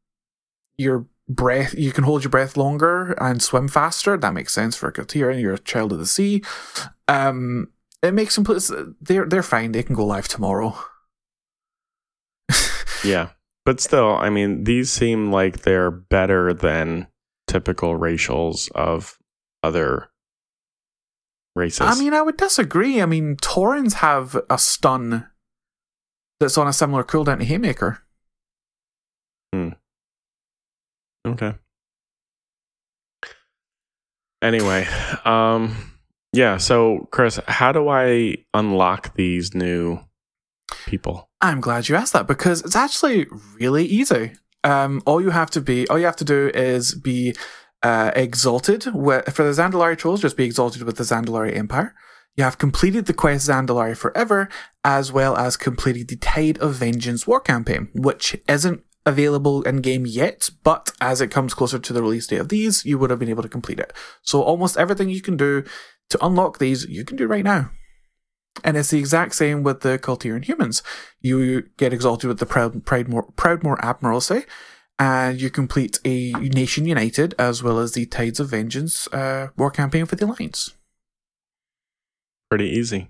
your 0.78 1.08
breath 1.30 1.74
you 1.78 1.92
can 1.92 2.04
hold 2.04 2.24
your 2.24 2.32
breath 2.32 2.56
longer 2.56 3.12
and 3.14 3.42
swim 3.42 3.68
faster. 3.68 4.18
That 4.18 4.34
makes 4.34 4.54
sense 4.54 4.76
for 4.76 4.88
a 4.88 4.92
Kul 4.92 5.06
Tiran, 5.06 5.42
you're 5.42 5.54
a 5.54 5.60
child 5.60 5.92
of 5.92 6.00
the 6.00 6.06
sea. 6.06 6.44
Um 7.08 7.70
it 8.02 8.14
makes 8.14 8.36
them 8.36 8.46
they're 9.02 9.26
they're 9.26 9.44
fine, 9.44 9.72
they 9.72 9.84
can 9.84 9.96
go 9.96 10.06
live 10.06 10.28
tomorrow. 10.28 10.78
Yeah. 13.04 13.30
But 13.66 13.82
still, 13.82 14.16
I 14.16 14.30
mean, 14.30 14.64
these 14.64 14.90
seem 14.90 15.32
like 15.32 15.62
they're 15.62 15.92
better 15.92 16.54
than 16.54 17.08
typical 17.48 17.98
racials 17.98 18.72
of 18.72 19.18
other 19.62 20.10
races. 21.56 21.82
I 21.82 21.96
mean, 21.96 22.14
I 22.14 22.22
would 22.22 22.38
disagree. 22.38 23.02
I 23.02 23.06
mean, 23.06 23.36
Taurens 23.42 23.96
have 23.96 24.40
a 24.50 24.58
stun 24.58 25.28
that's 26.40 26.58
on 26.58 26.68
a 26.68 26.74
similar 26.74 27.04
cooldown 27.04 27.40
to 27.40 27.46
Haymaker. 27.46 28.04
Okay. 31.34 31.54
Anyway, 34.42 34.88
um 35.26 35.76
yeah, 36.34 36.58
so 36.58 37.08
Chris, 37.12 37.40
how 37.48 37.72
do 37.72 37.88
I 37.90 38.36
unlock 38.54 39.16
these 39.16 39.56
new 39.56 40.00
people? 40.86 41.30
I'm 41.42 41.62
glad 41.62 41.90
you 41.90 41.96
asked 41.96 42.14
that 42.14 42.28
because 42.28 42.62
it's 42.62 42.76
actually 42.76 43.28
really 43.60 43.86
easy. 43.86 44.34
Um, 44.64 45.02
all 45.06 45.22
you 45.22 45.30
have 45.30 45.50
to 45.52 45.62
be, 45.62 45.88
all 45.88 45.98
you 45.98 46.06
have 46.06 46.16
to 46.18 46.26
do 46.26 46.52
is 46.54 46.94
be 46.94 47.36
uh, 47.84 48.12
exalted 48.16 48.84
for 48.84 48.94
the 48.94 49.54
Zandalari 49.56 49.98
trolls. 49.98 50.22
Just 50.22 50.38
be 50.38 50.46
exalted 50.46 50.84
with 50.84 50.98
the 50.98 51.04
Zandalari 51.04 51.56
Empire. 51.56 51.96
You 52.36 52.44
have 52.44 52.58
completed 52.58 53.06
the 53.06 53.14
quest 53.14 53.50
Zandalari 53.50 53.98
Forever, 53.98 54.50
as 54.84 55.12
well 55.12 55.36
as 55.38 55.58
completed 55.58 56.08
the 56.08 56.18
Tide 56.18 56.60
of 56.60 56.76
Vengeance 56.76 57.26
war 57.26 57.40
campaign, 57.40 57.90
which 57.96 58.36
isn't 58.48 58.84
available 59.08 59.64
in 59.64 59.78
game 59.78 60.06
yet, 60.06 60.50
but 60.64 60.92
as 61.02 61.22
it 61.22 61.32
comes 61.32 61.54
closer 61.54 61.80
to 61.80 61.94
the 61.94 62.02
release 62.02 62.28
date 62.28 62.42
of 62.42 62.50
these, 62.50 62.86
you 62.86 63.00
would 63.00 63.10
have 63.10 63.20
been 63.20 63.30
able 63.30 63.44
to 63.44 63.50
complete 63.50 63.80
it. 63.80 63.94
So 64.22 64.44
almost 64.44 64.78
everything 64.78 65.10
you 65.10 65.22
can 65.22 65.38
do 65.38 65.64
to 66.10 66.26
unlock 66.26 66.60
these, 66.60 66.86
you 66.86 67.06
can 67.06 67.18
do 67.18 67.26
right 67.26 67.44
now. 67.44 67.72
And 68.64 68.76
it's 68.76 68.90
the 68.90 69.00
exact 69.00 69.36
same 69.36 69.64
with 69.64 69.82
the 69.82 69.98
Kul 69.98 70.18
Tiran 70.18 70.44
humans. 70.44 70.84
You 71.22 71.64
get 71.78 71.94
exalted 71.94 72.28
with 72.28 72.40
the 72.40 72.46
Proud, 72.46 72.86
Proudmoore, 72.86 73.34
Proudmoore 73.36 73.78
Admiralty, 73.82 74.44
and 75.00 75.40
you 75.40 75.50
complete 75.50 76.00
a 76.04 76.32
Nation 76.34 76.86
United 76.86 77.36
as 77.38 77.62
well 77.62 77.80
as 77.80 77.94
the 77.94 78.06
Tides 78.08 78.40
of 78.40 78.50
Vengeance 78.50 79.08
uh, 79.14 79.50
war 79.56 79.72
campaign 79.72 80.06
for 80.06 80.16
the 80.16 80.26
Alliance. 80.26 80.74
Pretty 82.50 82.70
easy. 82.70 83.10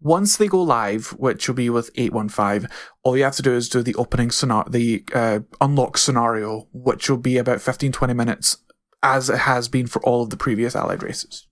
Once 0.00 0.36
they 0.36 0.46
go 0.46 0.62
live, 0.62 1.08
which 1.18 1.48
will 1.48 1.54
be 1.54 1.70
with 1.70 1.90
815, 1.94 2.68
all 3.02 3.16
you 3.16 3.24
have 3.24 3.36
to 3.36 3.42
do 3.42 3.54
is 3.54 3.68
do 3.68 3.82
the 3.82 3.94
opening 3.94 4.30
scenario, 4.30 4.68
the 4.68 5.04
uh, 5.14 5.40
unlock 5.60 5.96
scenario, 5.96 6.68
which 6.72 7.08
will 7.08 7.16
be 7.16 7.38
about 7.38 7.60
15 7.60 7.92
20 7.92 8.14
minutes, 8.14 8.58
as 9.02 9.30
it 9.30 9.38
has 9.38 9.68
been 9.68 9.86
for 9.86 10.02
all 10.04 10.22
of 10.22 10.30
the 10.30 10.36
previous 10.36 10.76
allied 10.76 11.02
races. 11.02 11.46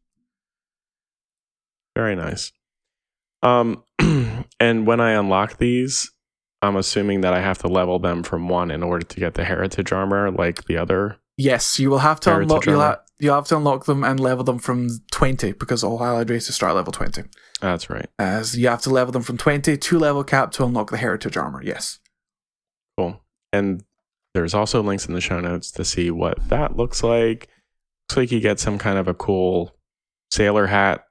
Very 1.96 2.16
nice. 2.16 2.52
Um 3.42 3.82
and 4.60 4.86
when 4.86 5.00
I 5.00 5.12
unlock 5.12 5.58
these, 5.58 6.10
I'm 6.60 6.76
assuming 6.76 7.22
that 7.22 7.34
I 7.34 7.40
have 7.40 7.58
to 7.58 7.68
level 7.68 7.98
them 7.98 8.22
from 8.22 8.48
1 8.48 8.70
in 8.70 8.82
order 8.82 9.04
to 9.04 9.20
get 9.20 9.34
the 9.34 9.44
heritage 9.44 9.92
armor 9.92 10.30
like 10.30 10.64
the 10.64 10.76
other 10.76 11.18
Yes, 11.36 11.78
you 11.78 11.90
will 11.90 11.98
have 11.98 12.20
to 12.20 12.36
unlock. 12.36 12.66
You'll, 12.66 12.80
ha- 12.80 13.01
you'll 13.22 13.36
have 13.36 13.46
to 13.46 13.56
unlock 13.56 13.84
them 13.84 14.02
and 14.02 14.18
level 14.18 14.42
them 14.42 14.58
from 14.58 14.88
twenty 15.12 15.52
because 15.52 15.84
all 15.84 16.02
allied 16.02 16.28
races 16.28 16.56
start 16.56 16.74
level 16.74 16.92
twenty. 16.92 17.22
That's 17.60 17.88
right. 17.88 18.06
As 18.18 18.58
you 18.58 18.66
have 18.68 18.82
to 18.82 18.90
level 18.90 19.12
them 19.12 19.22
from 19.22 19.38
twenty 19.38 19.76
to 19.76 19.98
level 19.98 20.24
cap 20.24 20.50
to 20.52 20.64
unlock 20.64 20.90
the 20.90 20.96
heritage 20.96 21.36
armor. 21.36 21.62
Yes. 21.62 22.00
Cool. 22.98 23.22
And 23.52 23.84
there's 24.34 24.54
also 24.54 24.82
links 24.82 25.06
in 25.06 25.14
the 25.14 25.20
show 25.20 25.40
notes 25.40 25.70
to 25.72 25.84
see 25.84 26.10
what 26.10 26.48
that 26.48 26.76
looks 26.76 27.04
like. 27.04 27.48
Looks 28.08 28.16
like 28.16 28.32
you 28.32 28.40
get 28.40 28.58
some 28.58 28.76
kind 28.76 28.98
of 28.98 29.06
a 29.06 29.14
cool 29.14 29.76
sailor 30.32 30.66
hat 30.66 31.04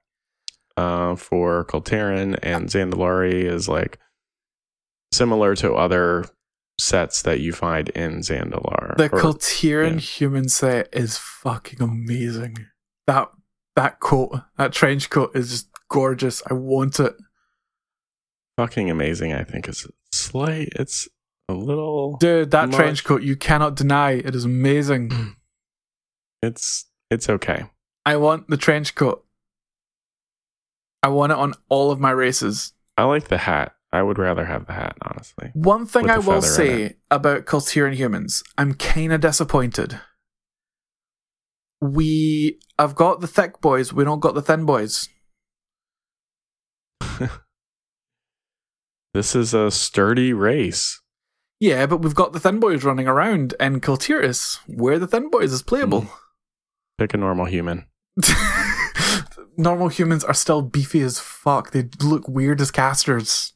uh, 0.76 1.16
for 1.16 1.64
Kul 1.66 1.82
Tiran, 1.82 2.38
and 2.44 2.68
Zandalari 2.68 3.46
is 3.46 3.70
like 3.70 3.98
similar 5.14 5.56
to 5.56 5.74
other 5.74 6.26
sets 6.80 7.22
that 7.22 7.40
you 7.40 7.54
find 7.54 7.90
in 7.90 8.20
Zandalar. 8.20 8.98
The 8.98 9.10
Kul 9.10 9.36
Tiran 9.36 9.94
yeah. 9.94 10.00
human 10.00 10.50
set 10.50 10.90
is 10.92 11.18
fucking 11.18 11.82
amazing. 11.82 12.68
That 13.08 13.30
that 13.76 14.00
coat, 14.00 14.42
that 14.58 14.74
trench 14.74 15.10
coat 15.10 15.36
is 15.36 15.50
just 15.50 15.70
gorgeous. 15.90 16.42
I 16.50 16.54
want 16.54 17.00
it. 17.00 17.14
fucking 18.58 18.90
amazing, 18.90 19.34
I 19.34 19.44
think 19.44 19.68
is 19.68 19.88
slight. 20.12 20.70
It's 20.76 21.08
a 21.50 21.54
little. 21.54 22.18
Dude, 22.18 22.52
that 22.52 22.70
Much. 22.70 22.78
trench 22.78 23.04
coat, 23.04 23.22
you 23.22 23.36
cannot 23.36 23.76
deny. 23.76 24.12
It 24.12 24.36
is 24.36 24.46
amazing. 24.46 25.10
Mm. 25.10 25.36
It's 26.42 26.86
it's 27.10 27.30
okay. 27.30 27.66
I 28.06 28.18
want 28.18 28.48
the 28.48 28.58
trench 28.58 28.96
coat. 28.96 29.26
I 31.04 31.10
want 31.10 31.32
it 31.32 31.38
on 31.38 31.54
all 31.70 31.92
of 31.92 32.00
my 32.00 32.12
races. 32.12 32.74
I 32.98 33.04
like 33.04 33.28
the 33.28 33.40
hat. 33.40 33.76
I 33.94 34.02
would 34.02 34.18
rather 34.18 34.46
have 34.46 34.68
the 34.68 34.74
hat, 34.74 34.96
honestly. 35.02 35.52
One 35.54 35.86
thing 35.86 36.10
I 36.10 36.18
will 36.18 36.42
say 36.42 36.96
about 37.10 37.46
Kul 37.46 37.62
Tiran 37.62 37.96
humans, 37.96 38.44
I'm 38.58 38.74
kind 38.74 39.12
of 39.12 39.22
disappointed. 39.22 40.00
We 41.82 42.60
have 42.80 42.96
got 42.96 43.22
the 43.22 43.28
thick 43.28 43.60
boys, 43.60 43.92
we 43.92 44.04
don't 44.04 44.20
got 44.20 44.36
the 44.36 44.42
thin 44.42 44.66
boys. 44.66 45.10
This 49.14 49.36
is 49.36 49.54
a 49.54 49.70
sturdy 49.72 50.32
race. 50.32 51.02
Yeah, 51.60 51.86
but 51.86 51.98
we've 51.98 52.16
got 52.16 52.32
the 52.32 52.40
thin 52.40 52.60
boys 52.60 52.84
running 52.84 53.08
around, 53.08 53.54
and 53.60 53.82
Kul 53.82 53.98
Tiras, 53.98 54.60
where 54.68 54.98
the 54.98 55.08
thin 55.08 55.30
boys 55.30 55.52
is 55.52 55.62
playable. 55.62 56.02
Hmm. 56.02 56.16
Pick 56.98 57.14
a 57.14 57.18
normal 57.18 57.46
human. 57.46 57.88
Normal 59.58 59.90
humans 59.90 60.24
are 60.24 60.34
still 60.34 60.62
beefy 60.62 61.02
as 61.02 61.20
fuck. 61.20 61.72
They 61.72 61.90
look 62.02 62.28
weird 62.28 62.62
as 62.62 62.72
casters. 62.72 63.54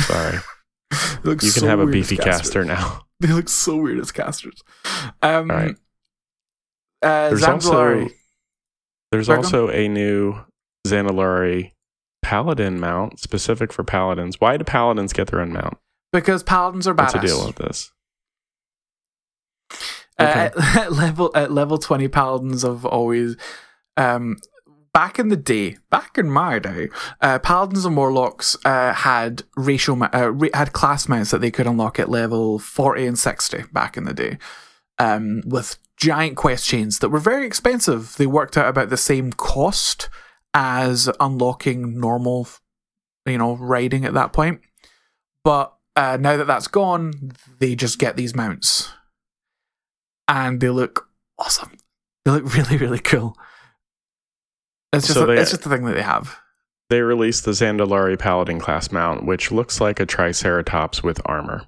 Sorry. 0.00 0.38
You 1.24 1.34
can 1.36 1.50
so 1.50 1.66
have 1.66 1.80
a 1.80 1.86
beefy 1.86 2.16
caster 2.16 2.64
now. 2.64 3.02
They 3.20 3.28
look 3.28 3.48
so 3.48 3.76
weird 3.76 3.98
as 3.98 4.10
casters. 4.12 4.62
Um, 5.22 5.50
All 5.50 5.56
right. 5.56 5.74
uh, 7.02 7.28
There's 7.30 7.42
Zandalari. 7.42 8.02
also 8.04 8.14
there's 9.12 9.28
also 9.28 9.68
a 9.70 9.88
new 9.88 10.38
Zandalari 10.86 11.72
paladin 12.22 12.78
mount 12.80 13.18
specific 13.20 13.72
for 13.72 13.82
paladins. 13.84 14.40
Why 14.40 14.56
do 14.56 14.64
paladins 14.64 15.12
get 15.12 15.26
their 15.28 15.40
own 15.40 15.52
mount? 15.52 15.76
because 16.12 16.42
paladins 16.44 16.86
are 16.86 16.94
What's 16.94 17.12
badass. 17.12 17.20
the 17.20 17.26
deal 17.26 17.46
with 17.46 17.56
this? 17.56 17.90
Uh, 20.18 20.24
Okay. 20.24 20.30
at, 20.30 20.56
at 20.76 20.92
level 20.92 21.30
at 21.34 21.52
level 21.52 21.78
twenty, 21.78 22.08
paladins 22.08 22.62
have 22.62 22.84
always, 22.84 23.36
um, 23.96 24.36
back 24.92 25.18
in 25.18 25.28
the 25.28 25.36
day, 25.36 25.76
back 25.90 26.18
in 26.18 26.30
my 26.30 26.58
day, 26.58 26.88
uh, 27.20 27.38
paladins 27.38 27.84
and 27.84 27.96
warlocks 27.96 28.56
uh, 28.64 28.92
had 28.92 29.42
racial 29.56 29.96
ma- 29.96 30.10
uh, 30.14 30.30
ra- 30.30 30.48
had 30.54 30.72
class 30.72 31.08
mounts 31.08 31.30
that 31.30 31.40
they 31.40 31.50
could 31.50 31.66
unlock 31.66 31.98
at 31.98 32.08
level 32.08 32.58
forty 32.58 33.06
and 33.06 33.18
sixty 33.18 33.64
back 33.72 33.96
in 33.96 34.04
the 34.04 34.14
day, 34.14 34.38
um, 34.98 35.42
with 35.46 35.78
giant 35.96 36.36
quest 36.36 36.66
chains 36.66 36.98
that 36.98 37.10
were 37.10 37.18
very 37.18 37.46
expensive. 37.46 38.16
They 38.16 38.26
worked 38.26 38.56
out 38.56 38.68
about 38.68 38.90
the 38.90 38.96
same 38.96 39.32
cost 39.32 40.08
as 40.54 41.10
unlocking 41.20 41.98
normal, 41.98 42.48
you 43.26 43.38
know, 43.38 43.56
riding 43.56 44.04
at 44.04 44.14
that 44.14 44.32
point. 44.32 44.60
But 45.44 45.74
uh, 45.96 46.16
now 46.20 46.36
that 46.36 46.46
that's 46.46 46.68
gone, 46.68 47.32
they 47.58 47.74
just 47.74 47.98
get 47.98 48.16
these 48.16 48.34
mounts 48.34 48.92
and 50.28 50.60
they 50.60 50.68
look 50.68 51.08
awesome. 51.38 51.72
They 52.24 52.30
look 52.30 52.54
really, 52.54 52.76
really 52.76 52.98
cool. 52.98 53.36
It's 54.92 55.06
just, 55.06 55.18
So 55.18 55.24
a, 55.24 55.26
they- 55.26 55.40
it's 55.40 55.50
just 55.50 55.62
the 55.62 55.68
thing 55.70 55.84
that 55.84 55.94
they 55.94 56.02
have. 56.02 56.36
They 56.90 57.02
released 57.02 57.44
the 57.44 57.50
Zandalari 57.50 58.18
paladin 58.18 58.58
class 58.58 58.90
mount, 58.90 59.26
which 59.26 59.52
looks 59.52 59.78
like 59.80 60.00
a 60.00 60.06
Triceratops 60.06 61.02
with 61.02 61.20
armor. 61.26 61.66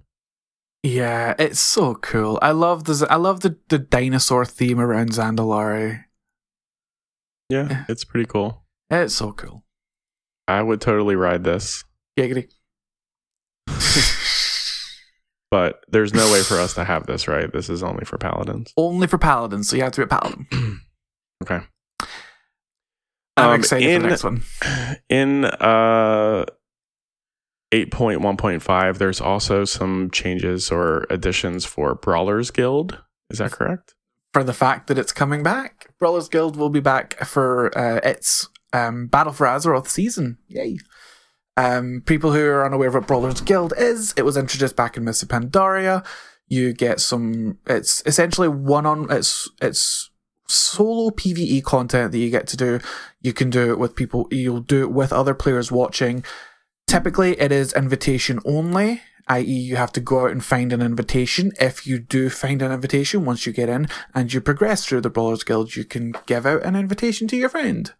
Yeah, 0.82 1.34
it's 1.38 1.60
so 1.60 1.94
cool. 1.96 2.38
I 2.40 2.52
love 2.52 2.84
the 2.84 3.06
I 3.10 3.16
love 3.16 3.40
the, 3.40 3.58
the 3.68 3.78
dinosaur 3.78 4.46
theme 4.46 4.80
around 4.80 5.10
Zandalari. 5.10 6.04
Yeah, 7.50 7.66
Yeah. 7.68 7.84
it's 7.90 8.02
pretty 8.04 8.24
cool. 8.24 8.64
It's 8.88 9.14
so 9.14 9.32
cool. 9.32 9.64
I 10.48 10.62
would 10.62 10.80
totally 10.80 11.16
ride 11.16 11.44
this, 11.44 11.84
Giggity. 12.18 12.48
but 15.50 15.80
there's 15.88 16.14
no 16.14 16.30
way 16.32 16.42
for 16.42 16.58
us 16.58 16.74
to 16.74 16.84
have 16.84 17.06
this, 17.06 17.28
right? 17.28 17.52
This 17.52 17.68
is 17.68 17.82
only 17.82 18.04
for 18.04 18.18
paladins. 18.18 18.72
Only 18.76 19.06
for 19.06 19.18
paladins, 19.18 19.68
so 19.68 19.76
you 19.76 19.82
have 19.82 19.92
to 19.92 20.00
be 20.00 20.04
a 20.04 20.06
paladin. 20.06 20.46
Okay. 21.42 21.60
I'm 23.40 23.50
Um, 23.54 23.60
excited 23.60 23.84
for 23.86 23.90
in- 23.90 24.02
the 24.02 24.08
next 24.08 24.24
one. 24.24 24.42
In 25.08 25.44
uh 25.44 26.44
8.1.5, 27.72 28.98
there's 28.98 29.20
also 29.20 29.64
some 29.64 30.10
changes 30.10 30.70
or 30.72 31.06
additions 31.08 31.64
for 31.64 31.94
Brawlers 31.94 32.50
Guild. 32.50 32.98
Is 33.30 33.38
that 33.38 33.52
correct? 33.52 33.94
For 34.32 34.42
the 34.42 34.52
fact 34.52 34.88
that 34.88 34.98
it's 34.98 35.12
coming 35.12 35.42
back, 35.42 35.88
Brawlers 35.98 36.28
Guild 36.28 36.56
will 36.56 36.68
be 36.70 36.80
back 36.80 37.18
for 37.24 37.76
uh, 37.78 38.00
its 38.02 38.48
um, 38.72 39.06
Battle 39.06 39.32
for 39.32 39.46
Azeroth 39.46 39.86
season. 39.88 40.38
Yay! 40.48 40.78
Um, 41.56 42.02
people 42.06 42.32
who 42.32 42.44
are 42.44 42.64
unaware 42.64 42.88
of 42.88 42.94
what 42.94 43.06
Brawlers 43.06 43.40
Guild 43.40 43.72
is, 43.76 44.14
it 44.16 44.22
was 44.22 44.36
introduced 44.36 44.76
back 44.76 44.96
in 44.96 45.04
Mists 45.04 45.22
of 45.22 45.28
Pandaria. 45.28 46.04
You 46.48 46.72
get 46.72 47.00
some. 47.00 47.58
It's 47.66 48.02
essentially 48.06 48.48
one 48.48 48.86
on. 48.86 49.10
It's 49.10 49.48
it's 49.62 50.10
solo 50.48 51.10
PVE 51.10 51.62
content 51.62 52.10
that 52.12 52.18
you 52.18 52.30
get 52.30 52.46
to 52.48 52.56
do. 52.56 52.80
You 53.20 53.32
can 53.32 53.50
do 53.50 53.70
it 53.70 53.78
with 53.78 53.96
people. 53.96 54.26
You'll 54.30 54.60
do 54.60 54.82
it 54.82 54.92
with 54.92 55.12
other 55.12 55.34
players 55.34 55.70
watching. 55.70 56.24
Typically, 56.86 57.40
it 57.40 57.52
is 57.52 57.72
invitation 57.72 58.40
only, 58.44 59.02
i.e., 59.28 59.44
you 59.44 59.76
have 59.76 59.92
to 59.92 60.00
go 60.00 60.24
out 60.24 60.32
and 60.32 60.44
find 60.44 60.72
an 60.72 60.82
invitation. 60.82 61.52
If 61.60 61.86
you 61.86 61.98
do 61.98 62.28
find 62.30 62.62
an 62.62 62.72
invitation 62.72 63.24
once 63.24 63.46
you 63.46 63.52
get 63.52 63.68
in 63.68 63.88
and 64.14 64.32
you 64.32 64.40
progress 64.40 64.84
through 64.84 65.02
the 65.02 65.10
Brawlers 65.10 65.44
Guild, 65.44 65.76
you 65.76 65.84
can 65.84 66.14
give 66.26 66.46
out 66.46 66.64
an 66.64 66.74
invitation 66.74 67.28
to 67.28 67.36
your 67.36 67.48
friend. 67.48 67.92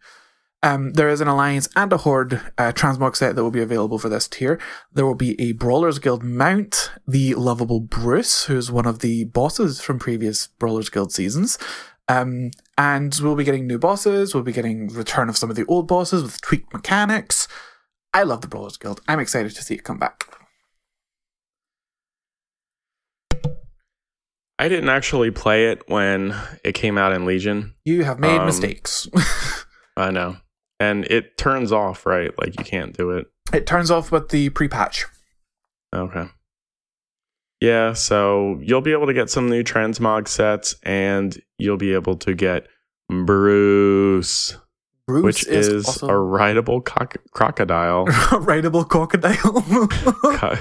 Um, 0.63 0.93
there 0.93 1.09
is 1.09 1.23
an 1.23 1.29
Alliance 1.29 1.69
and 1.75 1.91
a 1.93 1.99
Horde 1.99 2.35
uh, 2.59 2.73
transmog 2.73 3.17
set 3.17 3.35
that 3.35 3.43
will 3.43 3.51
be 3.51 3.63
available 3.63 3.99
for 3.99 4.11
this 4.11 4.29
tier. 4.29 4.61
There 4.93 5.07
will 5.07 5.15
be 5.15 5.41
a 5.41 5.53
Brawlers 5.53 5.99
Guild 5.99 6.23
mount, 6.23 6.91
the 7.09 7.35
lovable 7.35 7.81
Bruce, 7.81 8.45
who's 8.45 8.71
one 8.71 8.87
of 8.87 8.99
the 8.99 9.25
bosses 9.25 9.81
from 9.81 9.99
previous 9.99 10.49
Brawlers 10.49 10.91
Guild 10.91 11.13
seasons. 11.13 11.59
Um, 12.11 12.51
and 12.77 13.17
we'll 13.23 13.37
be 13.37 13.45
getting 13.45 13.67
new 13.67 13.79
bosses. 13.79 14.35
We'll 14.35 14.43
be 14.43 14.53
getting 14.53 14.89
return 14.89 15.29
of 15.29 15.37
some 15.37 15.49
of 15.51 15.57
the 15.57 15.65
old 15.67 15.87
bosses 15.87 16.23
with 16.23 16.41
tweaked 16.41 16.73
mechanics. 16.73 17.47
I 18.13 18.25
love 18.25 18.41
the 18.41 18.49
Brawlers 18.49 18.77
Guild. 18.77 19.01
I'm 19.07 19.21
excited 19.21 19.55
to 19.55 19.63
see 19.63 19.75
it 19.75 19.85
come 19.85 19.99
back. 19.99 20.25
I 24.59 24.69
didn't 24.69 24.89
actually 24.91 25.31
play 25.31 25.71
it 25.71 25.83
when 25.89 26.35
it 26.65 26.73
came 26.75 26.99
out 26.99 27.13
in 27.13 27.25
Legion. 27.25 27.75
You 27.85 28.05
have 28.05 28.19
made 28.19 28.39
Um, 28.39 28.47
mistakes. 28.47 29.09
I 29.97 30.11
know. 30.11 30.37
And 30.79 31.05
it 31.07 31.39
turns 31.39 31.73
off, 31.73 32.05
right? 32.07 32.37
Like 32.39 32.59
you 32.59 32.65
can't 32.65 32.97
do 32.97 33.11
it. 33.13 33.27
it 33.53 33.67
turns 33.67 33.91
off 33.91 34.11
with 34.13 34.29
the 34.31 34.51
pre-patch. 34.51 35.07
Okay. 35.95 36.27
Yeah, 37.61 37.93
so 37.93 38.59
you'll 38.63 38.81
be 38.81 38.93
able 38.93 39.07
to 39.07 39.13
get 39.13 39.29
some 39.29 39.51
new 39.51 39.63
transmog 39.63 40.29
sets 40.29 40.75
and 40.83 41.41
you'll 41.59 41.77
be 41.77 41.93
able 41.93 42.17
to 42.17 42.35
get 42.35 42.67
Bruce, 43.11 44.57
Bruce 45.07 45.25
which 45.25 45.47
is, 45.47 45.85
also 45.85 46.09
a 46.09 46.19
rideable 46.19 46.81
cock- 46.81 47.19
crocodile. 47.33 48.07
A 48.33 48.39
rideable 48.39 48.85
crocodile. 48.85 49.37
Co- 49.37 50.57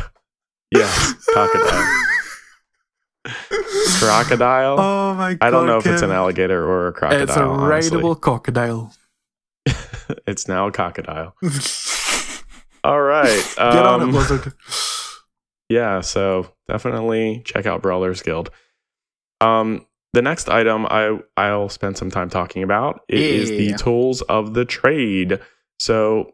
yes, 0.72 1.14
crocodile. 1.30 2.04
crocodile. 4.00 4.80
Oh 4.80 5.14
my 5.14 5.36
god! 5.36 5.46
I 5.46 5.52
don't 5.52 5.68
know 5.68 5.78
if 5.78 5.86
it's 5.86 6.02
an 6.02 6.12
alligator 6.12 6.66
or 6.68 6.88
a 6.88 6.94
crocodile. 6.94 7.24
It's 7.24 7.36
a 7.38 7.44
honestly. 7.44 7.96
rideable 7.96 8.16
crocodile. 8.16 8.94
it's 10.28 10.48
now 10.48 10.68
a 10.68 10.72
crocodile. 10.72 11.36
All 12.84 13.02
right. 13.02 13.54
Get 13.58 13.86
on 13.86 14.02
it, 14.02 14.04
um, 14.06 14.12
Blizzard. 14.12 14.54
Yeah, 15.70 16.02
so 16.02 16.52
definitely 16.68 17.44
check 17.46 17.66
out 17.66 17.82
Brawlers 17.82 18.22
Guild. 18.22 18.50
Um, 19.40 19.86
the 20.14 20.22
next 20.22 20.50
item 20.50 20.88
I 20.88 21.20
I'll 21.38 21.70
spend 21.70 21.98
some 21.98 22.10
time 22.10 22.30
talking 22.30 22.64
about 22.64 23.02
is 23.08 23.50
the 23.50 23.74
tools 23.78 24.22
of 24.24 24.54
the 24.56 24.66
trade. 24.66 25.40
So 25.80 26.34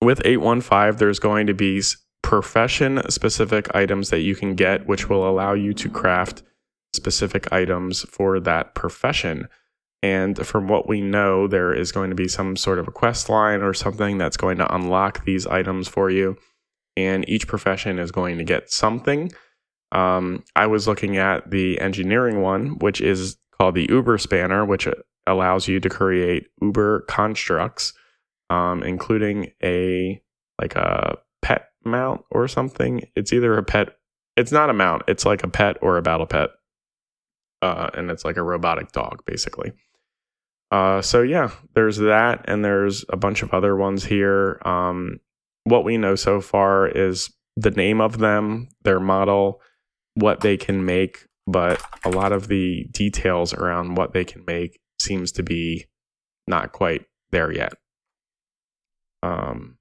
with 0.00 0.22
815 0.24 0.96
there's 0.96 1.18
going 1.18 1.46
to 1.48 1.54
be 1.54 1.82
profession 2.22 3.02
specific 3.10 3.74
items 3.74 4.10
that 4.10 4.20
you 4.20 4.34
can 4.34 4.54
get 4.54 4.86
which 4.86 5.08
will 5.08 5.28
allow 5.28 5.52
you 5.52 5.72
to 5.74 5.88
craft 5.88 6.42
specific 6.94 7.52
items 7.52 8.02
for 8.02 8.40
that 8.40 8.74
profession. 8.74 9.48
And 10.02 10.46
from 10.46 10.68
what 10.68 10.88
we 10.88 11.00
know, 11.00 11.48
there 11.48 11.74
is 11.74 11.92
going 11.92 12.10
to 12.10 12.16
be 12.16 12.28
some 12.28 12.56
sort 12.56 12.78
of 12.78 12.88
a 12.88 12.92
quest 12.92 13.28
line 13.28 13.62
or 13.62 13.74
something 13.74 14.16
that's 14.16 14.36
going 14.36 14.58
to 14.58 14.74
unlock 14.74 15.24
these 15.24 15.46
items 15.46 15.88
for 15.88 16.08
you. 16.08 16.38
And 16.98 17.28
each 17.28 17.46
profession 17.46 18.00
is 18.00 18.10
going 18.10 18.38
to 18.38 18.44
get 18.44 18.72
something. 18.72 19.30
Um, 19.92 20.42
I 20.56 20.66
was 20.66 20.88
looking 20.88 21.16
at 21.16 21.48
the 21.48 21.80
engineering 21.80 22.42
one, 22.42 22.78
which 22.80 23.00
is 23.00 23.36
called 23.56 23.76
the 23.76 23.86
Uber 23.88 24.18
Spanner, 24.18 24.64
which 24.64 24.88
allows 25.26 25.68
you 25.68 25.78
to 25.78 25.88
create 25.88 26.48
Uber 26.60 27.02
constructs, 27.02 27.92
um, 28.50 28.82
including 28.82 29.52
a 29.62 30.20
like 30.60 30.74
a 30.74 31.18
pet 31.40 31.68
mount 31.84 32.22
or 32.32 32.48
something. 32.48 33.02
It's 33.14 33.32
either 33.32 33.56
a 33.56 33.62
pet. 33.62 33.96
It's 34.36 34.52
not 34.52 34.70
a 34.70 34.74
mount. 34.74 35.02
It's 35.06 35.24
like 35.24 35.44
a 35.44 35.48
pet 35.48 35.76
or 35.80 35.98
a 35.98 36.02
battle 36.02 36.26
pet, 36.26 36.50
uh, 37.62 37.90
and 37.94 38.10
it's 38.10 38.24
like 38.24 38.36
a 38.36 38.42
robotic 38.42 38.90
dog, 38.90 39.22
basically. 39.24 39.72
Uh, 40.72 41.00
so 41.00 41.22
yeah, 41.22 41.50
there's 41.74 41.98
that, 41.98 42.44
and 42.48 42.64
there's 42.64 43.04
a 43.08 43.16
bunch 43.16 43.42
of 43.42 43.54
other 43.54 43.76
ones 43.76 44.04
here. 44.04 44.60
Um, 44.64 45.20
what 45.68 45.84
we 45.84 45.98
know 45.98 46.14
so 46.14 46.40
far 46.40 46.88
is 46.88 47.30
the 47.56 47.70
name 47.70 48.00
of 48.00 48.18
them, 48.18 48.68
their 48.82 49.00
model, 49.00 49.60
what 50.14 50.40
they 50.40 50.56
can 50.56 50.84
make, 50.84 51.26
but 51.46 51.82
a 52.04 52.10
lot 52.10 52.32
of 52.32 52.48
the 52.48 52.86
details 52.90 53.52
around 53.52 53.96
what 53.96 54.12
they 54.12 54.24
can 54.24 54.44
make 54.46 54.78
seems 55.00 55.32
to 55.32 55.42
be 55.42 55.86
not 56.46 56.72
quite 56.72 57.04
there 57.30 57.52
yet. 57.52 57.72
Um, 59.22 59.78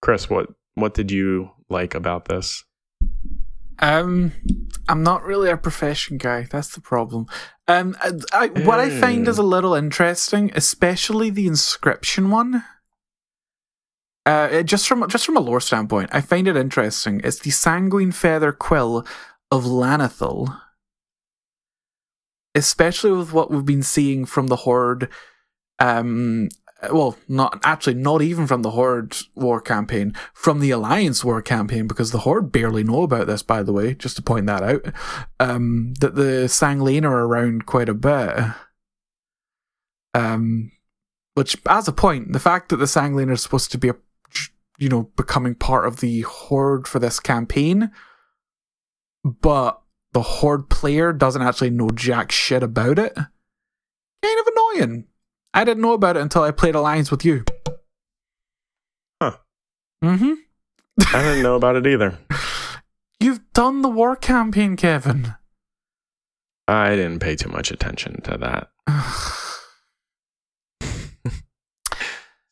Chris, 0.00 0.30
what 0.30 0.48
what 0.74 0.94
did 0.94 1.10
you 1.10 1.50
like 1.68 1.94
about 1.94 2.26
this? 2.26 2.64
Um, 3.78 4.32
I'm 4.88 5.02
not 5.02 5.24
really 5.24 5.50
a 5.50 5.56
profession 5.56 6.16
guy. 6.16 6.46
That's 6.50 6.74
the 6.74 6.80
problem. 6.80 7.26
Um, 7.66 7.96
I, 8.00 8.12
I, 8.32 8.46
what 8.60 8.78
I 8.78 8.90
find 8.90 9.26
is 9.26 9.38
a 9.38 9.42
little 9.42 9.74
interesting, 9.74 10.52
especially 10.54 11.30
the 11.30 11.46
inscription 11.46 12.30
one. 12.30 12.64
Uh, 14.24 14.62
just 14.62 14.86
from 14.86 15.08
just 15.08 15.26
from 15.26 15.36
a 15.36 15.40
lore 15.40 15.60
standpoint, 15.60 16.10
I 16.12 16.20
find 16.20 16.46
it 16.46 16.56
interesting. 16.56 17.20
It's 17.24 17.40
the 17.40 17.50
sanguine 17.50 18.12
feather 18.12 18.52
quill 18.52 19.06
of 19.50 19.64
Lana'thel, 19.64 20.60
especially 22.54 23.12
with 23.12 23.32
what 23.32 23.50
we've 23.50 23.64
been 23.64 23.82
seeing 23.82 24.24
from 24.24 24.46
the 24.46 24.56
Horde 24.56 25.08
um, 25.80 26.48
well, 26.90 27.16
not 27.28 27.60
actually, 27.64 27.94
not 27.94 28.22
even 28.22 28.46
from 28.46 28.62
the 28.62 28.70
Horde 28.70 29.16
war 29.34 29.60
campaign, 29.60 30.14
from 30.32 30.60
the 30.60 30.70
Alliance 30.70 31.24
war 31.24 31.40
campaign, 31.40 31.86
because 31.86 32.10
the 32.10 32.20
Horde 32.20 32.50
barely 32.50 32.82
know 32.82 33.02
about 33.02 33.26
this, 33.28 33.42
by 33.42 33.62
the 33.62 33.72
way, 33.72 33.94
just 33.94 34.16
to 34.16 34.22
point 34.22 34.46
that 34.46 34.62
out. 34.62 34.86
Um, 35.38 35.94
that 36.00 36.16
the 36.16 36.48
San'layn 36.48 37.04
are 37.04 37.24
around 37.24 37.66
quite 37.66 37.88
a 37.88 37.94
bit. 37.94 38.36
Um, 40.14 40.72
which, 41.34 41.56
as 41.66 41.86
a 41.86 41.92
point, 41.92 42.32
the 42.32 42.40
fact 42.40 42.68
that 42.70 42.76
the 42.76 42.86
San'layn 42.86 43.30
are 43.30 43.36
supposed 43.36 43.70
to 43.72 43.78
be, 43.78 43.90
a, 43.90 43.94
you 44.78 44.88
know, 44.88 45.10
becoming 45.16 45.54
part 45.54 45.86
of 45.86 46.00
the 46.00 46.22
Horde 46.22 46.86
for 46.86 46.98
this 46.98 47.20
campaign, 47.20 47.90
but 49.24 49.80
the 50.12 50.22
Horde 50.22 50.68
player 50.68 51.12
doesn't 51.12 51.42
actually 51.42 51.70
know 51.70 51.90
jack 51.90 52.30
shit 52.30 52.62
about 52.62 52.98
it, 52.98 53.14
kind 53.14 54.40
of 54.40 54.46
annoying. 54.46 55.06
I 55.54 55.64
didn't 55.64 55.82
know 55.82 55.92
about 55.92 56.16
it 56.16 56.22
until 56.22 56.42
I 56.42 56.50
played 56.50 56.74
Alliance 56.74 57.10
with 57.10 57.24
you. 57.24 57.44
Huh. 59.20 59.36
Mm-hmm. 60.02 60.32
I 61.14 61.22
didn't 61.22 61.42
know 61.42 61.56
about 61.56 61.76
it 61.76 61.86
either. 61.86 62.18
You've 63.20 63.40
done 63.52 63.82
the 63.82 63.88
war 63.88 64.16
campaign, 64.16 64.76
Kevin. 64.76 65.34
I 66.66 66.96
didn't 66.96 67.20
pay 67.20 67.36
too 67.36 67.48
much 67.48 67.70
attention 67.70 68.20
to 68.22 68.38
that. 68.38 68.70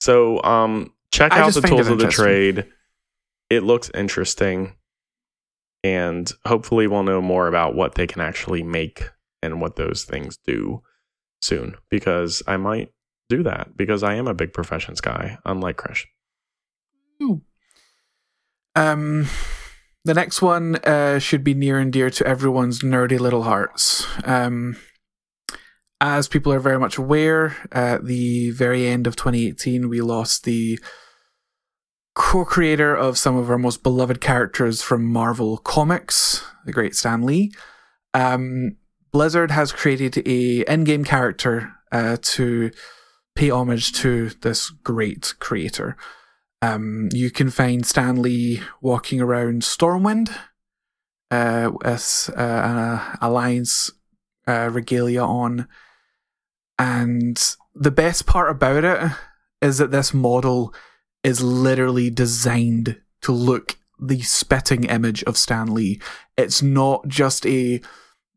so, 0.01 0.43
um, 0.43 0.93
check 1.13 1.33
out 1.33 1.53
the 1.55 1.61
tools 1.63 1.89
of 1.89 1.99
the 1.99 2.09
trade. 2.09 2.67
It 3.49 3.63
looks 3.63 3.91
interesting. 3.95 4.75
And 5.83 6.31
hopefully, 6.47 6.87
we'll 6.87 7.05
know 7.05 7.23
more 7.23 7.49
about 7.49 7.75
what 7.75 7.95
they 7.95 8.07
can 8.07 8.21
actually 8.21 8.63
make 8.63 9.09
and 9.43 9.61
what 9.61 9.77
those 9.77 10.05
things 10.05 10.37
do 10.47 10.83
soon 11.41 11.75
because 11.89 12.43
I 12.47 12.59
might 12.59 12.93
do 13.31 13.43
that 13.45 13.77
because 13.77 14.03
I 14.03 14.15
am 14.15 14.27
a 14.27 14.35
big 14.35 14.53
professions 14.53 15.01
guy, 15.01 15.39
unlike 15.47 15.79
Chris. 15.79 16.05
Um, 18.77 19.27
the 20.05 20.15
next 20.15 20.43
one 20.43 20.77
uh, 20.77 21.19
should 21.19 21.45
be 21.45 21.55
near 21.55 21.79
and 21.79 21.93
dear 21.93 22.11
to 22.11 22.27
everyone's 22.27 22.81
nerdy 22.81 23.19
little 23.19 23.45
hearts. 23.45 24.07
Um, 24.25 24.77
as 26.01 26.29
people 26.29 26.53
are 26.53 26.61
very 26.61 26.79
much 26.79 26.97
aware, 26.97 27.57
at 27.73 28.07
the 28.07 28.51
very 28.51 28.87
end 28.87 29.07
of 29.07 29.17
2018, 29.17 29.89
we 29.89 30.01
lost 30.01 30.45
the 30.45 30.79
co 32.15 32.45
creator 32.45 32.95
of 32.95 33.19
some 33.19 33.37
of 33.37 33.51
our 33.51 33.59
most 33.59 33.83
beloved 33.83 34.21
characters 34.21 34.83
from 34.83 35.05
Marvel 35.05 35.59
Comics, 35.59 36.45
the 36.65 36.73
great 36.73 36.97
Stan 36.97 37.23
Lee. 37.23 37.53
Um, 38.15 38.77
Blizzard 39.13 39.51
has 39.51 39.73
created 39.73 40.27
a 40.27 40.61
in-game 40.73 41.05
character 41.05 41.73
uh, 41.93 42.17
to 42.23 42.71
pay 43.35 43.51
homage 43.51 43.93
to 43.95 44.31
this 44.43 44.71
great 44.71 45.35
creator. 45.39 45.97
Um, 46.63 47.09
you 47.13 47.31
can 47.31 47.51
find 47.51 47.87
Stan 47.87 48.23
Lee 48.23 48.61
walking 48.81 49.21
around 49.21 49.63
Stormwind 49.63 50.35
uh, 51.31 51.71
with 51.73 52.31
uh, 52.37 53.17
Alliance 53.21 53.91
uh, 54.47 54.69
regalia 54.73 55.23
on. 55.23 55.69
And 56.81 57.39
the 57.74 57.91
best 57.91 58.24
part 58.24 58.51
about 58.51 58.85
it 58.85 59.12
is 59.61 59.76
that 59.76 59.91
this 59.91 60.14
model 60.14 60.74
is 61.22 61.43
literally 61.43 62.09
designed 62.09 62.99
to 63.20 63.33
look 63.33 63.76
the 64.01 64.22
spitting 64.22 64.85
image 64.85 65.22
of 65.24 65.37
Stan 65.37 65.74
Lee. 65.74 66.01
It's 66.39 66.62
not 66.62 67.07
just 67.07 67.45
a 67.45 67.83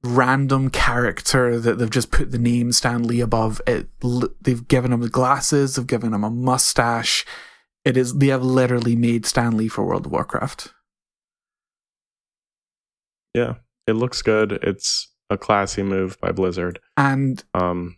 random 0.04 0.70
character 0.70 1.58
that 1.58 1.78
they've 1.78 1.90
just 1.90 2.12
put 2.12 2.32
the 2.32 2.38
name 2.38 2.74
Stan 2.74 3.04
Lee 3.04 3.22
above 3.22 3.62
it. 3.66 3.88
They've 4.42 4.68
given 4.68 4.92
him 4.92 5.00
the 5.00 5.08
glasses, 5.08 5.76
they've 5.76 5.88
given 5.88 6.14
him 6.14 6.26
a 6.26 6.30
mustache. 6.30 7.26
It 7.86 7.96
is 7.96 8.16
they 8.16 8.28
have 8.28 8.44
literally 8.44 8.98
made 8.98 9.26
Stan 9.26 9.56
Lee 9.56 9.70
for 9.70 9.86
World 9.86 10.08
of 10.08 10.12
Warcraft. 10.12 10.74
Yeah, 13.34 13.54
it 13.88 13.94
looks 13.94 14.22
good. 14.22 14.52
It's 14.52 15.14
a 15.30 15.38
classy 15.38 15.82
move 15.82 16.20
by 16.20 16.34
Blizzard. 16.34 16.80
And 16.98 17.42
um 17.54 17.96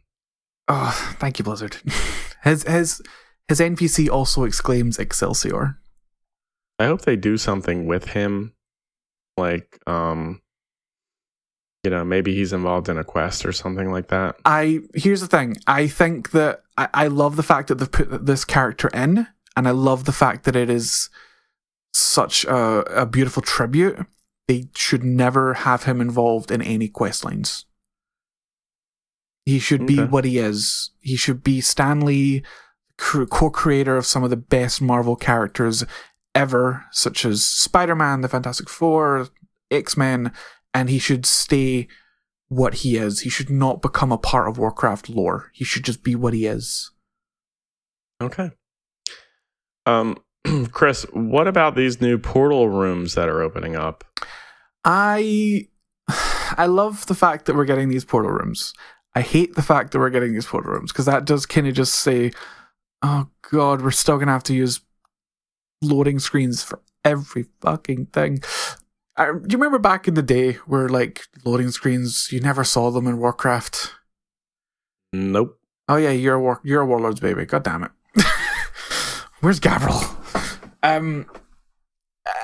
oh, 0.67 1.15
thank 1.19 1.39
you 1.39 1.45
Blizzard. 1.45 1.77
his 2.43 2.63
his 2.63 3.01
his 3.47 3.59
NPC 3.59 4.09
also 4.09 4.43
exclaims 4.43 4.97
Excelsior. 4.97 5.77
I 6.79 6.85
hope 6.85 7.01
they 7.01 7.15
do 7.15 7.37
something 7.37 7.85
with 7.85 8.09
him. 8.09 8.53
Like 9.37 9.79
um 9.87 10.41
you 11.83 11.91
know 11.91 12.03
maybe 12.03 12.33
he's 12.33 12.53
involved 12.53 12.89
in 12.89 12.97
a 12.97 13.03
quest 13.03 13.45
or 13.45 13.51
something 13.51 13.91
like 13.91 14.07
that. 14.07 14.37
I 14.45 14.79
here's 14.93 15.21
the 15.21 15.27
thing. 15.27 15.57
I 15.67 15.87
think 15.87 16.31
that 16.31 16.63
i, 16.77 16.87
I 16.93 17.07
love 17.07 17.35
the 17.35 17.43
fact 17.43 17.67
that 17.67 17.75
they've 17.75 17.91
put 17.91 18.25
this 18.25 18.43
character 18.43 18.89
in 18.89 19.27
and 19.55 19.67
i 19.67 19.71
love 19.71 20.03
the 20.03 20.11
fact 20.11 20.43
that 20.43 20.55
it 20.55 20.69
is 20.69 21.09
such 21.93 22.43
a, 22.45 23.01
a 23.01 23.05
beautiful 23.05 23.41
tribute. 23.41 24.05
They 24.47 24.67
should 24.75 25.03
never 25.03 25.53
have 25.53 25.83
him 25.83 26.01
involved 26.01 26.51
in 26.51 26.61
any 26.61 26.87
quest 26.87 27.23
lines 27.25 27.65
he 29.45 29.59
should 29.59 29.83
okay. 29.83 29.95
be 29.95 30.03
what 30.03 30.25
he 30.25 30.37
is 30.37 30.91
he 30.99 31.15
should 31.15 31.43
be 31.43 31.61
Stan 31.61 32.01
Lee, 32.01 32.43
co-creator 32.97 33.97
of 33.97 34.05
some 34.05 34.23
of 34.23 34.29
the 34.29 34.37
best 34.37 34.81
marvel 34.81 35.15
characters 35.15 35.83
ever 36.33 36.85
such 36.91 37.25
as 37.25 37.45
spider-man 37.45 38.21
the 38.21 38.27
fantastic 38.27 38.69
four 38.69 39.29
x-men 39.71 40.31
and 40.73 40.89
he 40.89 40.99
should 40.99 41.25
stay 41.25 41.87
what 42.49 42.75
he 42.75 42.97
is. 42.97 43.21
He 43.21 43.29
should 43.29 43.49
not 43.49 43.81
become 43.81 44.11
a 44.11 44.17
part 44.17 44.47
of 44.47 44.57
Warcraft 44.57 45.09
lore. 45.09 45.51
He 45.53 45.63
should 45.63 45.83
just 45.83 46.03
be 46.03 46.15
what 46.15 46.33
he 46.33 46.45
is. 46.45 46.91
Okay. 48.21 48.51
Um, 49.85 50.17
Chris, 50.71 51.03
what 51.13 51.47
about 51.47 51.75
these 51.75 52.01
new 52.01 52.17
portal 52.17 52.69
rooms 52.69 53.15
that 53.15 53.29
are 53.29 53.41
opening 53.41 53.75
up? 53.75 54.03
I 54.83 55.67
I 56.57 56.67
love 56.67 57.07
the 57.07 57.15
fact 57.15 57.45
that 57.45 57.55
we're 57.55 57.65
getting 57.65 57.89
these 57.89 58.05
portal 58.05 58.31
rooms. 58.31 58.73
I 59.15 59.21
hate 59.21 59.55
the 59.55 59.61
fact 59.61 59.91
that 59.91 59.99
we're 59.99 60.09
getting 60.09 60.33
these 60.33 60.45
portal 60.45 60.73
rooms 60.73 60.91
because 60.91 61.05
that 61.05 61.25
does 61.25 61.45
kind 61.45 61.67
of 61.67 61.73
just 61.73 61.95
say, 61.95 62.31
"Oh 63.01 63.27
God, 63.49 63.81
we're 63.81 63.91
still 63.91 64.17
gonna 64.17 64.31
have 64.31 64.43
to 64.43 64.53
use 64.53 64.81
loading 65.81 66.19
screens 66.19 66.63
for 66.63 66.81
every 67.03 67.45
fucking 67.61 68.07
thing." 68.07 68.43
I, 69.17 69.27
do 69.27 69.31
you 69.49 69.57
remember 69.57 69.79
back 69.79 70.07
in 70.07 70.15
the 70.15 70.21
day 70.21 70.53
where 70.65 70.89
like 70.89 71.25
loading 71.45 71.71
screens 71.71 72.31
you 72.31 72.41
never 72.41 72.65
saw 72.65 72.91
them 72.91 73.07
in 73.07 73.17
Warcraft? 73.17 73.93
Nope. 75.13 75.57
Oh 75.87 75.95
yeah, 75.95 76.09
you're 76.11 76.35
a 76.35 76.41
war- 76.41 76.61
you're 76.63 76.81
a 76.81 76.85
warlord's 76.85 77.21
baby. 77.21 77.45
God 77.45 77.63
damn 77.63 77.83
it. 77.83 77.91
Where's 79.39 79.59
Gavriil? 79.59 80.11
Um, 80.83 81.25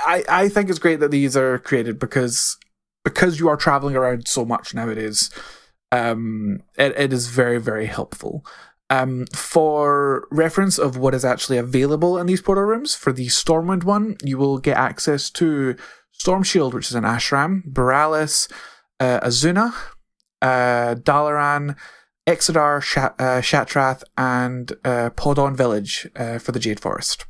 I 0.05 0.23
I 0.29 0.49
think 0.49 0.69
it's 0.69 0.79
great 0.79 0.99
that 1.01 1.11
these 1.11 1.35
are 1.35 1.59
created 1.59 1.99
because 1.99 2.57
because 3.03 3.39
you 3.39 3.49
are 3.49 3.57
traveling 3.57 3.95
around 3.95 4.27
so 4.27 4.45
much 4.45 4.73
nowadays, 4.73 5.29
um, 5.91 6.63
it, 6.77 6.93
it 6.97 7.13
is 7.13 7.27
very, 7.27 7.59
very 7.59 7.85
helpful. 7.85 8.45
Um, 8.89 9.25
for 9.33 10.27
reference 10.31 10.77
of 10.77 10.97
what 10.97 11.13
is 11.13 11.23
actually 11.23 11.57
available 11.57 12.17
in 12.17 12.27
these 12.27 12.41
portal 12.41 12.65
rooms, 12.65 12.93
for 12.93 13.13
the 13.13 13.27
Stormwind 13.27 13.85
one, 13.85 14.17
you 14.21 14.37
will 14.37 14.57
get 14.57 14.75
access 14.75 15.29
to 15.31 15.75
Stormshield, 16.17 16.73
which 16.73 16.89
is 16.89 16.95
an 16.95 17.05
Ashran, 17.05 17.63
Boralus, 17.71 18.51
uh, 18.99 19.21
Azsuna, 19.21 19.73
uh, 20.41 20.95
Dalaran, 20.95 21.77
Exodar, 22.27 22.81
Shat- 22.81 23.15
uh, 23.17 23.41
Shattrath, 23.41 24.03
and 24.17 24.73
uh, 24.83 25.09
Paw'don 25.11 25.55
Village 25.55 26.07
uh, 26.15 26.37
for 26.37 26.51
the 26.51 26.59
Jade 26.59 26.79
Forest. 26.79 27.25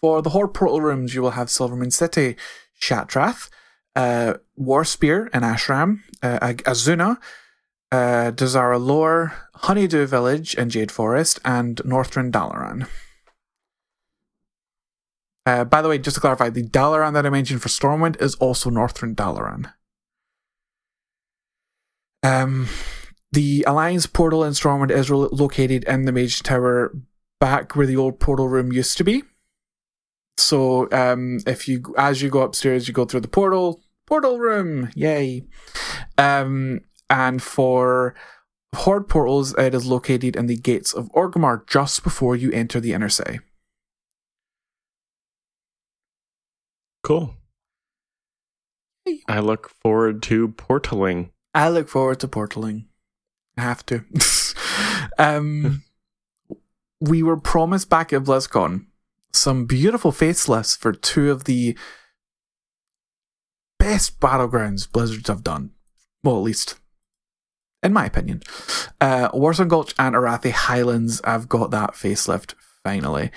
For 0.00 0.20
the 0.20 0.30
Horde 0.30 0.52
portal 0.52 0.80
rooms, 0.80 1.14
you 1.14 1.22
will 1.22 1.30
have 1.30 1.48
Silvermoon 1.48 1.92
City, 1.92 2.36
Shattrath, 2.80 3.48
uh, 3.96 4.34
Warspear 4.58 5.28
and 5.32 5.44
Ashran, 5.44 6.00
uh, 6.22 6.38
Azsuna, 6.38 7.18
uh, 7.92 8.32
Dazar'alor, 8.32 9.32
Honeydew 9.56 10.06
Village 10.06 10.54
and 10.56 10.70
Jade 10.70 10.90
Forest, 10.90 11.40
and 11.44 11.76
Northrend 11.78 12.32
Dalaran. 12.32 12.88
Uh, 15.46 15.64
by 15.64 15.82
the 15.82 15.88
way, 15.88 15.98
just 15.98 16.14
to 16.14 16.20
clarify, 16.20 16.48
the 16.48 16.62
Dalaran 16.62 17.12
that 17.12 17.26
I 17.26 17.30
mentioned 17.30 17.62
for 17.62 17.68
Stormwind 17.68 18.20
is 18.20 18.34
also 18.36 18.70
Northrend 18.70 19.14
Dalaran. 19.14 19.72
Um, 22.22 22.68
the 23.30 23.64
Alliance 23.66 24.06
portal 24.06 24.42
in 24.42 24.54
Stormwind 24.54 24.90
is 24.90 25.10
lo- 25.10 25.28
located 25.30 25.84
in 25.84 26.06
the 26.06 26.12
Mage 26.12 26.42
Tower, 26.42 26.96
back 27.40 27.76
where 27.76 27.86
the 27.86 27.96
old 27.96 28.18
portal 28.18 28.48
room 28.48 28.72
used 28.72 28.96
to 28.96 29.04
be. 29.04 29.22
So, 30.36 30.90
um, 30.90 31.38
if 31.46 31.68
you 31.68 31.94
as 31.96 32.22
you 32.22 32.30
go 32.30 32.42
upstairs, 32.42 32.88
you 32.88 32.94
go 32.94 33.04
through 33.04 33.20
the 33.20 33.28
portal, 33.28 33.80
portal 34.06 34.38
room, 34.38 34.90
yay! 34.94 35.44
Um, 36.18 36.80
and 37.08 37.42
for 37.42 38.14
Horde 38.74 39.08
portals, 39.08 39.54
it 39.56 39.74
is 39.74 39.86
located 39.86 40.36
in 40.36 40.46
the 40.46 40.56
gates 40.56 40.92
of 40.92 41.10
Orgrimmar 41.12 41.66
just 41.66 42.02
before 42.02 42.34
you 42.34 42.50
enter 42.50 42.80
the 42.80 42.92
inner 42.92 43.08
city. 43.08 43.40
Cool. 47.02 47.36
I 49.28 49.40
look 49.40 49.70
forward 49.82 50.22
to 50.24 50.48
portaling. 50.48 51.30
I 51.54 51.68
look 51.68 51.88
forward 51.88 52.20
to 52.20 52.28
portaling. 52.28 52.86
I 53.56 53.62
have 53.62 53.84
to. 53.86 54.04
um, 55.18 55.84
we 57.00 57.22
were 57.22 57.36
promised 57.36 57.90
back 57.90 58.12
at 58.12 58.22
BlizzCon 58.22 58.86
some 59.34 59.66
beautiful 59.66 60.12
facelifts 60.12 60.76
for 60.76 60.92
two 60.92 61.30
of 61.30 61.44
the 61.44 61.76
best 63.78 64.20
battlegrounds 64.20 64.90
Blizzards 64.90 65.28
have 65.28 65.42
done. 65.42 65.70
Well, 66.22 66.36
at 66.36 66.42
least 66.42 66.76
in 67.82 67.92
my 67.92 68.06
opinion. 68.06 68.42
Uh, 69.00 69.28
Warsong 69.30 69.68
Gulch 69.68 69.94
and 69.98 70.14
Arathi 70.14 70.50
Highlands 70.50 71.20
have 71.24 71.48
got 71.48 71.70
that 71.70 71.92
facelift 71.92 72.54
finally. 72.82 73.30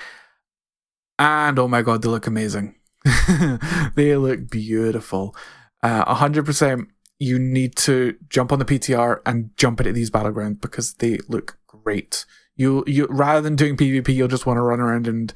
And 1.19 1.59
oh 1.59 1.67
my 1.67 1.81
god, 1.81 2.01
they 2.01 2.09
look 2.09 2.27
amazing. 2.27 2.75
they 3.95 4.15
look 4.15 4.49
beautiful. 4.49 5.35
Uh, 5.83 6.15
100% 6.15 6.87
you 7.19 7.39
need 7.39 7.75
to 7.75 8.15
jump 8.29 8.51
on 8.51 8.59
the 8.59 8.65
PTR 8.65 9.19
and 9.25 9.49
jump 9.57 9.79
into 9.79 9.91
these 9.91 10.11
battlegrounds 10.11 10.61
because 10.61 10.93
they 10.95 11.17
look 11.27 11.57
great. 11.67 12.25
You 12.55 12.83
you 12.87 13.07
rather 13.09 13.41
than 13.41 13.55
doing 13.55 13.75
PvP, 13.75 14.13
you'll 14.13 14.27
just 14.27 14.45
want 14.45 14.57
to 14.57 14.61
run 14.61 14.79
around 14.79 15.07
and 15.07 15.33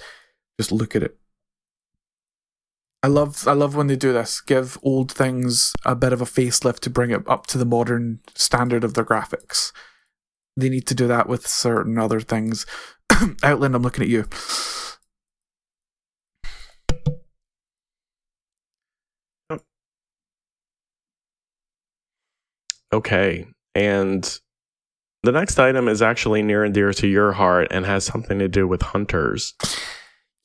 just 0.59 0.71
look 0.71 0.95
at 0.95 1.03
it. 1.03 1.17
I 3.03 3.07
love 3.07 3.47
I 3.47 3.53
love 3.53 3.75
when 3.75 3.87
they 3.87 3.95
do 3.95 4.13
this. 4.13 4.41
Give 4.41 4.77
old 4.83 5.11
things 5.11 5.73
a 5.85 5.95
bit 5.95 6.13
of 6.13 6.21
a 6.21 6.25
facelift 6.25 6.79
to 6.81 6.89
bring 6.89 7.09
it 7.09 7.27
up 7.27 7.47
to 7.47 7.57
the 7.57 7.65
modern 7.65 8.19
standard 8.35 8.83
of 8.83 8.93
their 8.93 9.05
graphics. 9.05 9.71
They 10.55 10.69
need 10.69 10.85
to 10.87 10.95
do 10.95 11.07
that 11.07 11.27
with 11.27 11.47
certain 11.47 11.97
other 11.97 12.19
things. 12.19 12.65
Outland, 13.43 13.75
I'm 13.75 13.81
looking 13.81 14.03
at 14.03 14.09
you. 14.09 14.27
Okay. 22.93 23.47
And 23.73 24.39
the 25.23 25.31
next 25.31 25.59
item 25.59 25.87
is 25.87 26.01
actually 26.01 26.43
near 26.43 26.63
and 26.63 26.73
dear 26.73 26.93
to 26.93 27.07
your 27.07 27.31
heart 27.31 27.67
and 27.71 27.85
has 27.85 28.03
something 28.03 28.39
to 28.39 28.47
do 28.47 28.67
with 28.67 28.81
hunters. 28.81 29.53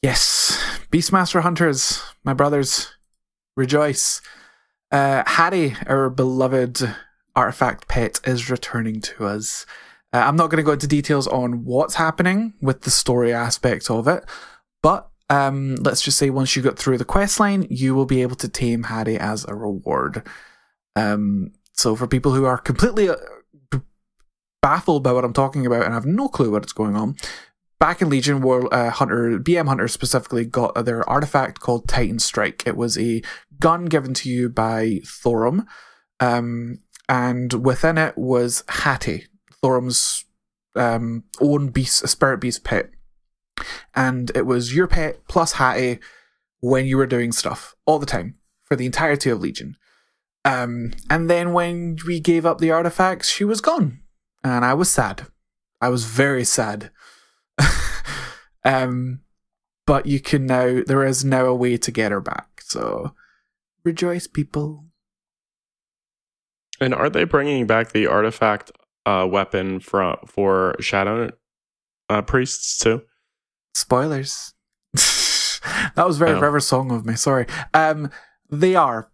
Yes, 0.03 0.59
Beastmaster 0.91 1.41
Hunters, 1.43 2.03
my 2.25 2.35
brothers, 2.35 2.95
rejoice. 3.57 4.21
Uh, 4.93 5.25
our 5.87 6.11
beloved 6.11 6.95
artifact 7.35 7.89
pet, 7.89 8.21
is 8.25 8.51
returning 8.51 9.01
to 9.01 9.27
us. 9.27 9.67
Uh, 10.13 10.19
I'm 10.19 10.37
not 10.37 10.49
going 10.49 10.59
to 10.59 10.63
go 10.63 10.73
into 10.73 10.87
details 10.87 11.27
on 11.27 11.65
what's 11.65 11.97
happening 11.97 12.55
with 12.61 12.83
the 12.83 12.91
story 12.91 13.33
aspect 13.33 13.91
of 13.91 14.09
it, 14.09 14.25
but 14.83 15.11
um, 15.29 15.77
let's 15.77 16.03
just 16.03 16.19
say 16.19 16.31
once 16.31 16.57
you 16.57 16.63
get 16.63 16.79
through 16.79 16.99
the 16.99 17.05
quest 17.05 17.41
line, 17.41 17.67
you 17.69 17.95
will 17.95 18.07
be 18.07 18.23
able 18.23 18.37
to 18.37 18.49
tame 18.49 18.85
Hattie 18.85 19.19
as 19.19 19.45
a 19.47 19.55
reward. 19.55 20.27
Um, 20.95 21.53
so 21.73 21.97
for 21.97 22.07
people 22.07 22.33
who 22.33 22.45
are 22.45 22.59
completely 22.59 23.09
uh, 23.09 23.17
baffled 24.63 25.03
by 25.03 25.13
what 25.13 25.25
I'm 25.25 25.33
talking 25.33 25.67
about 25.67 25.85
and 25.85 25.93
have 25.93 26.07
no 26.07 26.29
clue 26.29 26.53
what's 26.53 26.73
going 26.73 26.97
on, 26.97 27.17
back 27.79 28.01
in 28.01 28.09
Legion, 28.09 28.41
War 28.41 28.73
uh, 28.73 28.91
Hunter 28.91 29.39
BM 29.39 29.69
Hunter 29.69 29.89
specifically 29.89 30.45
got 30.45 30.85
their 30.85 31.09
artifact 31.09 31.61
called 31.61 31.87
Titanstrike. 31.87 32.67
It 32.67 32.77
was 32.77 32.99
a 32.99 33.23
gun 33.59 33.87
given 33.87 34.15
to 34.15 34.31
you 34.31 34.49
by 34.49 35.01
Thorim, 35.05 35.67
um, 36.21 36.81
and 37.09 37.53
within 37.65 37.99
it 37.99 38.17
was 38.17 38.65
Hattie, 38.69 39.27
Thorim's 39.63 40.25
um, 40.75 41.25
own 41.41 41.69
beast, 41.69 42.03
a 42.03 42.09
spirit 42.09 42.41
beast 42.41 42.65
pet, 42.65 42.91
and 43.95 44.31
it 44.35 44.47
was 44.47 44.75
your 44.75 44.87
pet 44.87 45.27
plus 45.29 45.53
Hattie 45.53 45.99
when 46.61 46.87
you 46.87 46.97
were 46.97 47.07
doing 47.07 47.33
stuff 47.33 47.75
all 47.85 47.99
the 47.99 48.07
time 48.07 48.37
for 48.65 48.77
the 48.77 48.87
entirety 48.87 49.31
of 49.31 49.41
Legion. 49.41 49.77
Um, 50.45 50.93
and 51.11 51.29
then 51.29 51.53
when 51.53 51.97
we 52.07 52.21
gave 52.21 52.47
up 52.47 52.59
the 52.59 52.71
artifacts, 52.71 53.29
she 53.29 53.45
was 53.45 53.61
gone, 53.61 54.01
and 54.45 54.65
I 54.65 54.75
was 54.75 54.91
sad. 54.91 55.27
I 55.81 55.89
was 55.89 56.05
very 56.05 56.45
sad 56.45 56.91
um, 58.67 59.21
but 59.87 60.05
you 60.05 60.21
can 60.21 60.45
now, 60.45 60.83
there 60.87 61.05
is 61.05 61.25
now 61.25 61.47
a 61.47 61.55
way 61.55 61.77
to 61.79 61.91
get 61.91 62.13
her 62.13 62.21
back. 62.21 62.61
So 62.63 63.15
rejoice, 63.85 64.27
people. 64.27 64.85
And 66.81 66.95
are 66.95 67.09
they 67.09 67.25
bringing 67.25 67.67
back 67.67 67.93
the 67.93 68.07
artifact 68.07 68.71
uh, 69.07 69.27
weapon 69.31 69.81
from 69.81 70.17
for 70.27 70.77
Shadow 70.81 71.31
uh, 72.11 72.23
priests 72.23 72.79
too? 72.79 73.03
Spoilers. 73.75 74.53
that 74.93 76.07
was 76.07 76.19
very 76.19 76.33
Oh. 76.33 76.39
forever 76.39 76.61
song 76.61 76.91
of 76.91 77.07
me. 77.07 77.15
Sorry. 77.15 77.47
Um, 77.73 78.11
they 78.51 78.75
are, 78.75 79.11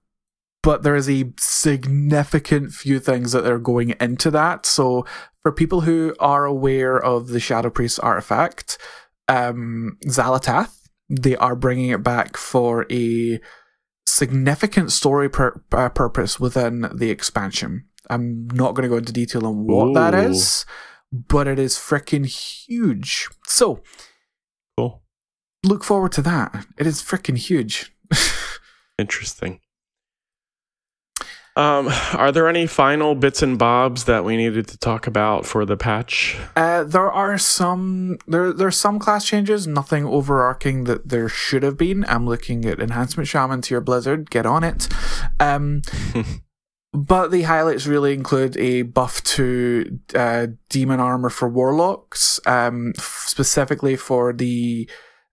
but 0.62 0.82
there 0.82 0.96
is 0.96 1.08
a 1.08 1.32
significant 1.38 2.72
few 2.72 2.98
things 2.98 3.32
that 3.32 3.46
are 3.46 3.58
going 3.58 3.94
into 4.00 4.30
that. 4.32 4.66
So 4.66 5.06
for 5.42 5.52
people 5.52 5.82
who 5.82 6.14
are 6.18 6.44
aware 6.44 6.96
of 6.98 7.28
the 7.28 7.40
Shadow 7.40 7.70
Priest 7.70 8.00
artifact, 8.02 8.78
um, 9.28 9.98
Xal'atath, 10.06 10.78
they 11.08 11.36
are 11.36 11.56
bringing 11.56 11.90
it 11.90 12.02
back 12.02 12.36
for 12.36 12.86
a 12.90 13.40
significant 14.06 14.92
story 14.92 15.28
uh, 15.72 15.88
purpose 15.90 16.38
within 16.40 16.88
the 16.94 17.10
expansion. 17.10 17.86
I'm 18.10 18.48
not 18.48 18.74
going 18.74 18.82
to 18.82 18.88
go 18.88 18.96
into 18.96 19.12
detail 19.12 19.46
on 19.46 19.66
what 19.66 19.94
that 19.94 20.14
Ooh. 20.14 20.30
is, 20.30 20.66
but 21.12 21.46
it 21.46 21.58
is 21.58 21.76
freaking 21.76 22.26
huge. 22.26 23.28
So 23.46 23.82
Cool. 24.76 25.02
look 25.62 25.84
forward 25.84 26.12
to 26.12 26.22
that. 26.22 26.66
It 26.78 26.86
is 26.86 27.02
freaking 27.02 27.36
huge. 27.38 27.92
Interesting. 28.98 29.60
Um, 31.54 31.90
are 32.14 32.32
there 32.32 32.48
any 32.48 32.66
final 32.66 33.14
bits 33.14 33.42
and 33.42 33.58
bobs 33.58 34.04
that 34.04 34.24
we 34.24 34.36
needed 34.36 34.68
to 34.68 34.78
talk 34.78 35.06
about 35.06 35.44
for 35.44 35.66
the 35.66 35.76
patch? 35.76 36.38
Uh, 36.56 36.84
there 36.84 37.10
are 37.10 37.36
some 37.36 38.16
there 38.26 38.52
there's 38.52 38.76
some 38.76 38.98
class 38.98 39.26
changes, 39.26 39.66
nothing 39.66 40.06
overarching 40.06 40.84
that 40.84 41.10
there 41.10 41.28
should 41.28 41.62
have 41.62 41.76
been. 41.76 42.06
I'm 42.08 42.26
looking 42.26 42.64
at 42.64 42.80
enhancement 42.80 43.28
shaman 43.28 43.60
to 43.62 43.74
your 43.74 43.82
blizzard. 43.82 44.30
Get 44.30 44.46
on 44.46 44.64
it. 44.64 44.88
Um, 45.38 45.82
but 46.94 47.30
the 47.30 47.42
highlights 47.42 47.86
really 47.86 48.14
include 48.14 48.56
a 48.56 48.82
buff 48.82 49.22
to 49.24 49.98
uh, 50.14 50.46
demon 50.70 51.00
armor 51.00 51.28
for 51.28 51.50
warlocks, 51.50 52.40
um, 52.46 52.94
f- 52.96 53.24
specifically 53.26 53.96
for 53.96 54.32
the 54.32 54.88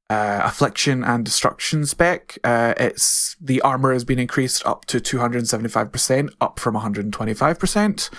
uh, 0.09 0.41
affliction 0.43 1.03
and 1.03 1.23
destruction 1.23 1.85
spec. 1.85 2.37
Uh, 2.43 2.73
it's 2.77 3.35
the 3.39 3.61
armor 3.61 3.93
has 3.93 4.03
been 4.03 4.19
increased 4.19 4.65
up 4.65 4.85
to 4.85 4.99
275%, 4.99 6.29
up 6.41 6.59
from 6.59 6.75
125%. 6.75 8.09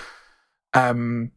Um, 0.72 1.32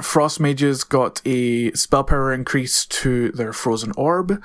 Frost 0.00 0.40
mages 0.40 0.84
got 0.84 1.20
a 1.26 1.72
spell 1.72 2.04
power 2.04 2.32
increase 2.32 2.86
to 2.86 3.30
their 3.32 3.52
frozen 3.52 3.92
orb. 3.96 4.42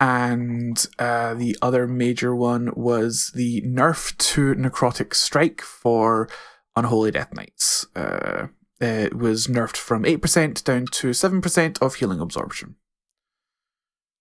and 0.00 0.86
uh, 0.98 1.34
the 1.34 1.56
other 1.60 1.86
major 1.86 2.34
one 2.34 2.72
was 2.74 3.32
the 3.34 3.60
nerf 3.62 4.16
to 4.16 4.54
Necrotic 4.54 5.12
Strike 5.12 5.60
for 5.60 6.28
Unholy 6.76 7.10
Death 7.10 7.34
Knights. 7.34 7.86
Uh, 7.96 8.46
it 8.80 9.14
was 9.14 9.48
nerfed 9.48 9.76
from 9.76 10.04
8% 10.04 10.62
down 10.62 10.86
to 10.92 11.08
7% 11.10 11.82
of 11.82 11.96
healing 11.96 12.20
absorption. 12.20 12.76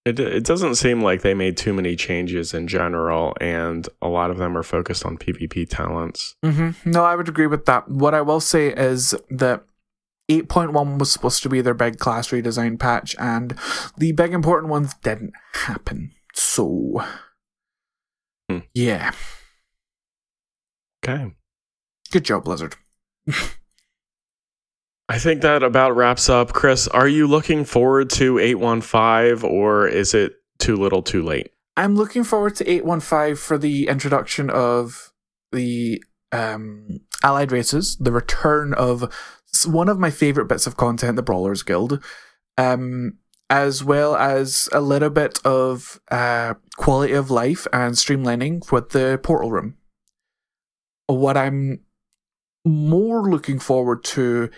It, 0.07 0.19
it 0.19 0.43
doesn't 0.45 0.75
seem 0.75 1.01
like 1.01 1.21
they 1.21 1.33
made 1.33 1.57
too 1.57 1.73
many 1.73 1.95
changes 1.95 2.53
in 2.53 2.67
general, 2.67 3.35
and 3.41 3.87
a 4.01 4.07
lot 4.07 4.31
of 4.31 4.37
them 4.37 4.57
are 4.57 4.63
focused 4.63 5.05
on 5.05 5.17
PvP 5.17 5.67
talents. 5.69 6.35
Mm-hmm. 6.45 6.91
No, 6.91 7.03
I 7.03 7.15
would 7.15 7.27
agree 7.27 7.47
with 7.47 7.65
that. 7.65 7.89
What 7.89 8.13
I 8.13 8.21
will 8.21 8.39
say 8.39 8.67
is 8.73 9.13
that 9.29 9.63
8.1 10.31 10.97
was 10.99 11.11
supposed 11.11 11.41
to 11.43 11.49
be 11.49 11.61
their 11.61 11.73
big 11.73 11.99
class 11.99 12.29
redesign 12.29 12.79
patch, 12.79 13.15
and 13.19 13.57
the 13.97 14.11
big 14.13 14.33
important 14.33 14.69
ones 14.69 14.93
didn't 15.03 15.33
happen. 15.53 16.11
So, 16.33 17.03
Hmm. 18.49 18.59
yeah. 18.73 19.11
Okay. 21.03 21.33
Good 22.11 22.23
job, 22.23 22.45
Blizzard. 22.45 22.75
I 25.09 25.19
think 25.19 25.41
that 25.41 25.63
about 25.63 25.95
wraps 25.95 26.29
up. 26.29 26.51
Chris, 26.51 26.87
are 26.89 27.07
you 27.07 27.27
looking 27.27 27.63
forward 27.63 28.09
to 28.11 28.39
815 28.39 29.49
or 29.49 29.87
is 29.87 30.13
it 30.13 30.33
too 30.59 30.75
little 30.75 31.01
too 31.01 31.23
late? 31.23 31.51
I'm 31.77 31.95
looking 31.95 32.23
forward 32.23 32.55
to 32.55 32.69
815 32.69 33.35
for 33.35 33.57
the 33.57 33.87
introduction 33.87 34.49
of 34.49 35.13
the 35.51 36.03
um, 36.31 36.99
allied 37.23 37.51
races, 37.51 37.95
the 37.97 38.11
return 38.11 38.73
of 38.73 39.13
one 39.65 39.87
of 39.87 39.99
my 39.99 40.09
favorite 40.09 40.47
bits 40.47 40.67
of 40.67 40.75
content, 40.75 41.15
the 41.15 41.23
Brawlers 41.23 41.63
Guild, 41.63 42.03
um, 42.57 43.17
as 43.49 43.83
well 43.83 44.15
as 44.15 44.67
a 44.73 44.81
little 44.81 45.09
bit 45.09 45.39
of 45.45 46.01
uh, 46.11 46.55
quality 46.75 47.13
of 47.13 47.31
life 47.31 47.65
and 47.71 47.93
streamlining 47.93 48.69
with 48.71 48.89
the 48.89 49.19
portal 49.23 49.51
room. 49.51 49.77
What 51.05 51.37
I'm 51.37 51.81
more 52.65 53.29
looking 53.29 53.59
forward 53.59 54.03
to 54.03 54.49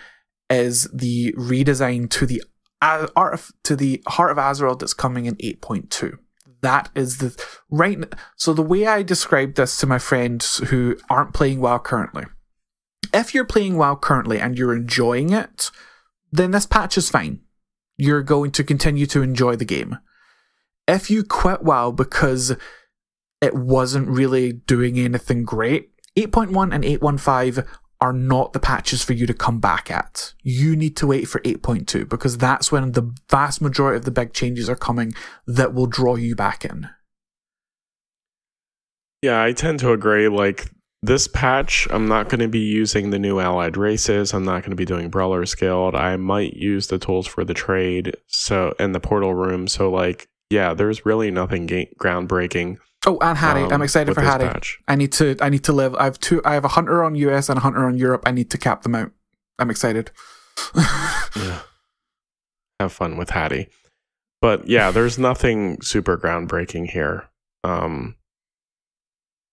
is 0.50 0.88
the 0.92 1.32
redesign 1.38 2.10
to 2.10 2.26
the 2.26 2.42
uh, 2.82 3.06
art 3.16 3.34
of, 3.34 3.52
to 3.64 3.76
the 3.76 4.02
Heart 4.08 4.32
of 4.32 4.36
Azeroth 4.36 4.80
that's 4.80 4.94
coming 4.94 5.26
in 5.26 5.36
8.2 5.36 6.18
that 6.62 6.90
is 6.94 7.18
the 7.18 7.42
right 7.70 7.98
so 8.36 8.52
the 8.52 8.60
way 8.60 8.86
i 8.86 9.02
described 9.02 9.56
this 9.56 9.78
to 9.78 9.86
my 9.86 9.98
friends 9.98 10.58
who 10.68 10.94
aren't 11.08 11.32
playing 11.32 11.58
wow 11.58 11.78
currently 11.78 12.24
if 13.14 13.32
you're 13.32 13.46
playing 13.46 13.78
wow 13.78 13.94
currently 13.94 14.38
and 14.38 14.58
you're 14.58 14.76
enjoying 14.76 15.32
it 15.32 15.70
then 16.32 16.50
this 16.52 16.66
patch 16.66 16.96
is 16.96 17.10
fine. 17.10 17.40
You're 17.96 18.22
going 18.22 18.52
to 18.52 18.64
continue 18.64 19.06
to 19.06 19.22
enjoy 19.22 19.56
the 19.56 19.64
game. 19.64 19.98
If 20.86 21.10
you 21.10 21.22
quit 21.22 21.62
wow 21.62 21.90
because 21.90 22.56
it 23.40 23.54
wasn't 23.54 24.08
really 24.08 24.52
doing 24.52 24.98
anything 24.98 25.44
great 25.44 25.90
8.1 26.16 26.74
and 26.74 26.84
815 26.84 27.64
are 28.00 28.12
not 28.12 28.52
the 28.52 28.60
patches 28.60 29.04
for 29.04 29.12
you 29.12 29.26
to 29.26 29.34
come 29.34 29.60
back 29.60 29.90
at. 29.90 30.32
You 30.42 30.74
need 30.74 30.96
to 30.96 31.06
wait 31.06 31.28
for 31.28 31.40
8.2 31.40 32.08
because 32.08 32.38
that's 32.38 32.72
when 32.72 32.92
the 32.92 33.14
vast 33.28 33.60
majority 33.60 33.98
of 33.98 34.04
the 34.04 34.10
big 34.10 34.32
changes 34.32 34.70
are 34.70 34.76
coming 34.76 35.12
that 35.46 35.74
will 35.74 35.86
draw 35.86 36.14
you 36.14 36.34
back 36.34 36.64
in. 36.64 36.88
Yeah, 39.22 39.42
I 39.42 39.52
tend 39.52 39.80
to 39.80 39.92
agree. 39.92 40.28
Like 40.28 40.70
this 41.02 41.28
patch, 41.28 41.86
I'm 41.90 42.08
not 42.08 42.30
going 42.30 42.40
to 42.40 42.48
be 42.48 42.60
using 42.60 43.10
the 43.10 43.18
new 43.18 43.38
allied 43.38 43.76
races. 43.76 44.32
I'm 44.32 44.44
not 44.44 44.62
going 44.62 44.70
to 44.70 44.76
be 44.76 44.86
doing 44.86 45.10
Brawlers 45.10 45.54
Guild. 45.54 45.94
I 45.94 46.16
might 46.16 46.54
use 46.54 46.86
the 46.86 46.98
tools 46.98 47.26
for 47.26 47.44
the 47.44 47.54
trade, 47.54 48.16
so 48.28 48.74
and 48.78 48.94
the 48.94 49.00
portal 49.00 49.34
room. 49.34 49.68
So 49.68 49.90
like, 49.90 50.28
yeah, 50.48 50.72
there's 50.72 51.04
really 51.04 51.30
nothing 51.30 51.66
ga- 51.66 51.92
groundbreaking. 52.00 52.78
Oh, 53.06 53.18
and 53.22 53.38
Hattie, 53.38 53.62
um, 53.62 53.72
I'm 53.72 53.82
excited 53.82 54.14
for 54.14 54.20
Hattie. 54.20 54.44
patch. 54.44 54.78
I 54.86 54.94
need 54.94 55.12
to 55.12 55.36
I 55.40 55.48
need 55.48 55.64
to 55.64 55.72
live. 55.72 55.94
I 55.94 56.04
have 56.04 56.18
two 56.20 56.42
I 56.44 56.54
have 56.54 56.64
a 56.64 56.68
hunter 56.68 57.02
on 57.02 57.14
US 57.14 57.48
and 57.48 57.56
a 57.58 57.60
hunter 57.62 57.86
on 57.86 57.96
Europe. 57.96 58.22
I 58.26 58.30
need 58.30 58.50
to 58.50 58.58
cap 58.58 58.82
them 58.82 58.94
out. 58.94 59.10
I'm 59.58 59.70
excited. 59.70 60.10
Yeah. 61.36 61.60
Have 62.80 62.92
fun 62.92 63.16
with 63.16 63.30
Hattie. 63.30 63.68
But 64.40 64.66
yeah, 64.66 64.90
there's 64.90 65.16
nothing 65.18 65.80
super 65.80 66.18
groundbreaking 66.18 66.90
here. 66.90 67.28
Um 67.62 68.16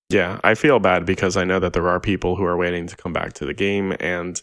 Yeah, 0.10 0.39
I 0.43 0.56
feel 0.56 0.80
bad 0.80 1.06
because 1.06 1.38
I 1.38 1.43
know 1.43 1.60
that 1.60 1.74
there 1.74 1.88
are 1.88 2.00
people 2.00 2.36
who 2.36 2.43
are 2.45 2.58
waiting 2.58 2.88
to 2.88 2.95
come 2.98 3.14
back 3.14 3.34
to 3.34 3.45
the 3.45 3.54
game 3.54 3.95
and 4.00 4.41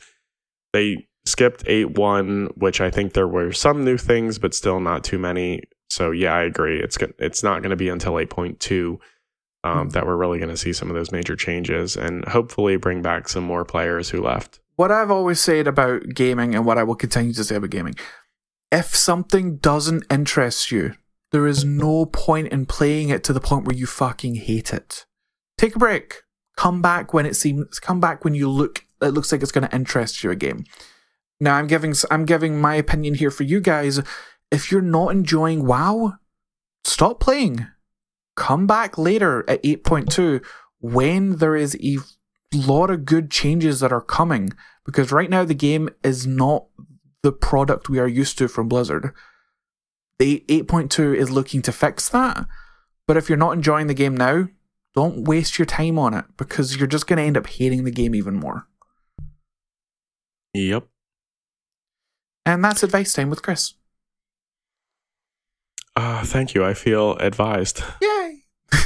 they 0.73 1.09
skipped 1.27 1.65
8-1, 1.65 2.57
which 2.57 2.81
I 2.81 2.91
think 2.91 3.13
there 3.15 3.29
were 3.29 3.53
some 3.53 3.85
new 3.85 3.97
things 3.99 4.39
but 4.39 4.55
still 4.55 4.81
not 4.81 5.03
too 5.05 5.19
many. 5.19 5.65
So 5.95 6.11
yeah, 6.11 6.35
I 6.35 6.43
agree. 6.43 6.81
It's 6.81 6.97
go- 6.97 7.13
it's 7.19 7.43
not 7.43 7.63
going 7.63 7.71
to 7.71 7.77
be 7.77 7.89
until 7.89 8.15
8.2 8.19 8.99
um, 9.63 9.89
Mhm. 9.89 9.93
that 9.93 10.05
we're 10.07 10.17
really 10.17 10.39
going 10.39 10.51
to 10.51 10.57
see 10.57 10.73
some 10.73 10.89
of 10.91 10.95
those 10.95 11.11
major 11.13 11.37
changes 11.37 11.97
and 11.97 12.25
hopefully 12.27 12.77
bring 12.77 13.01
back 13.01 13.29
some 13.29 13.45
more 13.45 13.65
players 13.65 14.11
who 14.11 14.21
left. 14.21 14.61
what 14.77 14.91
I've 14.91 15.11
always 15.11 15.39
said 15.39 15.69
about 15.69 16.03
gaming 16.15 16.53
and 16.55 16.67
what 16.67 16.79
I 16.79 16.83
will 16.83 16.97
continue 16.97 17.33
to 17.35 17.45
say 17.45 17.55
about 17.55 17.71
gaming, 17.71 17.95
if 18.73 18.95
something 18.97 19.59
doesn't 19.59 20.05
interest 20.11 20.73
you, 20.73 20.95
there 21.31 21.47
is 21.47 21.65
no 21.65 22.07
point 22.07 22.49
in 22.49 22.67
playing 22.67 23.09
it 23.09 23.23
to 23.25 23.33
the 23.33 23.41
point 23.41 23.67
where 23.67 23.77
you 23.77 23.87
fucking 23.87 24.35
hate 24.35 24.73
it. 24.75 25.07
Take 25.57 25.77
a 25.77 25.79
break. 25.79 26.23
Come 26.57 26.83
back 26.83 27.15
when 27.15 27.25
it 27.25 27.37
seems. 27.37 27.79
Come 27.79 28.01
back 28.01 28.25
when 28.25 28.35
you 28.35 28.51
look. 28.51 28.85
It 29.01 29.09
looks 29.15 29.31
like 29.31 29.43
it's 29.43 29.53
going 29.53 29.67
to 29.69 29.75
interest 29.75 30.25
you 30.25 30.31
again. 30.33 30.65
Now 31.41 31.55
I'm 31.55 31.69
giving. 31.69 31.95
I'm 32.11 32.25
giving 32.25 32.61
my 32.61 32.75
opinion 32.75 33.15
here 33.15 33.31
for 33.31 33.45
you 33.45 33.61
guys. 33.61 34.01
If 34.51 34.71
you're 34.71 34.81
not 34.81 35.09
enjoying 35.09 35.67
WoW, 35.67 36.15
stop 36.85 37.21
playing. 37.21 37.67
Come 38.37 38.67
back 38.67 38.99
later 38.99 39.45
at 39.49 39.63
8.2 39.63 40.45
when 40.81 41.37
there 41.37 41.57
is 41.57 41.77
a 41.83 41.99
lot 42.53 42.91
of 42.91 43.05
good 43.05 43.31
changes 43.31 43.81
that 43.81 43.93
are 43.93 44.01
coming 44.01 44.53
because 44.85 45.13
right 45.13 45.31
now 45.31 45.45
the 45.45 45.55
game 45.55 45.89
is 46.03 46.27
not 46.27 46.67
the 47.23 47.33
product 47.33 47.89
we 47.89 47.99
are 47.99 48.09
used 48.09 48.39
to 48.39 48.49
from 48.49 48.69
Blizzard. 48.69 49.13
The 50.19 50.45
8.2 50.49 51.17
is 51.17 51.31
looking 51.31 51.63
to 51.63 51.73
fix 51.73 52.09
that, 52.11 52.47
but 53.07 53.17
if 53.17 53.29
you're 53.29 53.39
not 53.39 53.53
enjoying 53.53 53.87
the 53.87 53.95
game 53.95 54.17
now, 54.17 54.49
don't 54.95 55.25
waste 55.25 55.59
your 55.59 55.67
time 55.67 55.99
on 55.99 56.15
it 56.15 56.25
because 56.37 56.77
you're 56.77 56.87
just 56.87 57.07
going 57.07 57.17
to 57.17 57.25
end 57.25 57.37
up 57.37 57.47
hating 57.47 57.85
the 57.85 57.91
game 57.91 58.15
even 58.15 58.35
more. 58.35 58.69
Yep. 60.53 60.87
And 62.47 62.65
that's 62.65 62.83
advice 62.83 63.13
time 63.13 63.31
with 63.31 63.43
Chris. 63.43 63.75
Uh, 65.97 66.25
thank 66.25 66.55
you. 66.55 66.65
I 66.65 66.75
feel 66.75 67.13
advised. 67.19 67.83
Yay! 68.03 68.43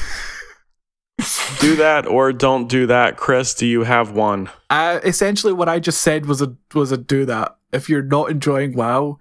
do 1.61 1.77
that 1.77 2.07
or 2.07 2.33
don't 2.33 2.69
do 2.69 2.87
that. 2.87 3.17
Chris, 3.17 3.55
do 3.55 3.67
you 3.67 3.85
have 3.85 4.13
one? 4.13 4.51
Uh, 4.71 5.01
essentially, 5.03 5.53
what 5.53 5.69
I 5.69 5.79
just 5.81 6.01
said 6.01 6.27
was 6.27 6.43
a 6.43 6.55
was 6.75 6.93
a 6.93 6.97
do 6.97 7.25
that. 7.27 7.57
If 7.73 7.89
you're 7.89 8.03
not 8.03 8.31
enjoying 8.31 8.75
WoW, 8.75 9.19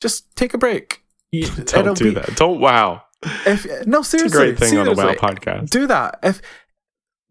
just 0.00 0.34
take 0.36 0.54
a 0.54 0.58
break. 0.58 1.00
You- 1.34 1.46
it'll 1.46 1.82
Don't 1.82 1.98
do 1.98 2.04
be- 2.04 2.10
that. 2.20 2.36
Don't 2.36 2.60
wow. 2.60 3.02
If 3.44 3.64
no, 3.88 3.98
It's 4.00 4.14
a 4.14 4.18
seriously, 4.18 4.38
great 4.52 4.58
thing 4.58 4.78
on 4.78 4.84
the 4.86 4.92
WoW 4.92 5.14
podcast. 5.14 5.70
do 5.70 5.86
that. 5.88 6.20
If 6.22 6.40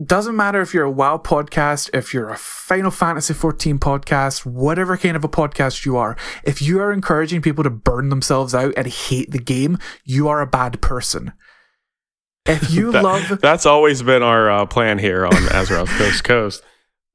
doesn't 0.06 0.36
matter 0.36 0.62
if 0.62 0.74
you're 0.74 0.86
a 0.86 0.92
WoW 0.92 1.18
podcast, 1.18 1.90
if 1.94 2.14
you're 2.14 2.30
a 2.30 2.38
Final 2.38 2.92
Fantasy 2.92 3.34
14 3.34 3.78
podcast, 3.80 4.46
whatever 4.46 4.98
kind 4.98 5.16
of 5.16 5.24
a 5.24 5.30
podcast 5.30 5.86
you 5.86 5.98
are, 5.98 6.18
if 6.44 6.62
you 6.62 6.80
are 6.80 6.92
encouraging 6.92 7.42
people 7.42 7.64
to 7.64 7.70
burn 7.70 8.10
themselves 8.10 8.56
out 8.56 8.74
and 8.76 8.88
hate 8.88 9.32
the 9.32 9.40
game, 9.40 9.78
you 10.04 10.28
are 10.28 10.42
a 10.42 10.48
bad 10.48 10.82
person. 10.82 11.34
If 12.46 12.70
you 12.74 12.92
That- 12.92 13.04
love 13.04 13.40
That's 13.42 13.66
always 13.66 14.02
been 14.02 14.24
our 14.24 14.50
uh, 14.50 14.66
plan 14.66 14.98
here 15.00 15.26
on 15.26 15.32
Azeroth 15.34 15.88
Coast 15.98 16.24
Coast. 16.24 16.64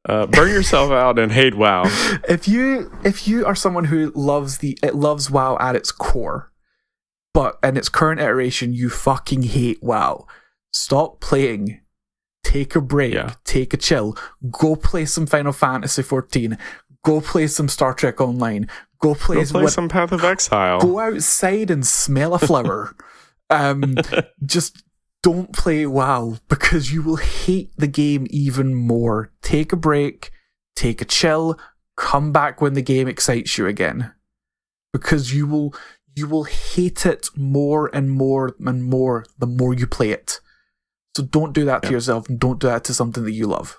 Uh, 0.08 0.26
burn 0.26 0.48
yourself 0.50 0.90
out 0.90 1.18
and 1.18 1.32
hate 1.32 1.54
WoW. 1.54 1.82
if 2.28 2.48
you 2.48 2.90
if 3.04 3.26
you 3.28 3.44
are 3.44 3.54
someone 3.54 3.84
who 3.86 4.10
loves 4.14 4.58
the 4.58 4.78
it 4.82 4.94
loves 4.94 5.30
WoW 5.30 5.58
at 5.60 5.76
its 5.76 5.92
core, 5.92 6.50
but 7.34 7.58
in 7.62 7.76
its 7.76 7.88
current 7.90 8.20
iteration 8.20 8.72
you 8.72 8.88
fucking 8.88 9.42
hate 9.42 9.82
WoW, 9.82 10.26
stop 10.72 11.20
playing. 11.20 11.80
Take 12.48 12.74
a 12.74 12.80
break. 12.80 13.12
Yeah. 13.12 13.34
Take 13.44 13.74
a 13.74 13.76
chill. 13.76 14.16
Go 14.50 14.74
play 14.74 15.04
some 15.04 15.26
Final 15.26 15.52
Fantasy 15.52 16.02
14. 16.02 16.56
Go 17.04 17.20
play 17.20 17.46
some 17.46 17.68
Star 17.68 17.92
Trek 17.92 18.22
Online. 18.22 18.68
Go 19.00 19.14
play, 19.14 19.36
Go 19.36 19.44
play 19.44 19.62
what- 19.64 19.72
some 19.72 19.88
Path 19.90 20.12
of 20.12 20.24
Exile. 20.24 20.80
go 20.80 20.98
outside 20.98 21.70
and 21.70 21.86
smell 21.86 22.32
a 22.32 22.38
flower. 22.38 22.96
um, 23.50 23.96
just 24.46 24.82
don't 25.22 25.52
play 25.52 25.84
WoW 25.84 26.38
because 26.48 26.90
you 26.90 27.02
will 27.02 27.16
hate 27.16 27.70
the 27.76 27.86
game 27.86 28.26
even 28.30 28.74
more. 28.74 29.30
Take 29.42 29.72
a 29.72 29.76
break, 29.76 30.30
take 30.74 31.02
a 31.02 31.04
chill, 31.04 31.58
come 31.96 32.32
back 32.32 32.60
when 32.62 32.72
the 32.72 32.82
game 32.82 33.08
excites 33.08 33.58
you 33.58 33.66
again. 33.66 34.12
Because 34.92 35.34
you 35.34 35.46
will 35.46 35.74
you 36.16 36.26
will 36.26 36.44
hate 36.44 37.04
it 37.04 37.28
more 37.36 37.94
and 37.94 38.10
more 38.10 38.56
and 38.66 38.82
more 38.84 39.26
the 39.38 39.46
more 39.46 39.74
you 39.74 39.86
play 39.86 40.10
it. 40.10 40.40
So 41.16 41.24
don't 41.24 41.52
do 41.52 41.64
that 41.64 41.82
to 41.82 41.88
Yeah. 41.88 41.94
yourself 41.94 42.28
and 42.28 42.38
don't 42.38 42.60
do 42.60 42.68
that 42.68 42.84
to 42.84 42.94
something 42.94 43.24
that 43.24 43.32
you 43.32 43.46
love. 43.46 43.76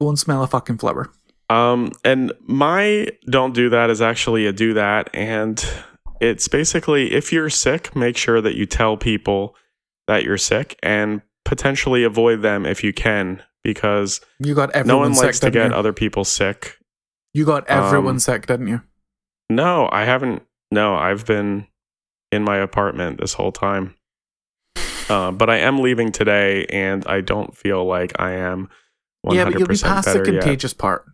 Go 0.00 0.08
and 0.08 0.18
smell 0.18 0.42
a 0.42 0.46
fucking 0.46 0.78
flower. 0.78 1.10
Um, 1.50 1.92
and 2.04 2.32
my 2.40 3.08
don't 3.30 3.54
do 3.54 3.68
that 3.70 3.90
is 3.90 4.00
actually 4.00 4.46
a 4.46 4.52
do 4.52 4.74
that, 4.74 5.10
and 5.12 5.64
it's 6.20 6.48
basically 6.48 7.12
if 7.12 7.32
you're 7.32 7.50
sick, 7.50 7.94
make 7.94 8.16
sure 8.16 8.40
that 8.40 8.56
you 8.56 8.64
tell 8.66 8.96
people 8.96 9.54
that 10.06 10.24
you're 10.24 10.38
sick 10.38 10.78
and 10.82 11.20
potentially 11.44 12.02
avoid 12.02 12.40
them 12.42 12.64
if 12.64 12.82
you 12.82 12.92
can 12.94 13.42
because 13.62 14.20
You 14.38 14.54
got 14.54 14.74
no 14.86 14.98
one 14.98 15.14
sick, 15.14 15.24
likes 15.24 15.40
to 15.40 15.50
get 15.50 15.70
you? 15.70 15.76
other 15.76 15.92
people 15.92 16.24
sick. 16.24 16.78
You 17.34 17.44
got 17.44 17.66
everyone 17.68 18.14
um, 18.14 18.18
sick, 18.20 18.46
didn't 18.46 18.68
you? 18.68 18.80
No, 19.50 19.88
I 19.92 20.04
haven't. 20.04 20.42
No, 20.70 20.94
I've 20.94 21.26
been 21.26 21.66
in 22.32 22.42
my 22.42 22.56
apartment 22.56 23.20
this 23.20 23.34
whole 23.34 23.52
time. 23.52 23.94
Uh, 25.08 25.30
but 25.32 25.50
I 25.50 25.58
am 25.58 25.80
leaving 25.80 26.12
today, 26.12 26.66
and 26.66 27.06
I 27.06 27.20
don't 27.20 27.56
feel 27.56 27.84
like 27.84 28.12
I 28.18 28.32
am 28.32 28.68
100% 29.26 29.34
Yeah, 29.34 29.44
but 29.44 29.58
you'll 29.58 29.68
be 29.68 29.76
past 29.76 30.06
the 30.08 30.18
better 30.18 30.32
yet. 30.32 30.40
contagious 30.42 30.72
part. 30.74 31.04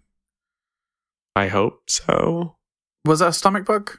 I 1.36 1.48
hope 1.48 1.82
so. 1.88 2.56
Was 3.04 3.20
that 3.20 3.28
a 3.28 3.32
stomach 3.32 3.64
bug? 3.66 3.98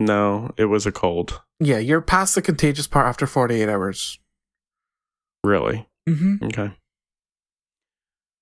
No, 0.00 0.50
it 0.56 0.66
was 0.66 0.86
a 0.86 0.92
cold. 0.92 1.40
Yeah, 1.60 1.78
you're 1.78 2.00
past 2.00 2.34
the 2.34 2.42
contagious 2.42 2.86
part 2.86 3.06
after 3.06 3.26
48 3.26 3.68
hours. 3.68 4.18
Really? 5.44 5.88
Mm-hmm. 6.08 6.44
Okay. 6.46 6.72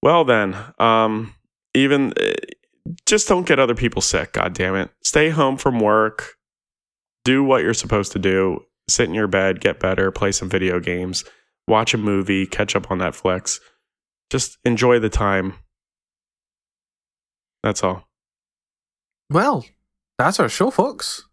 Well 0.03 0.25
then, 0.25 0.57
um, 0.79 1.35
even 1.75 2.15
uh, 2.19 2.33
just 3.07 3.29
don't 3.29 3.47
get 3.47 3.59
other 3.59 3.75
people 3.75 4.01
sick. 4.01 4.33
God 4.33 4.55
damn 4.55 4.75
it! 4.75 4.91
Stay 5.05 5.29
home 5.29 5.59
from 5.59 5.79
work. 5.79 6.37
Do 7.25 7.45
what 7.45 7.63
you're 7.63 7.75
supposed 7.75 8.13
to 8.13 8.19
do. 8.19 8.65
Sit 8.91 9.09
in 9.09 9.15
your 9.15 9.29
bed, 9.29 9.61
get 9.61 9.81
better, 9.81 10.11
play 10.11 10.33
some 10.33 10.49
video 10.49 10.81
games, 10.81 11.25
watch 11.67 11.95
a 11.95 11.99
movie, 11.99 12.47
catch 12.47 12.75
up 12.75 12.91
on 12.91 12.99
Netflix. 12.99 13.61
Just 14.31 14.59
enjoy 14.65 14.99
the 14.99 15.09
time. 15.09 15.55
That's 17.63 17.83
all. 17.83 18.09
Well, 19.29 19.65
that's 20.19 20.41
our 20.41 20.49
show, 20.49 20.71
folks. 20.71 21.27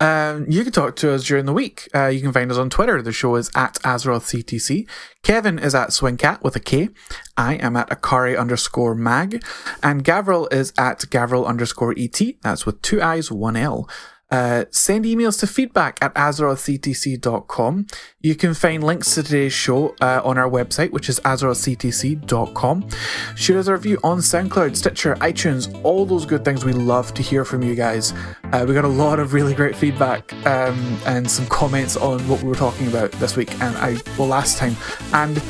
Um, 0.00 0.46
you 0.48 0.62
can 0.62 0.72
talk 0.72 0.96
to 0.96 1.12
us 1.12 1.24
during 1.24 1.46
the 1.46 1.52
week. 1.52 1.88
Uh, 1.94 2.06
you 2.06 2.20
can 2.20 2.32
find 2.32 2.50
us 2.50 2.58
on 2.58 2.70
Twitter. 2.70 3.00
The 3.00 3.12
show 3.12 3.36
is 3.36 3.50
at 3.54 3.74
AzerothCTC. 3.76 4.88
Kevin 5.22 5.58
is 5.58 5.74
at 5.74 5.90
Swingkat 5.90 6.42
with 6.42 6.56
a 6.56 6.60
K. 6.60 6.90
I 7.36 7.54
am 7.54 7.76
at 7.76 7.88
Akari 7.88 8.38
underscore 8.38 8.94
mag. 8.94 9.42
And 9.82 10.04
Gavriil 10.04 10.52
is 10.52 10.72
at 10.78 11.00
Gavriil 11.00 11.46
underscore 11.46 11.94
ET. 11.96 12.20
That's 12.42 12.66
with 12.66 12.82
two 12.82 13.00
I's, 13.00 13.30
one 13.30 13.56
L. 13.56 13.88
Uh, 14.30 14.64
send 14.70 15.04
emails 15.04 15.38
to 15.40 15.46
feedback 15.46 15.98
at 16.02 16.12
azerothctc.com. 16.14 17.86
You 18.20 18.34
can 18.34 18.54
find 18.54 18.82
links 18.82 19.14
to 19.14 19.22
today's 19.22 19.52
show 19.52 19.94
uh, 20.00 20.20
on 20.24 20.36
our 20.36 20.50
website, 20.50 20.90
which 20.90 21.08
is 21.08 21.20
azerothctc.com. 21.20 22.88
Shoot 23.36 23.56
us 23.56 23.66
a 23.68 23.72
review 23.72 23.98
on 24.02 24.18
SoundCloud, 24.18 24.76
Stitcher, 24.76 25.14
iTunes, 25.16 25.80
all 25.84 26.04
those 26.04 26.26
good 26.26 26.44
things. 26.44 26.64
We 26.64 26.72
love 26.72 27.14
to 27.14 27.22
hear 27.22 27.44
from 27.44 27.62
you 27.62 27.74
guys. 27.76 28.12
Uh, 28.52 28.64
we 28.66 28.74
got 28.74 28.84
a 28.84 28.88
lot 28.88 29.20
of 29.20 29.32
really 29.32 29.54
great 29.54 29.76
feedback 29.76 30.32
um, 30.46 30.98
and 31.06 31.30
some 31.30 31.46
comments 31.46 31.96
on 31.96 32.26
what 32.28 32.42
we 32.42 32.48
were 32.48 32.56
talking 32.56 32.88
about 32.88 33.12
this 33.12 33.36
week 33.36 33.52
and 33.60 33.76
I 33.76 33.96
well 34.18 34.28
last 34.28 34.58
time. 34.58 34.76
And 35.12 35.40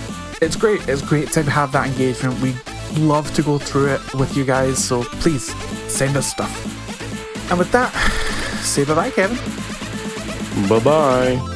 it's 0.42 0.56
great. 0.56 0.86
It's 0.86 1.02
great 1.02 1.32
to 1.32 1.42
have 1.44 1.72
that 1.72 1.86
engagement. 1.86 2.38
We 2.40 2.54
love 2.98 3.32
to 3.34 3.42
go 3.42 3.58
through 3.58 3.94
it 3.94 4.14
with 4.14 4.36
you 4.36 4.44
guys. 4.44 4.82
So 4.84 5.04
please 5.04 5.54
send 5.90 6.16
us 6.16 6.30
stuff. 6.30 6.52
And 7.50 7.58
with 7.58 7.72
that, 7.72 7.92
say 8.66 8.84
bye 8.84 8.94
bye, 8.94 9.10
Kevin. 9.10 9.38
Bye 10.68 10.80
bye. 10.80 11.55